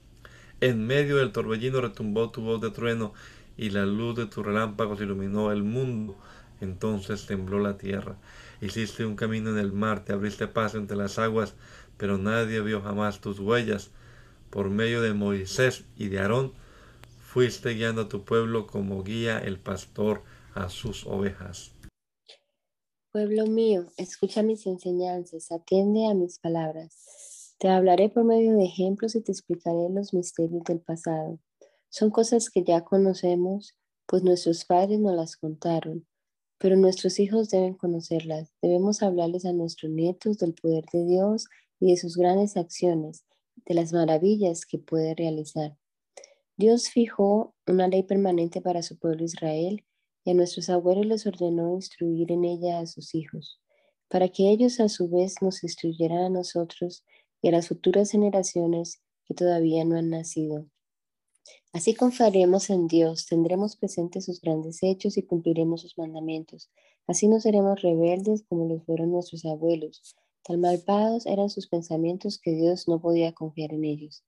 En 0.62 0.86
medio 0.86 1.18
del 1.18 1.32
torbellino 1.32 1.82
retumbó 1.82 2.32
tu 2.32 2.42
voz 2.42 2.62
de 2.62 2.72
trueno 2.72 3.14
y 3.58 3.70
la 3.72 3.86
luz 3.86 4.16
de 4.16 4.26
tus 4.26 4.46
relámpagos 4.46 5.02
iluminó 5.02 5.52
el 5.52 5.64
mundo. 5.64 6.18
Entonces 6.62 7.26
tembló 7.26 7.60
la 7.60 7.78
tierra. 7.78 8.16
Hiciste 8.62 9.06
un 9.06 9.16
camino 9.16 9.50
en 9.52 9.58
el 9.58 9.72
mar, 9.72 10.04
te 10.04 10.14
abriste 10.14 10.48
paso 10.48 10.78
entre 10.78 10.98
las 10.98 11.18
aguas, 11.18 11.56
pero 11.98 12.18
nadie 12.18 12.62
vio 12.62 12.82
jamás 12.82 13.22
tus 13.22 13.40
huellas. 13.40 13.92
Por 14.50 14.70
medio 14.70 15.02
de 15.02 15.14
Moisés 15.14 15.86
y 15.98 16.08
de 16.08 16.20
Aarón 16.20 16.54
fuiste 17.22 17.74
guiando 17.74 18.04
a 18.04 18.10
tu 18.10 18.26
pueblo 18.26 18.68
como 18.68 19.04
guía 19.04 19.40
el 19.40 19.60
pastor 19.60 20.24
a 20.56 20.70
sus 20.70 21.06
ovejas. 21.06 21.72
Pueblo 23.12 23.48
mío, 23.48 23.88
escucha 23.98 24.44
mis 24.44 24.68
enseñanzas, 24.68 25.52
atiende 25.52 26.06
a 26.06 26.14
mis 26.14 26.38
palabras. 26.38 27.56
Te 27.58 27.68
hablaré 27.68 28.10
por 28.10 28.24
medio 28.24 28.56
de 28.56 28.66
ejemplos 28.66 29.16
y 29.16 29.22
te 29.22 29.32
explicaré 29.32 29.90
los 29.90 30.14
misterios 30.14 30.64
del 30.66 30.80
pasado. 30.80 31.40
Son 31.90 32.12
cosas 32.12 32.52
que 32.52 32.64
ya 32.64 32.82
conocemos, 32.82 33.76
pues 34.06 34.22
nuestros 34.22 34.64
padres 34.64 35.00
nos 35.00 35.16
las 35.16 35.38
contaron, 35.38 36.06
pero 36.60 36.78
nuestros 36.78 37.20
hijos 37.20 37.50
deben 37.50 37.74
conocerlas. 37.74 38.54
Debemos 38.62 39.02
hablarles 39.02 39.44
a 39.46 39.54
nuestros 39.54 39.92
nietos 39.92 40.38
del 40.38 40.54
poder 40.54 40.86
de 40.94 41.04
Dios 41.06 41.48
y 41.80 41.90
de 41.90 41.98
sus 41.98 42.16
grandes 42.16 42.58
acciones, 42.58 43.26
de 43.66 43.74
las 43.74 43.92
maravillas 43.92 44.68
que 44.68 44.78
puede 44.78 45.16
realizar. 45.16 45.76
Dios 46.58 46.90
fijó 46.90 47.56
una 47.66 47.88
ley 47.88 48.04
permanente 48.04 48.62
para 48.62 48.84
su 48.84 49.00
pueblo 49.00 49.24
Israel 49.24 49.84
a 50.32 50.34
nuestros 50.34 50.70
abuelos 50.70 51.06
les 51.06 51.28
ordenó 51.28 51.74
instruir 51.76 52.32
en 52.32 52.46
ella 52.46 52.80
a 52.80 52.86
sus 52.86 53.16
hijos, 53.16 53.60
para 54.08 54.30
que 54.30 54.50
ellos 54.50 54.80
a 54.80 54.90
su 54.90 55.10
vez 55.10 55.36
nos 55.42 55.64
instruyeran 55.64 56.20
a 56.20 56.30
nosotros 56.30 57.04
y 57.42 57.50
a 57.50 57.52
las 57.52 57.68
futuras 57.68 58.12
generaciones 58.12 59.02
que 59.26 59.34
todavía 59.34 59.86
no 59.86 59.98
han 59.98 60.10
nacido. 60.10 60.66
Así 61.72 61.94
confiaremos 61.94 62.70
en 62.70 62.88
Dios, 62.88 63.28
tendremos 63.28 63.76
presentes 63.76 64.26
sus 64.26 64.42
grandes 64.42 64.82
hechos 64.82 65.18
y 65.18 65.24
cumpliremos 65.24 65.82
sus 65.82 65.98
mandamientos. 65.98 66.70
Así 67.08 67.28
no 67.28 67.40
seremos 67.40 67.82
rebeldes 67.82 68.44
como 68.50 68.66
lo 68.66 68.80
fueron 68.82 69.12
nuestros 69.12 69.46
abuelos. 69.46 70.16
Tan 70.44 70.62
malvados 70.62 71.26
eran 71.28 71.50
sus 71.50 71.68
pensamientos 71.68 72.40
que 72.40 72.52
Dios 72.52 72.88
no 72.88 73.00
podía 73.00 73.34
confiar 73.34 73.74
en 73.74 73.86
ellos. 73.86 74.24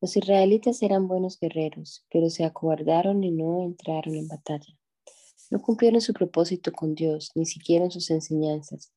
Los 0.00 0.16
israelitas 0.16 0.82
eran 0.82 1.06
buenos 1.06 1.38
guerreros, 1.38 2.04
pero 2.10 2.30
se 2.30 2.44
acobardaron 2.44 3.22
y 3.22 3.30
no 3.30 3.62
entraron 3.62 4.16
en 4.16 4.26
batalla. 4.26 4.79
No 5.50 5.60
cumplieron 5.60 6.00
su 6.00 6.12
propósito 6.12 6.72
con 6.72 6.94
Dios, 6.94 7.32
ni 7.34 7.44
siquiera 7.44 7.90
sus 7.90 8.10
enseñanzas. 8.10 8.92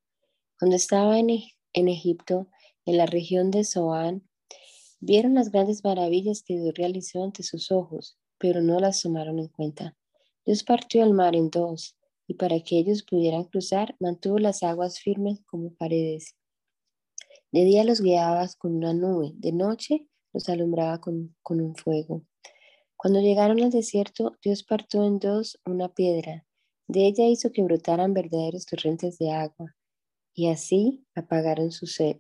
Cuando 0.60 0.76
estaba 0.76 1.18
en, 1.18 1.30
Egipto, 1.74 2.48
en 2.86 2.98
la 2.98 3.08
región 3.08 3.50
de 3.50 3.64
Zoán, 3.64 4.30
vieron 5.00 5.34
las 5.34 5.52
grandes 5.52 5.84
maravillas 5.84 6.44
que 6.44 6.60
Dios 6.60 6.76
realizó 6.76 7.24
ante 7.24 7.42
sus 7.42 7.72
ojos, 7.72 8.18
pero 8.38 8.62
no 8.62 8.80
las 8.80 9.02
tomaron 9.02 9.40
en 9.40 9.48
cuenta. 9.48 9.98
Dios 10.46 10.64
partió 10.64 11.04
el 11.04 11.14
mar 11.14 11.36
en 11.36 11.50
dos, 11.50 11.98
y 12.28 12.36
para 12.36 12.60
que 12.62 12.78
ellos 12.78 13.04
pudieran 13.04 13.46
cruzar, 13.46 13.96
mantuvo 14.00 14.38
las 14.38 14.62
aguas 14.62 15.00
firmes 15.00 15.42
como 15.46 15.74
paredes. 15.74 16.36
De 17.52 17.66
día 17.66 17.84
los 17.84 18.02
guiaba 18.02 18.48
con 18.58 18.76
una 18.76 18.94
nube, 18.94 19.32
de 19.36 19.52
noche 19.52 20.08
los 20.34 20.48
alumbraba 20.50 21.02
con, 21.02 21.36
con 21.42 21.62
un 21.62 21.76
fuego. 21.76 22.24
Cuando 23.04 23.20
llegaron 23.20 23.62
al 23.62 23.70
desierto, 23.70 24.38
Dios 24.42 24.64
partió 24.64 25.04
en 25.04 25.20
dos 25.20 25.60
una 25.66 25.94
piedra. 25.94 26.46
De 26.88 27.06
ella 27.06 27.28
hizo 27.28 27.52
que 27.52 27.62
brotaran 27.62 28.14
verdaderos 28.14 28.66
torrentes 28.66 29.18
de 29.18 29.30
agua, 29.30 29.76
y 30.34 30.48
así 30.48 31.06
apagaron 31.14 31.74
su 31.74 31.86
sed. 31.86 32.16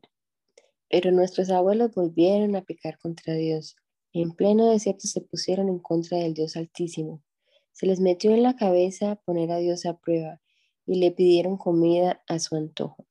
Pero 0.89 1.13
nuestros 1.13 1.49
abuelos 1.51 1.95
volvieron 1.95 2.57
a 2.57 2.63
pecar 2.63 2.97
contra 2.97 3.34
Dios. 3.34 3.77
En 4.11 4.34
pleno 4.34 4.69
desierto 4.69 5.07
se 5.07 5.21
pusieron 5.21 5.69
en 5.69 5.79
contra 5.79 6.17
del 6.17 6.34
Dios 6.34 6.57
Altísimo. 6.57 7.23
Se 7.71 7.86
les 7.86 8.01
metió 8.01 8.31
en 8.31 8.43
la 8.43 8.57
cabeza 8.57 9.15
poner 9.23 9.51
a 9.51 9.59
Dios 9.59 9.86
a 9.86 9.97
prueba 9.97 10.41
y 10.86 10.99
le 10.99 11.11
pidieron 11.11 11.55
comida 11.55 12.21
a 12.27 12.39
su 12.39 12.57
antojo. 12.57 13.07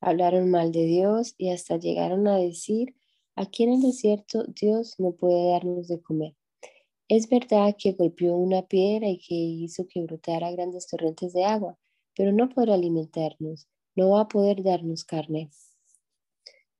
Hablaron 0.00 0.52
mal 0.52 0.70
de 0.70 0.84
Dios 0.84 1.34
y 1.36 1.50
hasta 1.50 1.78
llegaron 1.78 2.28
a 2.28 2.36
decir, 2.36 2.94
aquí 3.34 3.64
en 3.64 3.72
el 3.72 3.82
desierto 3.82 4.44
Dios 4.44 4.94
no 4.98 5.16
puede 5.16 5.50
darnos 5.50 5.88
de 5.88 6.00
comer. 6.00 6.37
Es 7.08 7.30
verdad 7.30 7.74
que 7.78 7.92
golpeó 7.92 8.36
una 8.36 8.66
piedra 8.66 9.08
y 9.08 9.18
que 9.18 9.34
hizo 9.34 9.86
que 9.88 10.02
brotara 10.02 10.50
grandes 10.50 10.86
torrentes 10.86 11.32
de 11.32 11.42
agua, 11.42 11.78
pero 12.14 12.32
no 12.32 12.50
podrá 12.50 12.74
alimentarnos, 12.74 13.66
no 13.96 14.10
va 14.10 14.22
a 14.22 14.28
poder 14.28 14.62
darnos 14.62 15.04
carne. 15.04 15.50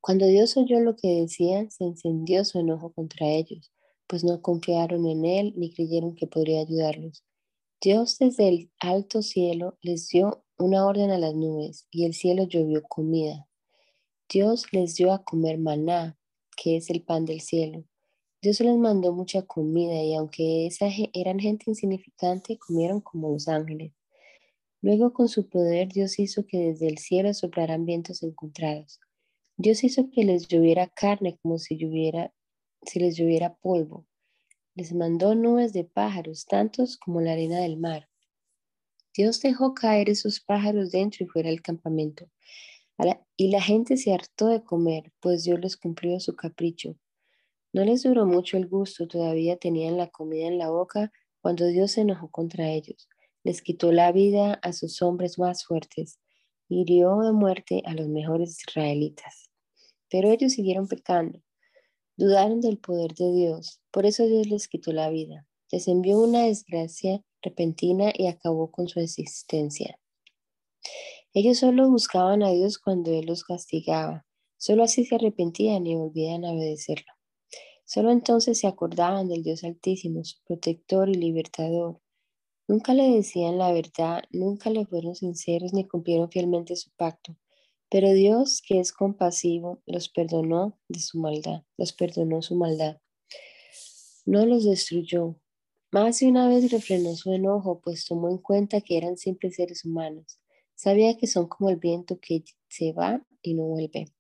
Cuando 0.03 0.26
Dios 0.26 0.57
oyó 0.59 0.81
lo 0.81 0.97
que 0.97 1.22
decían, 1.22 1.70
se 1.70 1.85
encendió 1.85 2.45
su 2.45 2.59
enojo 2.59 2.93
contra 2.93 3.26
ellos, 3.26 3.72
pues 4.07 4.22
no 4.22 4.43
confiaron 4.43 5.07
en 5.07 5.24
Él 5.24 5.55
ni 5.57 5.72
creyeron 5.72 6.14
que 6.14 6.26
podría 6.26 6.61
ayudarlos. 6.61 7.24
Dios 7.81 8.18
desde 8.18 8.49
el 8.49 8.70
alto 8.81 9.22
cielo 9.22 9.79
les 9.81 10.09
dio 10.09 10.45
una 10.59 10.87
orden 10.87 11.11
a 11.11 11.18
las 11.18 11.35
nubes 11.35 11.87
y 11.91 12.05
el 12.05 12.12
cielo 12.12 12.45
llovió 12.45 12.83
comida. 12.83 13.49
Dios 14.29 14.66
les 14.72 14.95
dio 14.95 15.11
a 15.11 15.24
comer 15.24 15.59
maná, 15.59 16.18
que 16.55 16.76
es 16.76 16.91
el 16.91 17.03
pan 17.03 17.24
del 17.24 17.41
cielo. 17.41 17.85
Dios 18.41 18.61
les 18.61 18.76
mandó 18.76 19.12
mucha 19.12 19.43
comida 19.43 20.03
y 20.03 20.14
aunque 20.14 20.66
esa, 20.66 20.86
eran 21.12 21.41
gente 21.41 21.64
insignificante, 21.68 22.59
comieron 22.59 23.01
como 23.01 23.30
los 23.30 23.49
ángeles. 23.49 23.93
Luego 24.80 25.12
con 25.12 25.28
su 25.28 25.49
poder 25.49 25.89
Dios 25.89 26.18
hizo 26.18 26.47
que 26.47 26.59
desde 26.59 26.86
el 26.86 26.99
cielo 26.99 27.34
soplaran 27.34 27.84
vientos 27.84 28.22
encontrados 28.22 29.01
Dios 29.61 29.82
hizo 29.82 30.09
que 30.11 30.22
les 30.22 30.47
lloviera 30.47 30.86
carne 30.86 31.36
como 31.43 31.59
si, 31.59 31.76
lloviera, 31.76 32.32
si 32.86 33.01
les 33.01 33.16
lloviera 33.16 33.57
polvo. 33.57 34.07
Les 34.76 34.95
mandó 34.95 35.34
nubes 35.34 35.72
de 35.72 35.82
pájaros, 35.82 36.47
tantos 36.47 36.97
como 36.97 37.20
la 37.20 37.32
arena 37.32 37.59
del 37.59 37.76
mar. 37.76 38.09
Dios 39.12 39.41
dejó 39.41 39.74
caer 39.74 40.11
esos 40.11 40.39
pájaros 40.39 40.93
dentro 40.93 41.24
y 41.24 41.28
fuera 41.28 41.51
del 41.51 41.61
campamento. 41.61 42.30
y 43.36 43.51
la 43.51 43.61
gente 43.61 43.97
se 43.97 44.12
hartó 44.14 44.47
de 44.47 44.62
comer, 44.62 45.12
pues 45.20 45.43
Dios 45.43 45.59
les 45.61 45.76
cumplió 45.76 46.20
su 46.20 46.36
capricho. 46.36 46.97
No 47.79 47.85
les 47.85 48.03
duró 48.03 48.26
mucho 48.26 48.57
el 48.57 48.66
gusto, 48.66 49.07
todavía 49.07 49.57
tenían 49.57 49.97
la 49.97 50.09
comida 50.09 50.49
en 50.49 50.59
la 50.59 50.68
boca 50.68 51.12
cuando 51.41 51.64
Dios 51.68 51.93
se 51.93 52.01
enojó 52.01 52.29
contra 52.29 52.72
ellos. 52.72 53.09
Les 53.45 53.62
quitó 53.62 53.93
la 53.93 54.11
vida 54.11 54.55
a 54.64 54.72
sus 54.72 55.01
hombres 55.01 55.39
más 55.39 55.64
fuertes, 55.64 56.18
hirió 56.68 57.20
de 57.20 57.31
muerte 57.31 57.83
a 57.87 57.95
los 57.95 58.09
mejores 58.09 58.59
israelitas. 58.59 59.49
Pero 60.11 60.29
ellos 60.29 60.55
siguieron 60.55 60.89
pecando, 60.89 61.41
dudaron 62.16 62.61
del 62.61 62.79
poder 62.79 63.14
de 63.14 63.31
Dios, 63.31 63.81
por 63.93 64.07
eso 64.07 64.26
Dios 64.26 64.49
les 64.49 64.66
quitó 64.66 64.93
la 64.93 65.09
vida, 65.09 65.47
les 65.70 65.87
envió 65.87 66.18
una 66.18 66.47
desgracia 66.47 67.22
repentina 67.43 68.11
y 68.12 68.26
acabó 68.26 68.72
con 68.72 68.89
su 68.89 68.99
existencia. 68.99 70.01
Ellos 71.33 71.59
solo 71.59 71.89
buscaban 71.89 72.43
a 72.43 72.51
Dios 72.51 72.81
cuando 72.81 73.12
Él 73.12 73.26
los 73.26 73.45
castigaba, 73.45 74.26
solo 74.57 74.83
así 74.83 75.05
se 75.05 75.14
arrepentían 75.14 75.87
y 75.87 75.95
volvían 75.95 76.45
a 76.45 76.51
obedecerlo. 76.51 77.18
Solo 77.89 78.11
entonces 78.11 78.59
se 78.59 78.66
acordaban 78.66 79.28
del 79.28 79.43
Dios 79.43 79.64
Altísimo, 79.64 80.22
su 80.22 80.36
protector 80.45 81.09
y 81.09 81.14
libertador. 81.14 82.03
Nunca 82.68 82.93
le 82.93 83.09
decían 83.09 83.57
la 83.57 83.72
verdad, 83.72 84.24
nunca 84.30 84.68
le 84.68 84.84
fueron 84.84 85.14
sinceros 85.14 85.72
ni 85.72 85.89
cumplieron 85.89 86.30
fielmente 86.30 86.76
su 86.76 86.91
pacto. 86.91 87.34
Pero 87.89 88.12
Dios, 88.12 88.61
que 88.61 88.78
es 88.78 88.93
compasivo, 88.93 89.82
los 89.86 90.11
perdonó 90.11 90.78
de 90.89 91.01
su 91.01 91.18
maldad, 91.18 91.62
los 91.78 91.95
perdonó 91.95 92.43
su 92.43 92.57
maldad. 92.57 92.99
No 94.26 94.45
los 94.45 94.64
destruyó. 94.64 95.36
Más 95.91 96.20
de 96.20 96.28
una 96.28 96.47
vez 96.47 96.70
refrenó 96.70 97.16
su 97.16 97.32
enojo, 97.32 97.80
pues 97.80 98.05
tomó 98.05 98.28
en 98.28 98.36
cuenta 98.36 98.82
que 98.82 98.99
eran 98.99 99.16
simples 99.16 99.55
seres 99.55 99.86
humanos. 99.86 100.39
Sabía 100.74 101.16
que 101.16 101.26
son 101.26 101.49
como 101.49 101.70
el 101.70 101.76
viento 101.76 102.20
que 102.20 102.45
se 102.68 102.93
va 102.93 103.26
y 103.41 103.55
no 103.55 103.62
vuelve. 103.62 104.12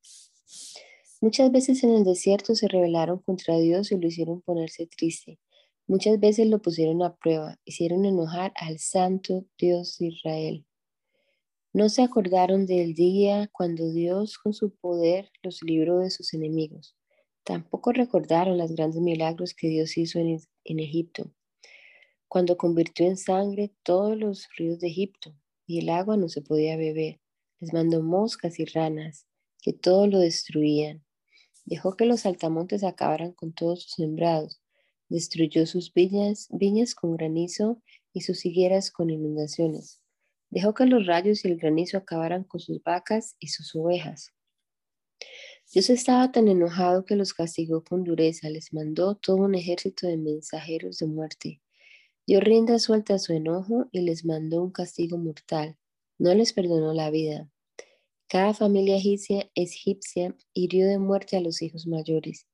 Muchas 1.20 1.50
veces 1.50 1.82
en 1.82 1.90
el 1.90 2.04
desierto 2.04 2.54
se 2.54 2.68
rebelaron 2.68 3.18
contra 3.18 3.58
Dios 3.58 3.90
y 3.90 3.98
lo 3.98 4.06
hicieron 4.06 4.40
ponerse 4.40 4.86
triste. 4.86 5.40
Muchas 5.88 6.20
veces 6.20 6.46
lo 6.46 6.62
pusieron 6.62 7.02
a 7.02 7.16
prueba, 7.16 7.58
hicieron 7.64 8.04
enojar 8.04 8.52
al 8.54 8.78
santo 8.78 9.44
Dios 9.58 9.98
de 9.98 10.06
Israel. 10.08 10.66
No 11.72 11.88
se 11.88 12.02
acordaron 12.02 12.66
del 12.66 12.94
día 12.94 13.48
cuando 13.52 13.90
Dios 13.90 14.38
con 14.38 14.52
su 14.52 14.74
poder 14.76 15.30
los 15.42 15.60
libró 15.62 15.98
de 15.98 16.10
sus 16.10 16.34
enemigos. 16.34 16.94
Tampoco 17.42 17.92
recordaron 17.92 18.56
los 18.56 18.72
grandes 18.72 19.00
milagros 19.00 19.54
que 19.54 19.68
Dios 19.68 19.96
hizo 19.96 20.18
en, 20.18 20.38
Egipto, 20.78 21.32
cuando 22.28 22.56
convirtió 22.56 23.06
en 23.06 23.16
sangre 23.16 23.72
todos 23.82 24.16
los 24.16 24.46
ríos 24.56 24.78
de 24.78 24.88
Egipto 24.88 25.34
y 25.66 25.78
el 25.80 25.88
agua 25.88 26.16
no 26.16 26.28
se 26.28 26.42
podía 26.42 26.76
beber. 26.76 27.20
Les 27.58 27.72
mandó 27.72 28.02
moscas 28.02 28.60
y 28.60 28.66
ranas 28.66 29.26
que 29.60 29.72
todo 29.72 30.06
lo 30.06 30.18
destruían. 30.20 31.04
Dejó 31.70 31.98
que 31.98 32.06
los 32.06 32.24
altamontes 32.24 32.82
acabaran 32.82 33.32
con 33.32 33.52
todos 33.52 33.82
sus 33.82 33.92
sembrados. 33.92 34.58
Destruyó 35.10 35.66
sus 35.66 35.92
viñas, 35.92 36.48
viñas 36.50 36.94
con 36.94 37.14
granizo 37.14 37.82
y 38.14 38.22
sus 38.22 38.46
higueras 38.46 38.90
con 38.90 39.10
inundaciones. 39.10 40.00
Dejó 40.48 40.72
que 40.72 40.86
los 40.86 41.04
rayos 41.04 41.44
y 41.44 41.48
el 41.48 41.58
granizo 41.58 41.98
acabaran 41.98 42.44
con 42.44 42.58
sus 42.58 42.82
vacas 42.82 43.36
y 43.38 43.48
sus 43.48 43.76
ovejas. 43.76 44.32
Dios 45.70 45.90
estaba 45.90 46.32
tan 46.32 46.48
enojado 46.48 47.04
que 47.04 47.16
los 47.16 47.34
castigó 47.34 47.84
con 47.84 48.02
dureza, 48.02 48.48
les 48.48 48.72
mandó 48.72 49.16
todo 49.16 49.36
un 49.36 49.54
ejército 49.54 50.06
de 50.06 50.16
mensajeros 50.16 50.96
de 50.96 51.06
muerte. 51.06 51.60
Dio 52.26 52.40
rienda 52.40 52.78
suelta 52.78 53.16
a 53.16 53.18
su 53.18 53.34
enojo 53.34 53.90
y 53.92 54.00
les 54.00 54.24
mandó 54.24 54.62
un 54.62 54.70
castigo 54.70 55.18
mortal. 55.18 55.76
No 56.16 56.34
les 56.34 56.54
perdonó 56.54 56.94
la 56.94 57.10
vida. 57.10 57.50
Cada 58.28 58.54
familia 58.54 58.96
egipcia, 58.96 59.50
egipcia 59.54 60.36
hirió 60.52 60.86
de 60.86 60.98
muerte 60.98 61.36
a 61.36 61.40
los 61.40 61.62
hijos 61.62 61.86
mayores, 61.86 62.46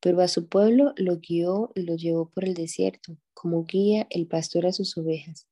pero 0.00 0.20
a 0.20 0.28
su 0.28 0.48
pueblo 0.48 0.92
lo 0.96 1.18
guió 1.18 1.70
y 1.74 1.82
lo 1.82 1.94
llevó 1.94 2.28
por 2.28 2.44
el 2.44 2.54
desierto, 2.54 3.16
como 3.32 3.64
guía 3.64 4.06
el 4.10 4.26
pastor 4.26 4.66
a 4.66 4.72
sus 4.72 4.96
ovejas 4.98 5.46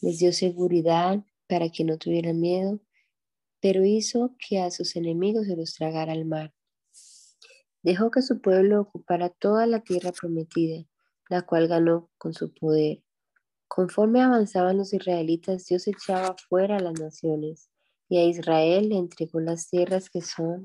les 0.00 0.18
dio 0.18 0.32
seguridad 0.32 1.24
para 1.48 1.70
que 1.70 1.84
no 1.84 1.98
tuvieran 1.98 2.40
miedo, 2.40 2.80
pero 3.60 3.84
hizo 3.84 4.36
que 4.38 4.60
a 4.60 4.70
sus 4.70 4.96
enemigos 4.96 5.46
se 5.46 5.56
los 5.56 5.74
tragara 5.74 6.12
al 6.12 6.24
mar. 6.24 6.54
Dejó 7.82 8.10
que 8.10 8.22
su 8.22 8.40
pueblo 8.40 8.80
ocupara 8.80 9.30
toda 9.30 9.66
la 9.66 9.80
tierra 9.80 10.12
prometida, 10.12 10.84
la 11.28 11.42
cual 11.42 11.68
ganó 11.68 12.10
con 12.18 12.34
su 12.34 12.52
poder. 12.52 13.02
Conforme 13.68 14.22
avanzaban 14.22 14.76
los 14.76 14.92
israelitas, 14.92 15.66
Dios 15.66 15.86
echaba 15.88 16.36
fuera 16.48 16.76
a 16.76 16.80
las 16.80 17.00
naciones 17.00 17.70
y 18.08 18.18
a 18.18 18.24
Israel 18.24 18.88
le 18.88 18.96
entregó 18.96 19.40
las 19.40 19.68
tierras 19.68 20.10
que 20.10 20.20
son 20.20 20.64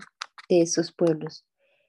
de 0.49 0.61
esos 0.61 0.91
pueblos. 0.91 1.45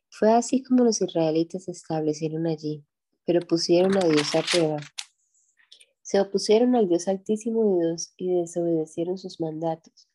Fue 0.09 0.32
así 0.32 0.62
como 0.62 0.84
los 0.84 1.00
israelitas 1.00 1.64
se 1.64 1.72
establecieron 1.72 2.46
allí, 2.46 2.84
pero 3.24 3.40
pusieron 3.40 3.96
a 3.96 4.07
Dios 4.07 4.34
a 4.34 4.42
prueba. 4.42 4.78
Se 6.03 6.20
opusieron 6.20 6.74
al 6.76 6.88
Dios 6.88 7.09
Altísimo 7.09 7.64
de 7.64 7.86
Dios 7.86 8.12
y 8.16 8.34
desobedecieron 8.34 9.18
sus 9.18 9.40
mandatos. 9.40 10.09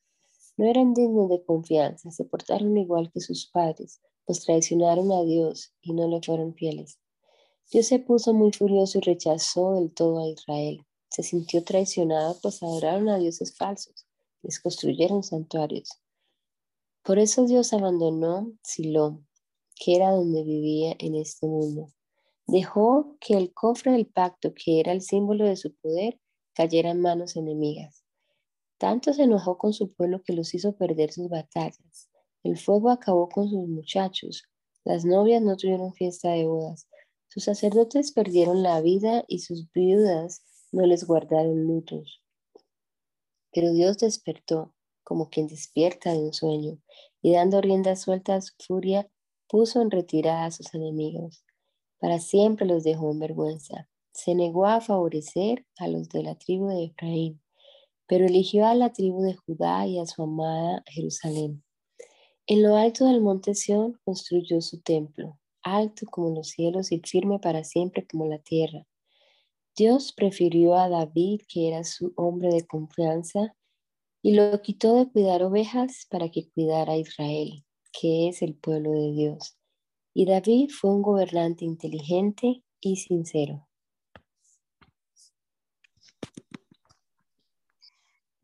No 0.58 0.66
eran 0.66 0.94
dignos 0.94 1.30
de 1.30 1.44
confianza, 1.44 2.12
se 2.12 2.26
portaron 2.26 2.78
igual 2.78 3.12
que 3.12 3.22
sus 3.22 3.48
padres, 3.48 4.02
pues 4.26 4.44
traicionaron 4.44 5.12
a 5.12 5.24
Dios 5.24 5.74
y 5.82 5.94
no 5.94 6.08
le 6.08 6.20
fueron 6.22 6.56
fieles. 6.56 7.00
Dios 7.72 7.88
se 7.88 8.00
puso 8.00 8.34
muy 8.34 8.52
furioso 8.52 8.98
y 8.98 9.02
rechazó 9.02 9.76
del 9.76 9.94
todo 9.94 10.24
a 10.24 10.28
Israel. 10.30 10.86
Se 11.10 11.22
sintió 11.22 11.64
traicionado, 11.64 12.38
pues 12.42 12.64
adoraron 12.64 13.10
a 13.10 13.18
dioses 13.18 13.56
falsos, 13.56 14.07
les 14.48 14.62
construyeron 14.62 15.24
santuarios. 15.24 15.90
Por 17.04 17.20
eso 17.20 17.46
Dios 17.46 17.74
abandonó 17.74 18.54
Silo, 18.64 19.22
que 19.76 19.98
era 19.98 20.12
donde 20.12 20.44
vivía 20.44 20.96
en 21.00 21.16
este 21.16 21.48
mundo. 21.48 21.90
Dejó 22.48 23.18
que 23.20 23.36
el 23.36 23.54
cofre 23.54 23.92
del 23.92 24.06
pacto, 24.06 24.54
que 24.54 24.80
era 24.80 24.94
el 24.94 25.02
símbolo 25.02 25.44
de 25.44 25.58
su 25.58 25.76
poder, 25.76 26.18
cayera 26.54 26.92
en 26.92 27.02
manos 27.02 27.36
enemigas. 27.36 28.06
Tanto 28.78 29.12
se 29.12 29.24
enojó 29.24 29.58
con 29.58 29.74
su 29.74 29.92
pueblo 29.92 30.24
que 30.24 30.32
los 30.32 30.54
hizo 30.54 30.78
perder 30.78 31.12
sus 31.12 31.28
batallas. 31.28 32.10
El 32.44 32.58
fuego 32.58 32.90
acabó 32.90 33.28
con 33.28 33.50
sus 33.50 33.68
muchachos. 33.68 34.46
Las 34.86 35.04
novias 35.04 35.42
no 35.42 35.58
tuvieron 35.58 35.94
fiesta 35.94 36.32
de 36.32 36.46
bodas. 36.46 36.88
Sus 37.28 37.44
sacerdotes 37.44 38.14
perdieron 38.14 38.64
la 38.64 38.80
vida 38.80 39.26
y 39.28 39.40
sus 39.40 39.70
viudas 39.74 40.42
no 40.72 40.86
les 40.86 41.06
guardaron 41.06 41.66
lutos. 41.66 42.22
Pero 43.52 43.72
Dios 43.74 43.98
despertó, 43.98 44.74
como 45.04 45.30
quien 45.30 45.48
despierta 45.48 46.12
de 46.12 46.20
un 46.20 46.34
sueño, 46.34 46.80
y 47.22 47.34
dando 47.34 47.62
rienda 47.62 47.96
suelta 47.96 48.36
a 48.36 48.42
su 48.42 48.54
furia, 48.60 49.10
puso 49.48 49.82
en 49.82 49.92
retirada 49.92 50.46
a 50.46 50.52
sus 50.52 50.74
enemigos. 50.74 51.44
Para 52.00 52.20
siempre 52.20 52.66
los 52.66 52.84
dejó 52.84 53.12
en 53.12 53.20
vergüenza. 53.20 53.90
Se 54.12 54.36
negó 54.36 54.66
a 54.66 54.82
favorecer 54.82 55.66
a 55.78 55.88
los 55.88 56.10
de 56.10 56.24
la 56.24 56.36
tribu 56.36 56.68
de 56.68 56.86
Efraín, 56.86 57.42
pero 58.08 58.26
eligió 58.26 58.66
a 58.66 58.76
la 58.76 58.92
tribu 58.92 59.22
de 59.22 59.36
Judá 59.36 59.86
y 59.86 60.00
a 60.00 60.06
su 60.06 60.24
amada 60.24 60.84
Jerusalén. 60.88 61.64
En 62.46 62.64
lo 62.64 62.78
alto 62.78 63.06
del 63.06 63.22
monte 63.22 63.56
Sión 63.56 64.00
construyó 64.06 64.62
su 64.62 64.82
templo, 64.82 65.38
alto 65.62 66.06
como 66.10 66.34
los 66.34 66.50
cielos 66.50 66.92
y 66.92 67.00
firme 67.00 67.40
para 67.40 67.64
siempre 67.64 68.08
como 68.08 68.26
la 68.26 68.40
tierra. 68.40 68.88
Dios 69.78 70.12
prefirió 70.12 70.74
a 70.74 70.90
David, 70.90 71.42
que 71.48 71.68
era 71.68 71.84
su 71.84 72.12
hombre 72.16 72.50
de 72.50 72.66
confianza, 72.66 73.56
y 74.24 74.34
lo 74.34 74.60
quitó 74.64 74.96
de 74.96 75.12
cuidar 75.12 75.44
ovejas 75.44 76.08
para 76.10 76.30
que 76.30 76.50
cuidara 76.50 76.94
a 76.94 76.98
Israel, 76.98 77.64
que 77.94 78.28
es 78.28 78.42
el 78.42 78.56
pueblo 78.56 78.92
de 78.92 79.12
Dios. 79.12 79.56
Y 80.16 80.26
David 80.26 80.72
fue 80.72 80.90
un 80.90 81.04
gobernante 81.04 81.64
inteligente 81.64 82.64
y 82.82 82.96
sincero. 82.96 83.68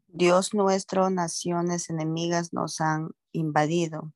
Dios 0.05 0.53
nuestro, 0.53 1.09
naciones 1.09 1.89
enemigas 1.89 2.53
nos 2.53 2.79
han 2.79 3.09
invadido, 3.31 4.13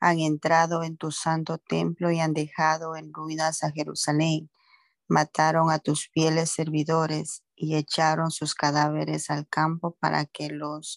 han 0.00 0.18
entrado 0.18 0.82
en 0.82 0.96
tu 0.96 1.12
santo 1.12 1.58
templo 1.58 2.10
y 2.10 2.18
han 2.18 2.34
dejado 2.34 2.96
en 2.96 3.12
ruinas 3.12 3.62
a 3.62 3.70
Jerusalén. 3.70 4.50
Mataron 5.10 5.70
a 5.70 5.78
tus 5.78 6.08
fieles 6.08 6.50
servidores 6.52 7.42
y 7.54 7.76
echaron 7.76 8.30
sus 8.30 8.54
cadáveres 8.54 9.28
al 9.28 9.46
campo 9.46 9.94
para 10.00 10.24
que 10.24 10.48
los 10.48 10.96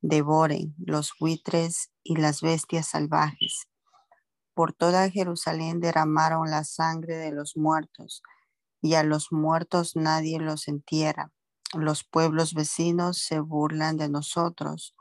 devoren 0.00 0.76
los 0.78 1.14
buitres 1.18 1.90
y 2.04 2.14
las 2.14 2.42
bestias 2.42 2.86
salvajes. 2.86 3.66
Por 4.54 4.72
toda 4.72 5.10
Jerusalén 5.10 5.80
derramaron 5.80 6.48
la 6.48 6.62
sangre 6.62 7.16
de 7.16 7.32
los 7.32 7.56
muertos, 7.56 8.22
y 8.80 8.94
a 8.94 9.02
los 9.02 9.32
muertos 9.32 9.96
nadie 9.96 10.38
los 10.38 10.68
entierra 10.68 11.32
los 11.74 12.04
pueblos 12.04 12.54
vecinos 12.54 13.18
se 13.18 13.40
burlan 13.40 13.96
de 13.96 14.08
nosotros. 14.08 14.94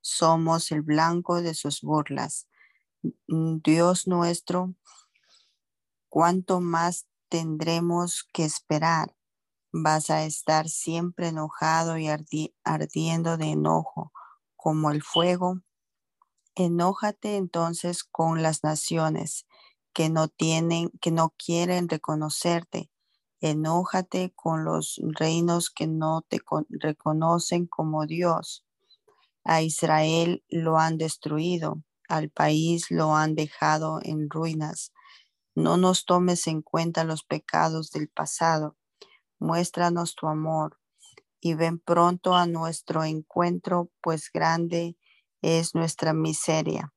Somos 0.00 0.70
el 0.72 0.82
blanco 0.82 1.42
de 1.42 1.54
sus 1.54 1.80
burlas. 1.82 2.48
Mm, 3.28 3.58
Dios 3.62 4.06
nuestro, 4.06 4.74
¿cuánto 6.08 6.60
más 6.60 7.06
tendremos 7.28 8.28
que 8.32 8.44
esperar? 8.44 9.14
Vas 9.72 10.10
a 10.10 10.24
estar 10.24 10.68
siempre 10.68 11.28
enojado 11.28 11.98
y 11.98 12.08
ardiendo 12.64 13.36
de 13.36 13.46
enojo, 13.46 14.12
como 14.56 14.90
el 14.90 15.02
fuego. 15.02 15.60
Enójate 16.54 17.36
entonces 17.36 18.04
con 18.04 18.42
las 18.42 18.62
naciones 18.62 19.46
que 19.92 20.10
no 20.10 20.28
tienen, 20.28 20.90
que 21.00 21.10
no 21.10 21.34
quieren 21.36 21.88
reconocerte 21.88 22.90
Enójate 23.46 24.32
con 24.34 24.64
los 24.64 24.98
reinos 25.02 25.68
que 25.68 25.86
no 25.86 26.22
te 26.26 26.40
reconocen 26.70 27.66
como 27.66 28.06
Dios. 28.06 28.64
A 29.44 29.60
Israel 29.60 30.42
lo 30.48 30.78
han 30.78 30.96
destruido, 30.96 31.82
al 32.08 32.30
país 32.30 32.90
lo 32.90 33.14
han 33.14 33.34
dejado 33.34 34.00
en 34.02 34.30
ruinas. 34.30 34.93
No 35.54 35.76
nos 35.76 36.04
tomes 36.04 36.46
en 36.46 36.62
cuenta 36.62 37.04
los 37.04 37.22
pecados 37.24 37.90
del 37.90 38.08
pasado. 38.08 38.76
Muéstranos 39.38 40.14
tu 40.14 40.28
amor 40.28 40.80
y 41.40 41.54
ven 41.54 41.78
pronto 41.78 42.34
a 42.34 42.46
nuestro 42.46 43.04
encuentro, 43.04 43.90
pues 44.00 44.30
grande 44.32 44.96
es 45.42 45.74
nuestra 45.74 46.12
miseria. 46.12 46.94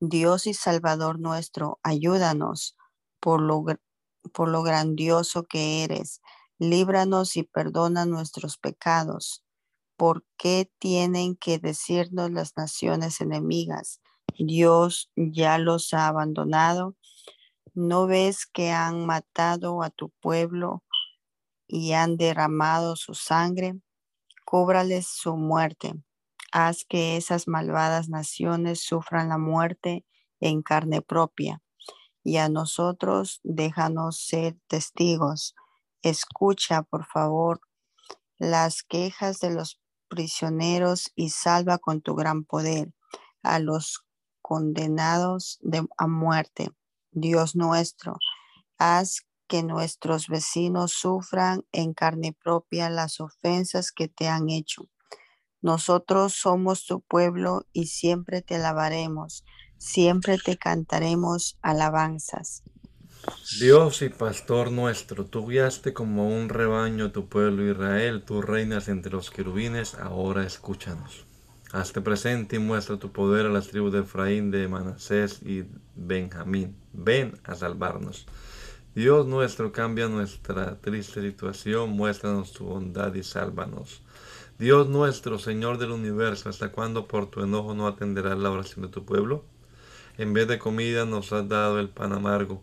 Dios 0.00 0.46
y 0.46 0.54
Salvador 0.54 1.18
nuestro, 1.18 1.80
ayúdanos 1.82 2.76
por 3.20 3.40
lo, 3.40 4.62
grandioso 4.62 5.44
que 5.44 5.84
eres. 5.84 6.20
Líbranos 6.58 7.36
y 7.36 7.42
perdona 7.42 8.06
nuestros 8.06 8.58
pecados. 8.58 9.44
¿Por 9.96 10.24
qué 10.36 10.70
tienen 10.78 11.36
que 11.36 11.58
decirnos 11.58 12.30
las 12.30 12.56
naciones 12.56 13.20
enemigas? 13.20 14.00
Dios 14.38 15.10
ya 15.16 15.58
los 15.58 15.92
ha 15.92 16.06
abandonado. 16.06 16.96
¿No 17.74 18.06
ves 18.06 18.46
que 18.46 18.70
han 18.70 19.04
matado 19.06 19.82
a 19.82 19.90
tu 19.90 20.10
pueblo 20.20 20.84
y 21.66 21.92
han 21.92 22.16
derramado 22.16 22.96
su 22.96 23.14
sangre? 23.14 23.80
Cóbrales 24.44 25.06
su 25.08 25.36
muerte. 25.36 25.94
Haz 26.52 26.84
que 26.88 27.16
esas 27.16 27.48
malvadas 27.48 28.08
naciones 28.08 28.80
sufran 28.80 29.28
la 29.28 29.38
muerte 29.38 30.04
en 30.40 30.62
carne 30.62 31.02
propia 31.02 31.60
y 32.24 32.36
a 32.36 32.48
nosotros 32.48 33.40
déjanos 33.42 34.20
ser 34.20 34.56
testigos. 34.66 35.54
Escucha, 36.02 36.82
por 36.82 37.04
favor, 37.06 37.60
las 38.38 38.82
quejas 38.82 39.40
de 39.40 39.50
los 39.50 39.80
prisioneros 40.08 41.10
y 41.14 41.30
salva 41.30 41.78
con 41.78 42.00
tu 42.00 42.14
gran 42.14 42.44
poder 42.44 42.92
a 43.42 43.58
los 43.58 44.04
condenados 44.48 45.58
de, 45.60 45.86
a 45.98 46.06
muerte. 46.06 46.70
Dios 47.10 47.54
nuestro, 47.54 48.16
haz 48.78 49.26
que 49.46 49.62
nuestros 49.62 50.28
vecinos 50.28 50.92
sufran 50.92 51.64
en 51.72 51.92
carne 51.92 52.34
propia 52.42 52.88
las 52.88 53.20
ofensas 53.20 53.92
que 53.92 54.08
te 54.08 54.28
han 54.28 54.48
hecho. 54.48 54.88
Nosotros 55.60 56.34
somos 56.34 56.86
tu 56.86 57.00
pueblo 57.00 57.66
y 57.72 57.86
siempre 57.86 58.42
te 58.42 58.56
alabaremos 58.56 59.44
siempre 59.78 60.38
te 60.38 60.58
cantaremos 60.58 61.56
alabanzas. 61.62 62.62
Dios 63.60 64.02
y 64.02 64.08
pastor 64.10 64.70
nuestro, 64.70 65.24
tú 65.24 65.46
guiaste 65.46 65.92
como 65.92 66.28
un 66.28 66.48
rebaño 66.48 67.12
tu 67.12 67.28
pueblo 67.28 67.68
Israel, 67.68 68.22
tú 68.24 68.42
reinas 68.42 68.88
entre 68.88 69.12
los 69.12 69.30
querubines, 69.30 69.94
ahora 69.94 70.44
escúchanos. 70.44 71.27
Hazte 71.70 72.00
presente 72.00 72.56
y 72.56 72.58
muestra 72.60 72.98
tu 72.98 73.12
poder 73.12 73.44
a 73.44 73.50
las 73.50 73.68
tribus 73.68 73.92
de 73.92 74.00
Efraín, 74.00 74.50
de 74.50 74.68
Manasés 74.68 75.42
y 75.42 75.66
Benjamín. 75.94 76.74
Ven 76.94 77.38
a 77.44 77.54
salvarnos. 77.54 78.26
Dios 78.94 79.26
nuestro, 79.26 79.70
cambia 79.70 80.08
nuestra 80.08 80.80
triste 80.80 81.20
situación, 81.20 81.90
muéstranos 81.90 82.52
tu 82.52 82.64
bondad 82.64 83.14
y 83.14 83.22
sálvanos. 83.22 84.00
Dios 84.58 84.88
nuestro, 84.88 85.38
Señor 85.38 85.76
del 85.76 85.90
universo, 85.90 86.48
¿hasta 86.48 86.72
cuándo 86.72 87.06
por 87.06 87.30
tu 87.30 87.42
enojo 87.42 87.74
no 87.74 87.86
atenderás 87.86 88.38
la 88.38 88.50
oración 88.50 88.86
de 88.86 88.90
tu 88.90 89.04
pueblo? 89.04 89.44
En 90.16 90.32
vez 90.32 90.48
de 90.48 90.58
comida 90.58 91.04
nos 91.04 91.34
has 91.34 91.48
dado 91.50 91.78
el 91.78 91.90
pan 91.90 92.14
amargo 92.14 92.62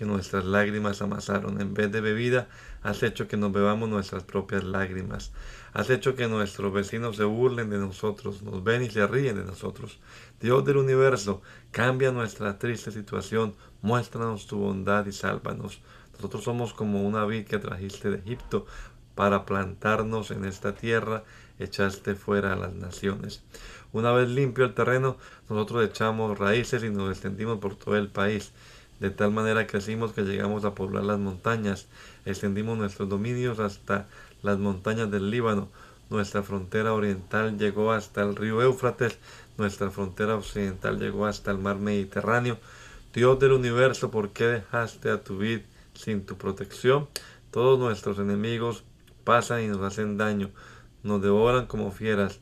que 0.00 0.06
nuestras 0.06 0.46
lágrimas 0.46 1.02
amasaron. 1.02 1.60
En 1.60 1.74
vez 1.74 1.92
de 1.92 2.00
bebida 2.00 2.48
has 2.82 3.02
hecho 3.02 3.28
que 3.28 3.36
nos 3.36 3.52
bebamos 3.52 3.86
nuestras 3.86 4.22
propias 4.22 4.64
lágrimas. 4.64 5.30
Has 5.74 5.90
hecho 5.90 6.16
que 6.16 6.26
nuestros 6.26 6.72
vecinos 6.72 7.16
se 7.16 7.24
burlen 7.24 7.68
de 7.68 7.76
nosotros, 7.76 8.40
nos 8.40 8.64
ven 8.64 8.80
y 8.80 8.88
se 8.88 9.06
ríen 9.06 9.36
de 9.36 9.44
nosotros. 9.44 9.98
Dios 10.40 10.64
del 10.64 10.78
universo, 10.78 11.42
cambia 11.70 12.12
nuestra 12.12 12.58
triste 12.58 12.90
situación, 12.90 13.54
muéstranos 13.82 14.46
tu 14.46 14.56
bondad 14.56 15.04
y 15.04 15.12
sálvanos. 15.12 15.82
Nosotros 16.14 16.44
somos 16.44 16.72
como 16.72 17.02
una 17.02 17.26
vid 17.26 17.44
que 17.44 17.58
trajiste 17.58 18.08
de 18.08 18.20
Egipto 18.20 18.64
para 19.14 19.44
plantarnos 19.44 20.30
en 20.30 20.46
esta 20.46 20.74
tierra, 20.74 21.24
echaste 21.58 22.14
fuera 22.14 22.54
a 22.54 22.56
las 22.56 22.72
naciones. 22.72 23.42
Una 23.92 24.12
vez 24.12 24.30
limpio 24.30 24.64
el 24.64 24.72
terreno, 24.72 25.18
nosotros 25.50 25.84
echamos 25.84 26.38
raíces 26.38 26.82
y 26.84 26.88
nos 26.88 27.10
extendimos 27.10 27.58
por 27.58 27.74
todo 27.74 27.96
el 27.96 28.08
país. 28.08 28.52
De 29.00 29.10
tal 29.10 29.32
manera 29.32 29.66
crecimos 29.66 30.12
que 30.12 30.22
llegamos 30.22 30.64
a 30.64 30.74
poblar 30.74 31.04
las 31.04 31.18
montañas. 31.18 31.88
Extendimos 32.26 32.76
nuestros 32.76 33.08
dominios 33.08 33.58
hasta 33.58 34.06
las 34.42 34.58
montañas 34.58 35.10
del 35.10 35.30
Líbano. 35.30 35.68
Nuestra 36.10 36.42
frontera 36.42 36.92
oriental 36.92 37.56
llegó 37.56 37.92
hasta 37.92 38.22
el 38.22 38.36
río 38.36 38.62
Éufrates. 38.62 39.18
Nuestra 39.56 39.90
frontera 39.90 40.36
occidental 40.36 40.98
llegó 40.98 41.26
hasta 41.26 41.50
el 41.50 41.58
mar 41.58 41.76
Mediterráneo. 41.76 42.58
Dios 43.14 43.38
del 43.38 43.52
universo, 43.52 44.10
¿por 44.10 44.30
qué 44.30 44.44
dejaste 44.44 45.10
a 45.10 45.24
tu 45.24 45.38
vid 45.38 45.60
sin 45.94 46.26
tu 46.26 46.36
protección? 46.36 47.08
Todos 47.50 47.78
nuestros 47.78 48.18
enemigos 48.18 48.84
pasan 49.24 49.62
y 49.62 49.68
nos 49.68 49.80
hacen 49.80 50.18
daño. 50.18 50.50
Nos 51.02 51.22
devoran 51.22 51.66
como 51.66 51.90
fieras. 51.90 52.38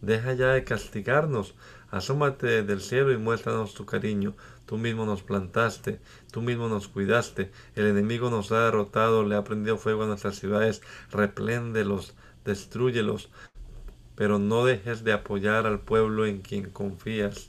Deja 0.00 0.32
ya 0.32 0.48
de 0.48 0.64
castigarnos. 0.64 1.54
Asómate 1.90 2.62
del 2.62 2.80
cielo 2.80 3.12
y 3.12 3.18
muéstranos 3.18 3.74
tu 3.74 3.84
cariño. 3.84 4.34
Tú 4.68 4.76
mismo 4.76 5.06
nos 5.06 5.22
plantaste, 5.22 5.98
tú 6.30 6.42
mismo 6.42 6.68
nos 6.68 6.88
cuidaste. 6.88 7.50
El 7.74 7.86
enemigo 7.86 8.28
nos 8.28 8.52
ha 8.52 8.66
derrotado, 8.66 9.24
le 9.24 9.34
ha 9.34 9.42
prendido 9.42 9.78
fuego 9.78 10.02
a 10.02 10.06
nuestras 10.06 10.38
ciudades. 10.38 10.82
Repléndelos, 11.10 12.12
destruyelos. 12.44 13.30
Pero 14.14 14.38
no 14.38 14.66
dejes 14.66 15.04
de 15.04 15.14
apoyar 15.14 15.66
al 15.66 15.80
pueblo 15.80 16.26
en 16.26 16.42
quien 16.42 16.68
confías, 16.68 17.48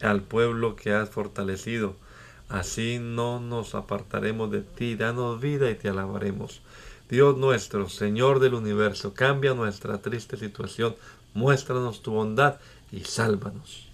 al 0.00 0.22
pueblo 0.22 0.76
que 0.76 0.92
has 0.92 1.10
fortalecido. 1.10 1.96
Así 2.48 3.00
no 3.00 3.40
nos 3.40 3.74
apartaremos 3.74 4.52
de 4.52 4.60
ti. 4.60 4.94
Danos 4.94 5.40
vida 5.40 5.68
y 5.72 5.74
te 5.74 5.88
alabaremos. 5.88 6.62
Dios 7.10 7.36
nuestro, 7.36 7.88
Señor 7.88 8.38
del 8.38 8.54
universo, 8.54 9.12
cambia 9.12 9.54
nuestra 9.54 9.98
triste 9.98 10.36
situación, 10.36 10.94
muéstranos 11.34 12.00
tu 12.00 12.12
bondad 12.12 12.60
y 12.92 13.00
sálvanos. 13.00 13.87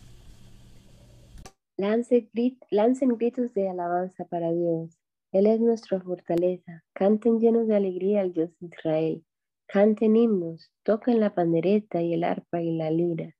Lance 1.76 2.30
lancen 2.70 3.16
gritos 3.16 3.52
de 3.52 3.68
alabanza 3.68 4.24
para 4.26 4.52
Dios. 4.52 4.96
Él 5.32 5.46
es 5.46 5.60
nuestra 5.60 6.00
fortaleza. 6.00 6.84
Canten 6.92 7.40
llenos 7.40 7.66
de 7.66 7.74
alegría 7.74 8.20
al 8.20 8.32
Dios 8.32 8.50
de 8.60 8.68
Israel. 8.68 9.24
Canten 9.66 10.14
himnos, 10.14 10.70
toquen 10.84 11.18
la 11.18 11.34
pandereta 11.34 12.00
y 12.00 12.14
el 12.14 12.22
arpa 12.22 12.62
y 12.62 12.76
la 12.76 12.92
lira. 12.92 13.34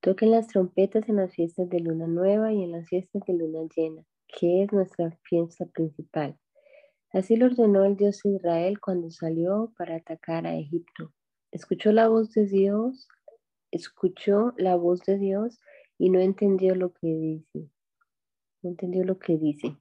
Toquen 0.00 0.32
las 0.32 0.48
trompetas 0.48 1.08
en 1.08 1.16
las 1.16 1.32
fiestas 1.32 1.68
de 1.68 1.78
luna 1.78 2.08
nueva 2.08 2.52
y 2.52 2.64
en 2.64 2.72
las 2.72 2.88
fiestas 2.88 3.22
de 3.28 3.34
luna 3.34 3.60
llena, 3.76 4.02
que 4.26 4.64
es 4.64 4.72
nuestra 4.72 5.16
fiesta 5.22 5.64
principal. 5.66 6.36
Así 7.12 7.36
lo 7.36 7.46
ordenó 7.46 7.84
el 7.84 7.96
Dios 7.96 8.20
de 8.24 8.30
Israel 8.30 8.80
cuando 8.80 9.12
salió 9.12 9.72
para 9.78 9.96
atacar 9.96 10.48
a 10.48 10.56
Egipto. 10.56 11.12
Escuchó 11.52 11.92
la 11.92 12.08
voz 12.08 12.32
de 12.32 12.46
Dios, 12.46 13.06
escuchó 13.70 14.52
la 14.56 14.74
voz 14.74 15.00
de 15.02 15.16
Dios 15.16 15.60
y 15.98 16.10
no 16.10 16.20
entendió 16.20 16.74
lo 16.74 16.92
que 16.92 17.08
dice. 17.08 17.70
No 18.62 18.70
entendió 18.70 19.04
lo 19.04 19.18
que 19.18 19.36
dice. 19.36 19.76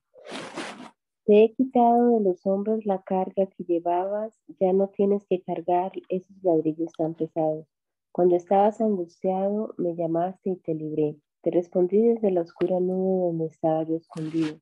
Te 1.25 1.43
he 1.43 1.53
quitado 1.53 2.17
de 2.17 2.23
los 2.23 2.45
hombros 2.45 2.85
la 2.85 3.01
carga 3.03 3.47
que 3.47 3.63
llevabas, 3.65 4.33
ya 4.59 4.71
no 4.71 4.87
tienes 4.87 5.25
que 5.27 5.41
cargar 5.41 5.91
esos 6.07 6.35
ladrillos 6.41 6.91
tan 6.93 7.15
pesados. 7.15 7.67
Cuando 8.13 8.35
estabas 8.35 8.79
angustiado, 8.81 9.75
me 9.77 9.93
llamaste 9.95 10.51
y 10.51 10.55
te 10.55 10.73
libré. 10.73 11.17
Te 11.41 11.51
respondí 11.51 12.01
desde 12.01 12.31
la 12.31 12.41
oscura 12.41 12.79
nube 12.79 13.27
donde 13.27 13.45
estaba 13.45 13.83
yo 13.83 13.97
escondido. 13.97 14.59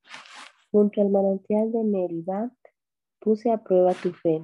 Junto 0.72 1.02
al 1.02 1.10
manantial 1.10 1.72
de 1.72 1.84
Meribá, 1.84 2.52
puse 3.20 3.52
a 3.52 3.64
prueba 3.64 3.94
tu 3.94 4.12
fe. 4.12 4.44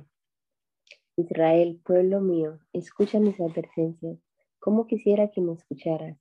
Israel, 1.17 1.81
pueblo 1.83 2.21
mío, 2.21 2.59
escucha 2.71 3.19
mis 3.19 3.39
advertencias. 3.41 4.17
¿Cómo 4.59 4.87
quisiera 4.87 5.29
que 5.31 5.41
me 5.41 5.53
escucharas? 5.53 6.20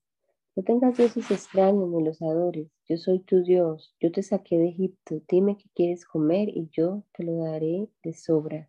No 0.56 0.64
tengas 0.64 0.96
dioses 0.96 1.30
extraños 1.30 1.88
ni 1.88 2.02
los 2.02 2.20
adores. 2.20 2.68
Yo 2.88 2.96
soy 2.96 3.20
tu 3.20 3.42
Dios. 3.42 3.94
Yo 4.00 4.10
te 4.10 4.22
saqué 4.22 4.58
de 4.58 4.70
Egipto. 4.70 5.22
Dime 5.28 5.56
qué 5.56 5.70
quieres 5.74 6.04
comer 6.04 6.48
y 6.48 6.68
yo 6.72 7.04
te 7.12 7.22
lo 7.22 7.36
daré 7.36 7.88
de 8.02 8.12
sobra. 8.12 8.68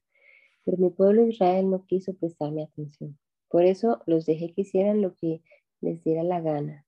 Pero 0.63 0.77
mi 0.77 0.91
pueblo 0.91 1.25
Israel 1.25 1.71
no 1.71 1.85
quiso 1.87 2.13
prestarme 2.13 2.63
atención. 2.63 3.17
Por 3.49 3.65
eso 3.65 4.01
los 4.05 4.27
dejé 4.27 4.53
que 4.53 4.61
hicieran 4.61 5.01
lo 5.01 5.15
que 5.15 5.41
les 5.81 6.03
diera 6.03 6.23
la 6.23 6.39
gana. 6.39 6.85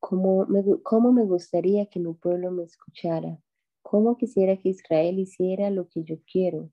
¿Cómo 0.00 0.44
me, 0.46 0.62
me 0.62 1.24
gustaría 1.24 1.86
que 1.86 1.98
mi 1.98 2.12
pueblo 2.12 2.50
me 2.50 2.64
escuchara? 2.64 3.40
¿Cómo 3.82 4.18
quisiera 4.18 4.58
que 4.58 4.68
Israel 4.68 5.18
hiciera 5.18 5.70
lo 5.70 5.88
que 5.88 6.04
yo 6.04 6.16
quiero? 6.30 6.70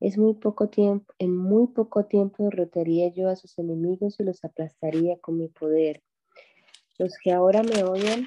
Es 0.00 0.16
muy 0.16 0.34
poco 0.34 0.70
tiempo, 0.70 1.12
en 1.18 1.36
muy 1.36 1.66
poco 1.68 2.06
tiempo 2.06 2.44
derrotaría 2.44 3.08
yo 3.08 3.28
a 3.28 3.36
sus 3.36 3.58
enemigos 3.58 4.18
y 4.18 4.24
los 4.24 4.42
aplastaría 4.44 5.18
con 5.20 5.38
mi 5.38 5.48
poder. 5.48 6.02
Los 6.98 7.16
que 7.22 7.32
ahora 7.32 7.62
me 7.62 7.84
odian 7.84 8.26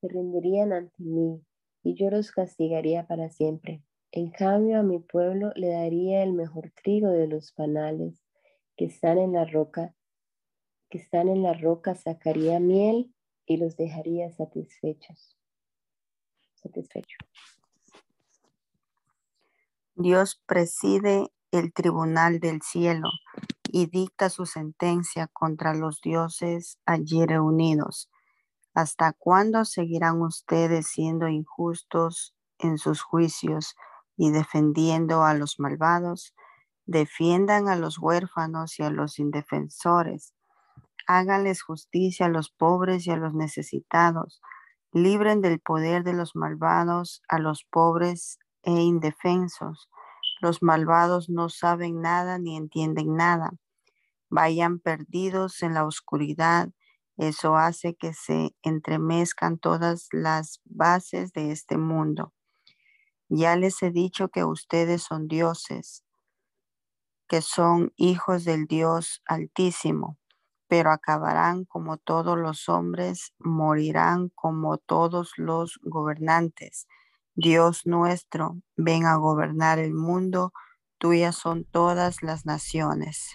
se 0.00 0.08
rendirían 0.08 0.72
ante 0.72 1.02
mí 1.02 1.42
y 1.82 1.94
yo 1.94 2.10
los 2.10 2.32
castigaría 2.32 3.06
para 3.06 3.28
siempre. 3.28 3.82
En 4.12 4.30
cambio, 4.30 4.80
a 4.80 4.82
mi 4.82 4.98
pueblo 4.98 5.52
le 5.56 5.68
daría 5.68 6.22
el 6.22 6.32
mejor 6.32 6.72
trigo 6.82 7.10
de 7.10 7.28
los 7.28 7.52
panales 7.52 8.22
que 8.76 8.86
están 8.86 9.18
en 9.18 9.34
la 9.34 9.44
roca, 9.44 9.94
que 10.88 10.98
están 10.98 11.28
en 11.28 11.42
la 11.42 11.52
roca, 11.52 11.94
sacaría 11.94 12.60
miel 12.60 13.14
y 13.44 13.58
los 13.58 13.76
dejaría 13.76 14.30
satisfechos. 14.30 15.36
Satisfecho. 16.54 17.18
Dios 19.94 20.42
preside 20.46 21.28
el 21.52 21.72
tribunal 21.72 22.40
del 22.40 22.62
cielo 22.62 23.08
y 23.70 23.86
dicta 23.86 24.30
su 24.30 24.46
sentencia 24.46 25.28
contra 25.28 25.74
los 25.74 26.00
dioses 26.00 26.78
allí 26.86 27.24
reunidos. 27.24 28.10
¿Hasta 28.74 29.12
cuándo 29.12 29.64
seguirán 29.64 30.20
ustedes 30.20 30.86
siendo 30.88 31.28
injustos 31.28 32.34
en 32.58 32.78
sus 32.78 33.02
juicios 33.02 33.74
y 34.16 34.30
defendiendo 34.30 35.24
a 35.24 35.34
los 35.34 35.58
malvados? 35.58 36.34
Defiendan 36.84 37.68
a 37.68 37.76
los 37.76 37.98
huérfanos 37.98 38.78
y 38.78 38.82
a 38.82 38.90
los 38.90 39.18
indefensores. 39.18 40.34
Háganles 41.06 41.62
justicia 41.62 42.26
a 42.26 42.28
los 42.30 42.50
pobres 42.50 43.06
y 43.06 43.10
a 43.10 43.16
los 43.16 43.34
necesitados. 43.34 44.40
Libren 44.92 45.40
del 45.40 45.60
poder 45.60 46.04
de 46.04 46.12
los 46.12 46.36
malvados 46.36 47.22
a 47.28 47.38
los 47.38 47.64
pobres 47.64 48.38
e 48.62 48.72
indefensos 48.72 49.88
los 50.40 50.62
malvados 50.62 51.28
no 51.28 51.48
saben 51.48 52.00
nada 52.00 52.38
ni 52.38 52.56
entienden 52.56 53.14
nada. 53.16 53.52
Vayan 54.28 54.78
perdidos 54.78 55.62
en 55.62 55.74
la 55.74 55.84
oscuridad. 55.84 56.70
Eso 57.16 57.56
hace 57.56 57.94
que 57.94 58.12
se 58.12 58.54
entremezcan 58.62 59.58
todas 59.58 60.08
las 60.12 60.60
bases 60.64 61.32
de 61.32 61.52
este 61.52 61.78
mundo. 61.78 62.32
Ya 63.28 63.56
les 63.56 63.82
he 63.82 63.90
dicho 63.90 64.28
que 64.28 64.44
ustedes 64.44 65.02
son 65.02 65.26
dioses, 65.26 66.04
que 67.28 67.42
son 67.42 67.92
hijos 67.96 68.44
del 68.44 68.66
Dios 68.66 69.22
Altísimo, 69.26 70.18
pero 70.68 70.90
acabarán 70.92 71.64
como 71.64 71.96
todos 71.96 72.38
los 72.38 72.68
hombres, 72.68 73.32
morirán 73.38 74.28
como 74.34 74.78
todos 74.78 75.32
los 75.36 75.80
gobernantes 75.82 76.86
Dios 77.38 77.82
nuestro, 77.84 78.62
ven 78.78 79.04
a 79.04 79.16
gobernar 79.16 79.78
el 79.78 79.92
mundo, 79.92 80.54
tuyas 80.96 81.36
son 81.36 81.64
todas 81.64 82.22
las 82.22 82.46
naciones. 82.46 83.28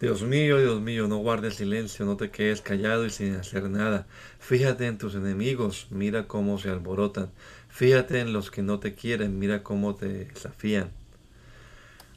Dios 0.00 0.22
mío, 0.22 0.58
Dios 0.58 0.80
mío, 0.80 1.06
no 1.06 1.18
guardes 1.18 1.56
silencio, 1.56 2.06
no 2.06 2.16
te 2.16 2.30
quedes 2.30 2.62
callado 2.62 3.04
y 3.04 3.10
sin 3.10 3.34
hacer 3.34 3.68
nada. 3.68 4.06
Fíjate 4.38 4.86
en 4.86 4.96
tus 4.96 5.14
enemigos, 5.14 5.88
mira 5.90 6.26
cómo 6.26 6.56
se 6.56 6.70
alborotan. 6.70 7.30
Fíjate 7.68 8.20
en 8.20 8.32
los 8.32 8.50
que 8.50 8.62
no 8.62 8.78
te 8.78 8.94
quieren, 8.94 9.38
mira 9.38 9.62
cómo 9.62 9.94
te 9.94 10.08
desafían. 10.08 10.90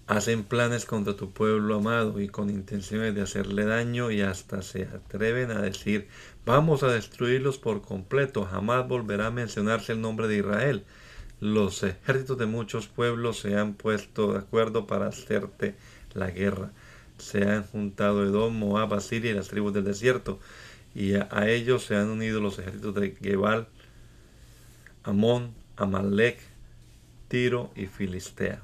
Hacen 0.08 0.46
planes 0.46 0.86
contra 0.86 1.18
tu 1.18 1.34
pueblo 1.34 1.76
amado 1.76 2.22
y 2.22 2.30
con 2.30 2.50
intenciones 2.50 3.14
de 3.14 3.24
hacerle 3.24 3.66
daño 3.66 4.10
y 4.10 4.22
hasta 4.22 4.62
se 4.62 4.84
atreven 4.84 5.52
a 5.52 5.62
decir, 5.62 6.08
vamos 6.46 6.82
a 6.84 6.88
destruirlos 6.88 7.58
por 7.58 7.82
completo, 7.82 8.46
jamás 8.46 8.88
volverá 8.88 9.28
a 9.28 9.32
mencionarse 9.32 9.92
el 9.92 10.00
nombre 10.00 10.30
de 10.30 10.38
Israel 10.38 10.86
los 11.40 11.84
ejércitos 11.84 12.38
de 12.38 12.46
muchos 12.46 12.88
pueblos 12.88 13.40
se 13.40 13.58
han 13.58 13.74
puesto 13.74 14.34
de 14.34 14.40
acuerdo 14.40 14.88
para 14.88 15.08
hacerte 15.08 15.76
la 16.14 16.32
guerra. 16.32 16.72
Se 17.18 17.44
han 17.50 17.64
juntado 17.64 18.24
Edom, 18.24 18.58
Moab, 18.58 18.94
Asiria 18.94 19.32
y 19.32 19.36
las 19.36 19.50
tribus 19.50 19.74
del 19.74 19.86
desierto, 19.86 20.40
y 20.96 21.14
a, 21.14 21.30
ellos 21.48 21.86
se 21.86 21.96
han 21.96 22.10
unido 22.10 22.42
los 22.42 22.60
ejércitos 22.60 22.96
de 22.96 23.16
Gebal, 23.22 23.68
Amón, 25.04 25.54
Amalek, 25.76 26.40
Tiro 27.28 27.72
y 27.76 27.86
Filistea. 27.86 28.64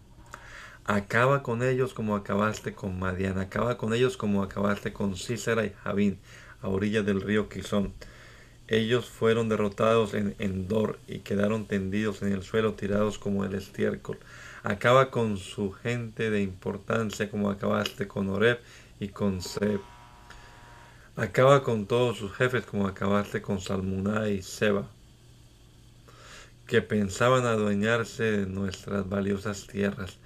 Acaba 0.86 1.44
con 1.44 1.64
ellos 1.64 1.94
como 1.94 2.16
acabaste 2.16 2.74
con 2.74 3.00
Madian, 3.00 3.40
acaba 3.40 3.78
con 3.78 3.94
ellos 3.94 4.18
como 4.18 4.44
acabaste 4.44 4.94
con 4.94 5.16
Cícera 5.16 5.66
y 5.66 5.74
Javín, 5.84 6.20
a 6.62 6.68
orillas 6.68 7.06
del 7.06 7.22
río 7.22 7.50
Quizón 7.50 7.94
ellos 8.68 9.09
fueron 9.09 9.47
derrotados 9.47 10.13
en 10.16 10.36
Endor 10.39 10.97
y 11.07 11.20
quedaron 11.20 11.66
tendidos 11.66 12.22
en 12.24 12.32
el 12.32 12.43
suelo 12.43 12.74
tirados 12.74 13.20
como 13.20 13.45
el 13.45 13.53
estiércol. 13.53 14.18
Acaba 14.63 15.11
con 15.11 15.38
su 15.38 15.72
gente 15.72 16.32
de 16.32 16.41
importancia 16.41 17.30
como 17.30 17.51
acabaste 17.51 18.07
con 18.07 18.30
Oreb 18.30 18.59
y 18.99 19.09
con 19.09 19.41
Seb. 19.43 19.80
Acaba 21.16 21.63
con 21.63 21.86
todos 21.86 22.18
sus 22.18 22.34
jefes 22.34 22.66
como 22.66 22.88
acabaste 22.88 23.41
con 23.41 23.61
Salmuná 23.61 24.30
y 24.30 24.41
Seba, 24.41 24.89
que 26.68 26.82
pensaban 26.82 27.45
adueñarse 27.45 28.24
de 28.24 28.45
nuestras 28.47 29.07
valiosas 29.07 29.68
tierras. 29.68 30.18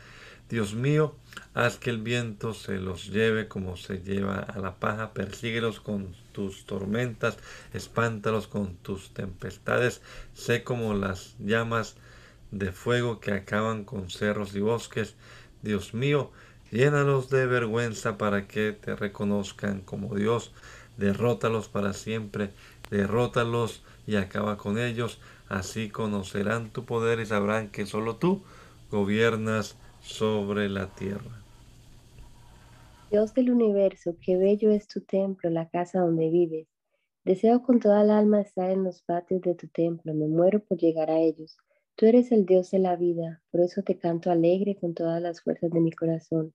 Dios 0.49 0.73
mío, 0.73 1.13
haz 1.53 1.77
que 1.77 1.89
el 1.89 2.01
viento 2.01 2.53
se 2.53 2.77
los 2.77 3.07
lleve 3.07 3.47
como 3.47 3.77
se 3.77 3.99
lleva 3.99 4.39
a 4.39 4.59
la 4.59 4.75
paja, 4.75 5.13
persíguelos 5.13 5.79
con 5.79 6.15
tus 6.31 6.65
tormentas, 6.65 7.37
espántalos 7.73 8.47
con 8.47 8.75
tus 8.75 9.13
tempestades, 9.13 10.01
sé 10.33 10.63
como 10.63 10.93
las 10.93 11.35
llamas 11.39 11.95
de 12.51 12.71
fuego 12.71 13.19
que 13.19 13.31
acaban 13.31 13.83
con 13.83 14.09
cerros 14.09 14.55
y 14.55 14.61
bosques. 14.61 15.15
Dios 15.61 15.93
mío, 15.93 16.31
llénalos 16.71 17.29
de 17.29 17.45
vergüenza 17.45 18.17
para 18.17 18.47
que 18.47 18.71
te 18.71 18.95
reconozcan 18.95 19.81
como 19.81 20.15
Dios, 20.15 20.51
derrótalos 20.97 21.67
para 21.67 21.93
siempre, 21.93 22.51
derrótalos 22.89 23.83
y 24.07 24.15
acaba 24.15 24.57
con 24.57 24.77
ellos, 24.77 25.19
así 25.47 25.89
conocerán 25.89 26.71
tu 26.71 26.85
poder 26.85 27.19
y 27.19 27.25
sabrán 27.25 27.69
que 27.69 27.85
solo 27.85 28.15
tú 28.15 28.43
gobiernas 28.89 29.75
sobre 30.10 30.68
la 30.70 30.88
tierra. 30.88 31.43
Dios 33.12 33.34
del 33.34 33.51
universo, 33.51 34.16
qué 34.22 34.38
bello 34.38 34.72
es 34.72 34.88
tu 34.88 35.01
templo, 35.01 35.49
la 35.49 35.70
casa 35.70 35.99
donde 36.01 36.30
vives. 36.30 36.68
Deseo 37.24 37.62
con 37.62 37.80
toda 37.80 38.01
el 38.01 38.10
alma 38.10 38.41
estar 38.41 38.72
en 38.72 38.84
los 38.84 39.01
patios 39.03 39.41
de 39.41 39.55
tu 39.55 39.68
templo, 39.68 40.14
me 40.14 40.28
muero 40.28 40.64
por 40.64 40.78
llegar 40.78 41.10
a 41.10 41.20
ellos. 41.20 41.57
Tú 41.95 42.07
eres 42.07 42.32
el 42.32 42.45
Dios 42.45 42.72
de 42.72 42.80
la 42.80 42.95
vida, 42.95 43.41
por 43.51 43.62
eso 43.62 43.84
te 43.84 43.97
canto 43.97 44.32
alegre 44.32 44.76
con 44.76 44.93
todas 44.93 45.22
las 45.22 45.41
fuerzas 45.41 45.70
de 45.72 45.80
mi 45.80 45.91
corazón. 45.91 46.53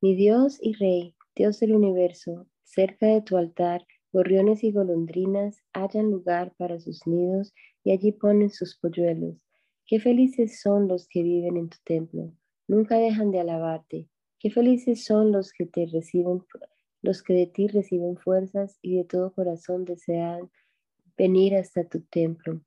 Mi 0.00 0.14
Dios 0.14 0.58
y 0.60 0.72
Rey, 0.74 1.14
Dios 1.36 1.60
del 1.60 1.74
universo, 1.74 2.46
cerca 2.64 3.06
de 3.06 3.20
tu 3.20 3.36
altar, 3.36 3.86
gorriones 4.12 4.64
y 4.64 4.72
golondrinas 4.72 5.62
hallan 5.72 6.10
lugar 6.10 6.54
para 6.56 6.80
sus 6.80 7.06
nidos 7.06 7.54
y 7.84 7.92
allí 7.92 8.12
ponen 8.12 8.50
sus 8.50 8.76
polluelos. 8.76 9.36
Qué 9.86 10.00
felices 10.00 10.60
son 10.60 10.88
los 10.88 11.06
que 11.06 11.22
viven 11.22 11.56
en 11.56 11.68
tu 11.68 11.78
templo, 11.84 12.32
nunca 12.68 12.96
dejan 12.96 13.32
de 13.32 13.40
alabarte. 13.40 14.08
Qué 14.38 14.50
felices 14.50 15.04
son 15.04 15.32
los 15.32 15.52
que 15.52 15.66
te 15.66 15.86
reciben, 15.86 16.44
los 17.02 17.22
que 17.22 17.34
de 17.34 17.46
ti 17.46 17.66
reciben 17.66 18.16
fuerzas 18.16 18.78
y 18.82 18.96
de 18.96 19.04
todo 19.04 19.32
corazón 19.32 19.84
desean 19.84 20.50
venir 21.16 21.56
hasta 21.56 21.82
tu 21.84 22.02
templo. 22.02 22.60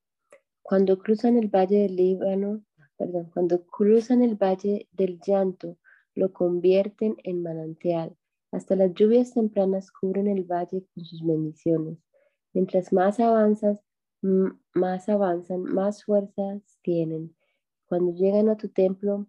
Cuando 0.61 0.99
cruzan 0.99 1.37
el 1.37 1.47
valle 1.47 1.79
del 1.79 1.95
Líbano, 1.95 2.63
perdón, 2.97 3.29
cuando 3.33 3.65
cruzan 3.65 4.21
el 4.21 4.35
valle 4.35 4.89
del 4.91 5.19
llanto, 5.25 5.77
lo 6.13 6.33
convierten 6.33 7.15
en 7.23 7.41
manantial. 7.41 8.17
Hasta 8.51 8.75
las 8.75 8.93
lluvias 8.93 9.33
tempranas 9.33 9.91
cubren 9.91 10.27
el 10.27 10.43
valle 10.43 10.85
con 10.93 11.05
sus 11.05 11.25
bendiciones. 11.25 11.97
Mientras 12.53 12.91
más 12.91 13.19
avanzas, 13.21 13.81
más 14.21 15.07
avanzan, 15.07 15.63
más 15.63 16.03
fuerzas 16.03 16.61
tienen. 16.81 17.33
Cuando 17.85 18.13
llegan 18.13 18.49
a 18.49 18.57
tu 18.57 18.67
templo, 18.69 19.27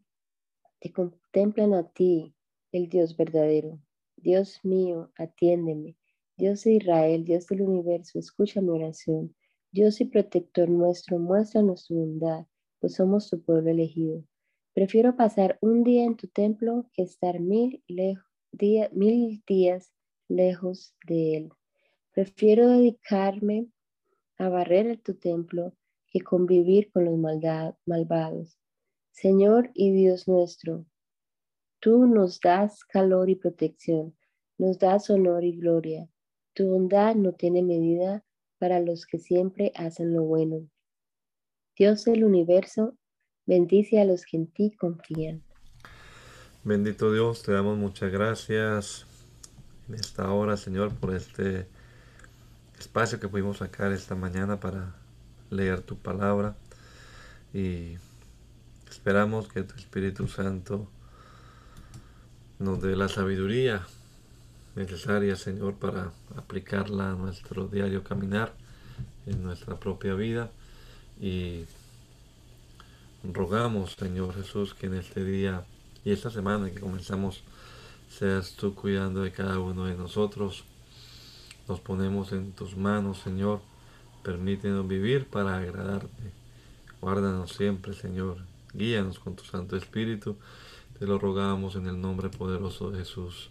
te 0.82 0.92
contemplan 0.92 1.74
a 1.74 1.88
ti, 1.88 2.34
el 2.72 2.88
Dios 2.88 3.16
verdadero. 3.16 3.78
Dios 4.16 4.58
mío, 4.64 5.12
atiéndeme. 5.16 5.96
Dios 6.36 6.64
de 6.64 6.72
Israel, 6.72 7.24
Dios 7.24 7.46
del 7.46 7.62
universo, 7.62 8.18
escucha 8.18 8.60
mi 8.60 8.70
oración. 8.70 9.32
Dios 9.70 10.00
y 10.00 10.06
protector 10.06 10.68
nuestro, 10.68 11.20
muéstranos 11.20 11.86
tu 11.86 11.94
bondad, 11.94 12.46
pues 12.80 12.94
somos 12.94 13.30
tu 13.30 13.40
pueblo 13.40 13.70
elegido. 13.70 14.24
Prefiero 14.74 15.14
pasar 15.14 15.56
un 15.60 15.84
día 15.84 16.02
en 16.02 16.16
tu 16.16 16.26
templo 16.26 16.90
que 16.94 17.04
estar 17.04 17.38
mil, 17.38 17.80
mil 17.88 19.44
días 19.46 19.94
lejos 20.26 20.96
de 21.06 21.36
él. 21.36 21.48
Prefiero 22.10 22.68
dedicarme 22.68 23.68
a 24.36 24.48
barrer 24.48 25.00
tu 25.00 25.14
templo 25.14 25.74
que 26.08 26.22
convivir 26.22 26.90
con 26.90 27.04
los 27.04 27.16
malvados. 27.86 28.58
Señor 29.12 29.70
y 29.74 29.92
Dios 29.92 30.26
nuestro, 30.26 30.86
tú 31.80 32.06
nos 32.06 32.40
das 32.40 32.82
calor 32.84 33.28
y 33.30 33.36
protección, 33.36 34.16
nos 34.58 34.78
das 34.78 35.10
honor 35.10 35.44
y 35.44 35.56
gloria. 35.56 36.08
Tu 36.54 36.66
bondad 36.66 37.14
no 37.14 37.32
tiene 37.32 37.62
medida 37.62 38.24
para 38.58 38.80
los 38.80 39.06
que 39.06 39.18
siempre 39.18 39.70
hacen 39.76 40.14
lo 40.14 40.22
bueno. 40.24 40.68
Dios 41.76 42.04
del 42.04 42.24
universo, 42.24 42.96
bendice 43.46 44.00
a 44.00 44.04
los 44.04 44.24
que 44.24 44.38
en 44.38 44.46
ti 44.48 44.72
confían. 44.72 45.42
Bendito 46.64 47.12
Dios, 47.12 47.42
te 47.42 47.52
damos 47.52 47.76
muchas 47.76 48.10
gracias 48.10 49.06
en 49.88 49.94
esta 49.94 50.30
hora, 50.32 50.56
Señor, 50.56 50.94
por 50.94 51.14
este 51.14 51.66
espacio 52.78 53.20
que 53.20 53.28
pudimos 53.28 53.58
sacar 53.58 53.92
esta 53.92 54.14
mañana 54.14 54.58
para 54.58 54.94
leer 55.50 55.82
tu 55.82 55.96
palabra 55.96 56.56
y 57.52 57.96
esperamos 58.92 59.48
que 59.48 59.62
tu 59.62 59.74
Espíritu 59.74 60.28
Santo 60.28 60.86
nos 62.58 62.80
dé 62.82 62.94
la 62.94 63.08
sabiduría 63.08 63.86
necesaria, 64.76 65.34
Señor, 65.34 65.76
para 65.76 66.12
aplicarla 66.36 67.12
a 67.12 67.14
nuestro 67.14 67.68
diario 67.68 68.04
caminar 68.04 68.52
en 69.26 69.42
nuestra 69.42 69.80
propia 69.80 70.14
vida. 70.14 70.50
Y 71.18 71.64
rogamos, 73.24 73.94
Señor 73.94 74.34
Jesús, 74.34 74.74
que 74.74 74.86
en 74.86 74.94
este 74.94 75.24
día 75.24 75.64
y 76.04 76.12
esta 76.12 76.30
semana 76.30 76.70
que 76.70 76.80
comenzamos, 76.80 77.42
seas 78.10 78.52
tú 78.56 78.74
cuidando 78.74 79.22
de 79.22 79.32
cada 79.32 79.58
uno 79.58 79.86
de 79.86 79.94
nosotros. 79.94 80.64
Nos 81.66 81.80
ponemos 81.80 82.32
en 82.32 82.52
tus 82.52 82.76
manos, 82.76 83.20
Señor. 83.20 83.62
Permítenos 84.22 84.86
vivir 84.86 85.26
para 85.26 85.56
agradarte. 85.56 86.30
Guárdanos 87.00 87.52
siempre, 87.52 87.94
Señor. 87.94 88.51
Guíanos 88.74 89.18
con 89.18 89.36
tu 89.36 89.44
Santo 89.44 89.76
Espíritu. 89.76 90.36
Te 90.98 91.06
lo 91.06 91.18
rogamos 91.18 91.76
en 91.76 91.86
el 91.86 92.00
nombre 92.00 92.28
poderoso 92.30 92.90
de 92.90 92.98
Jesús. 93.00 93.50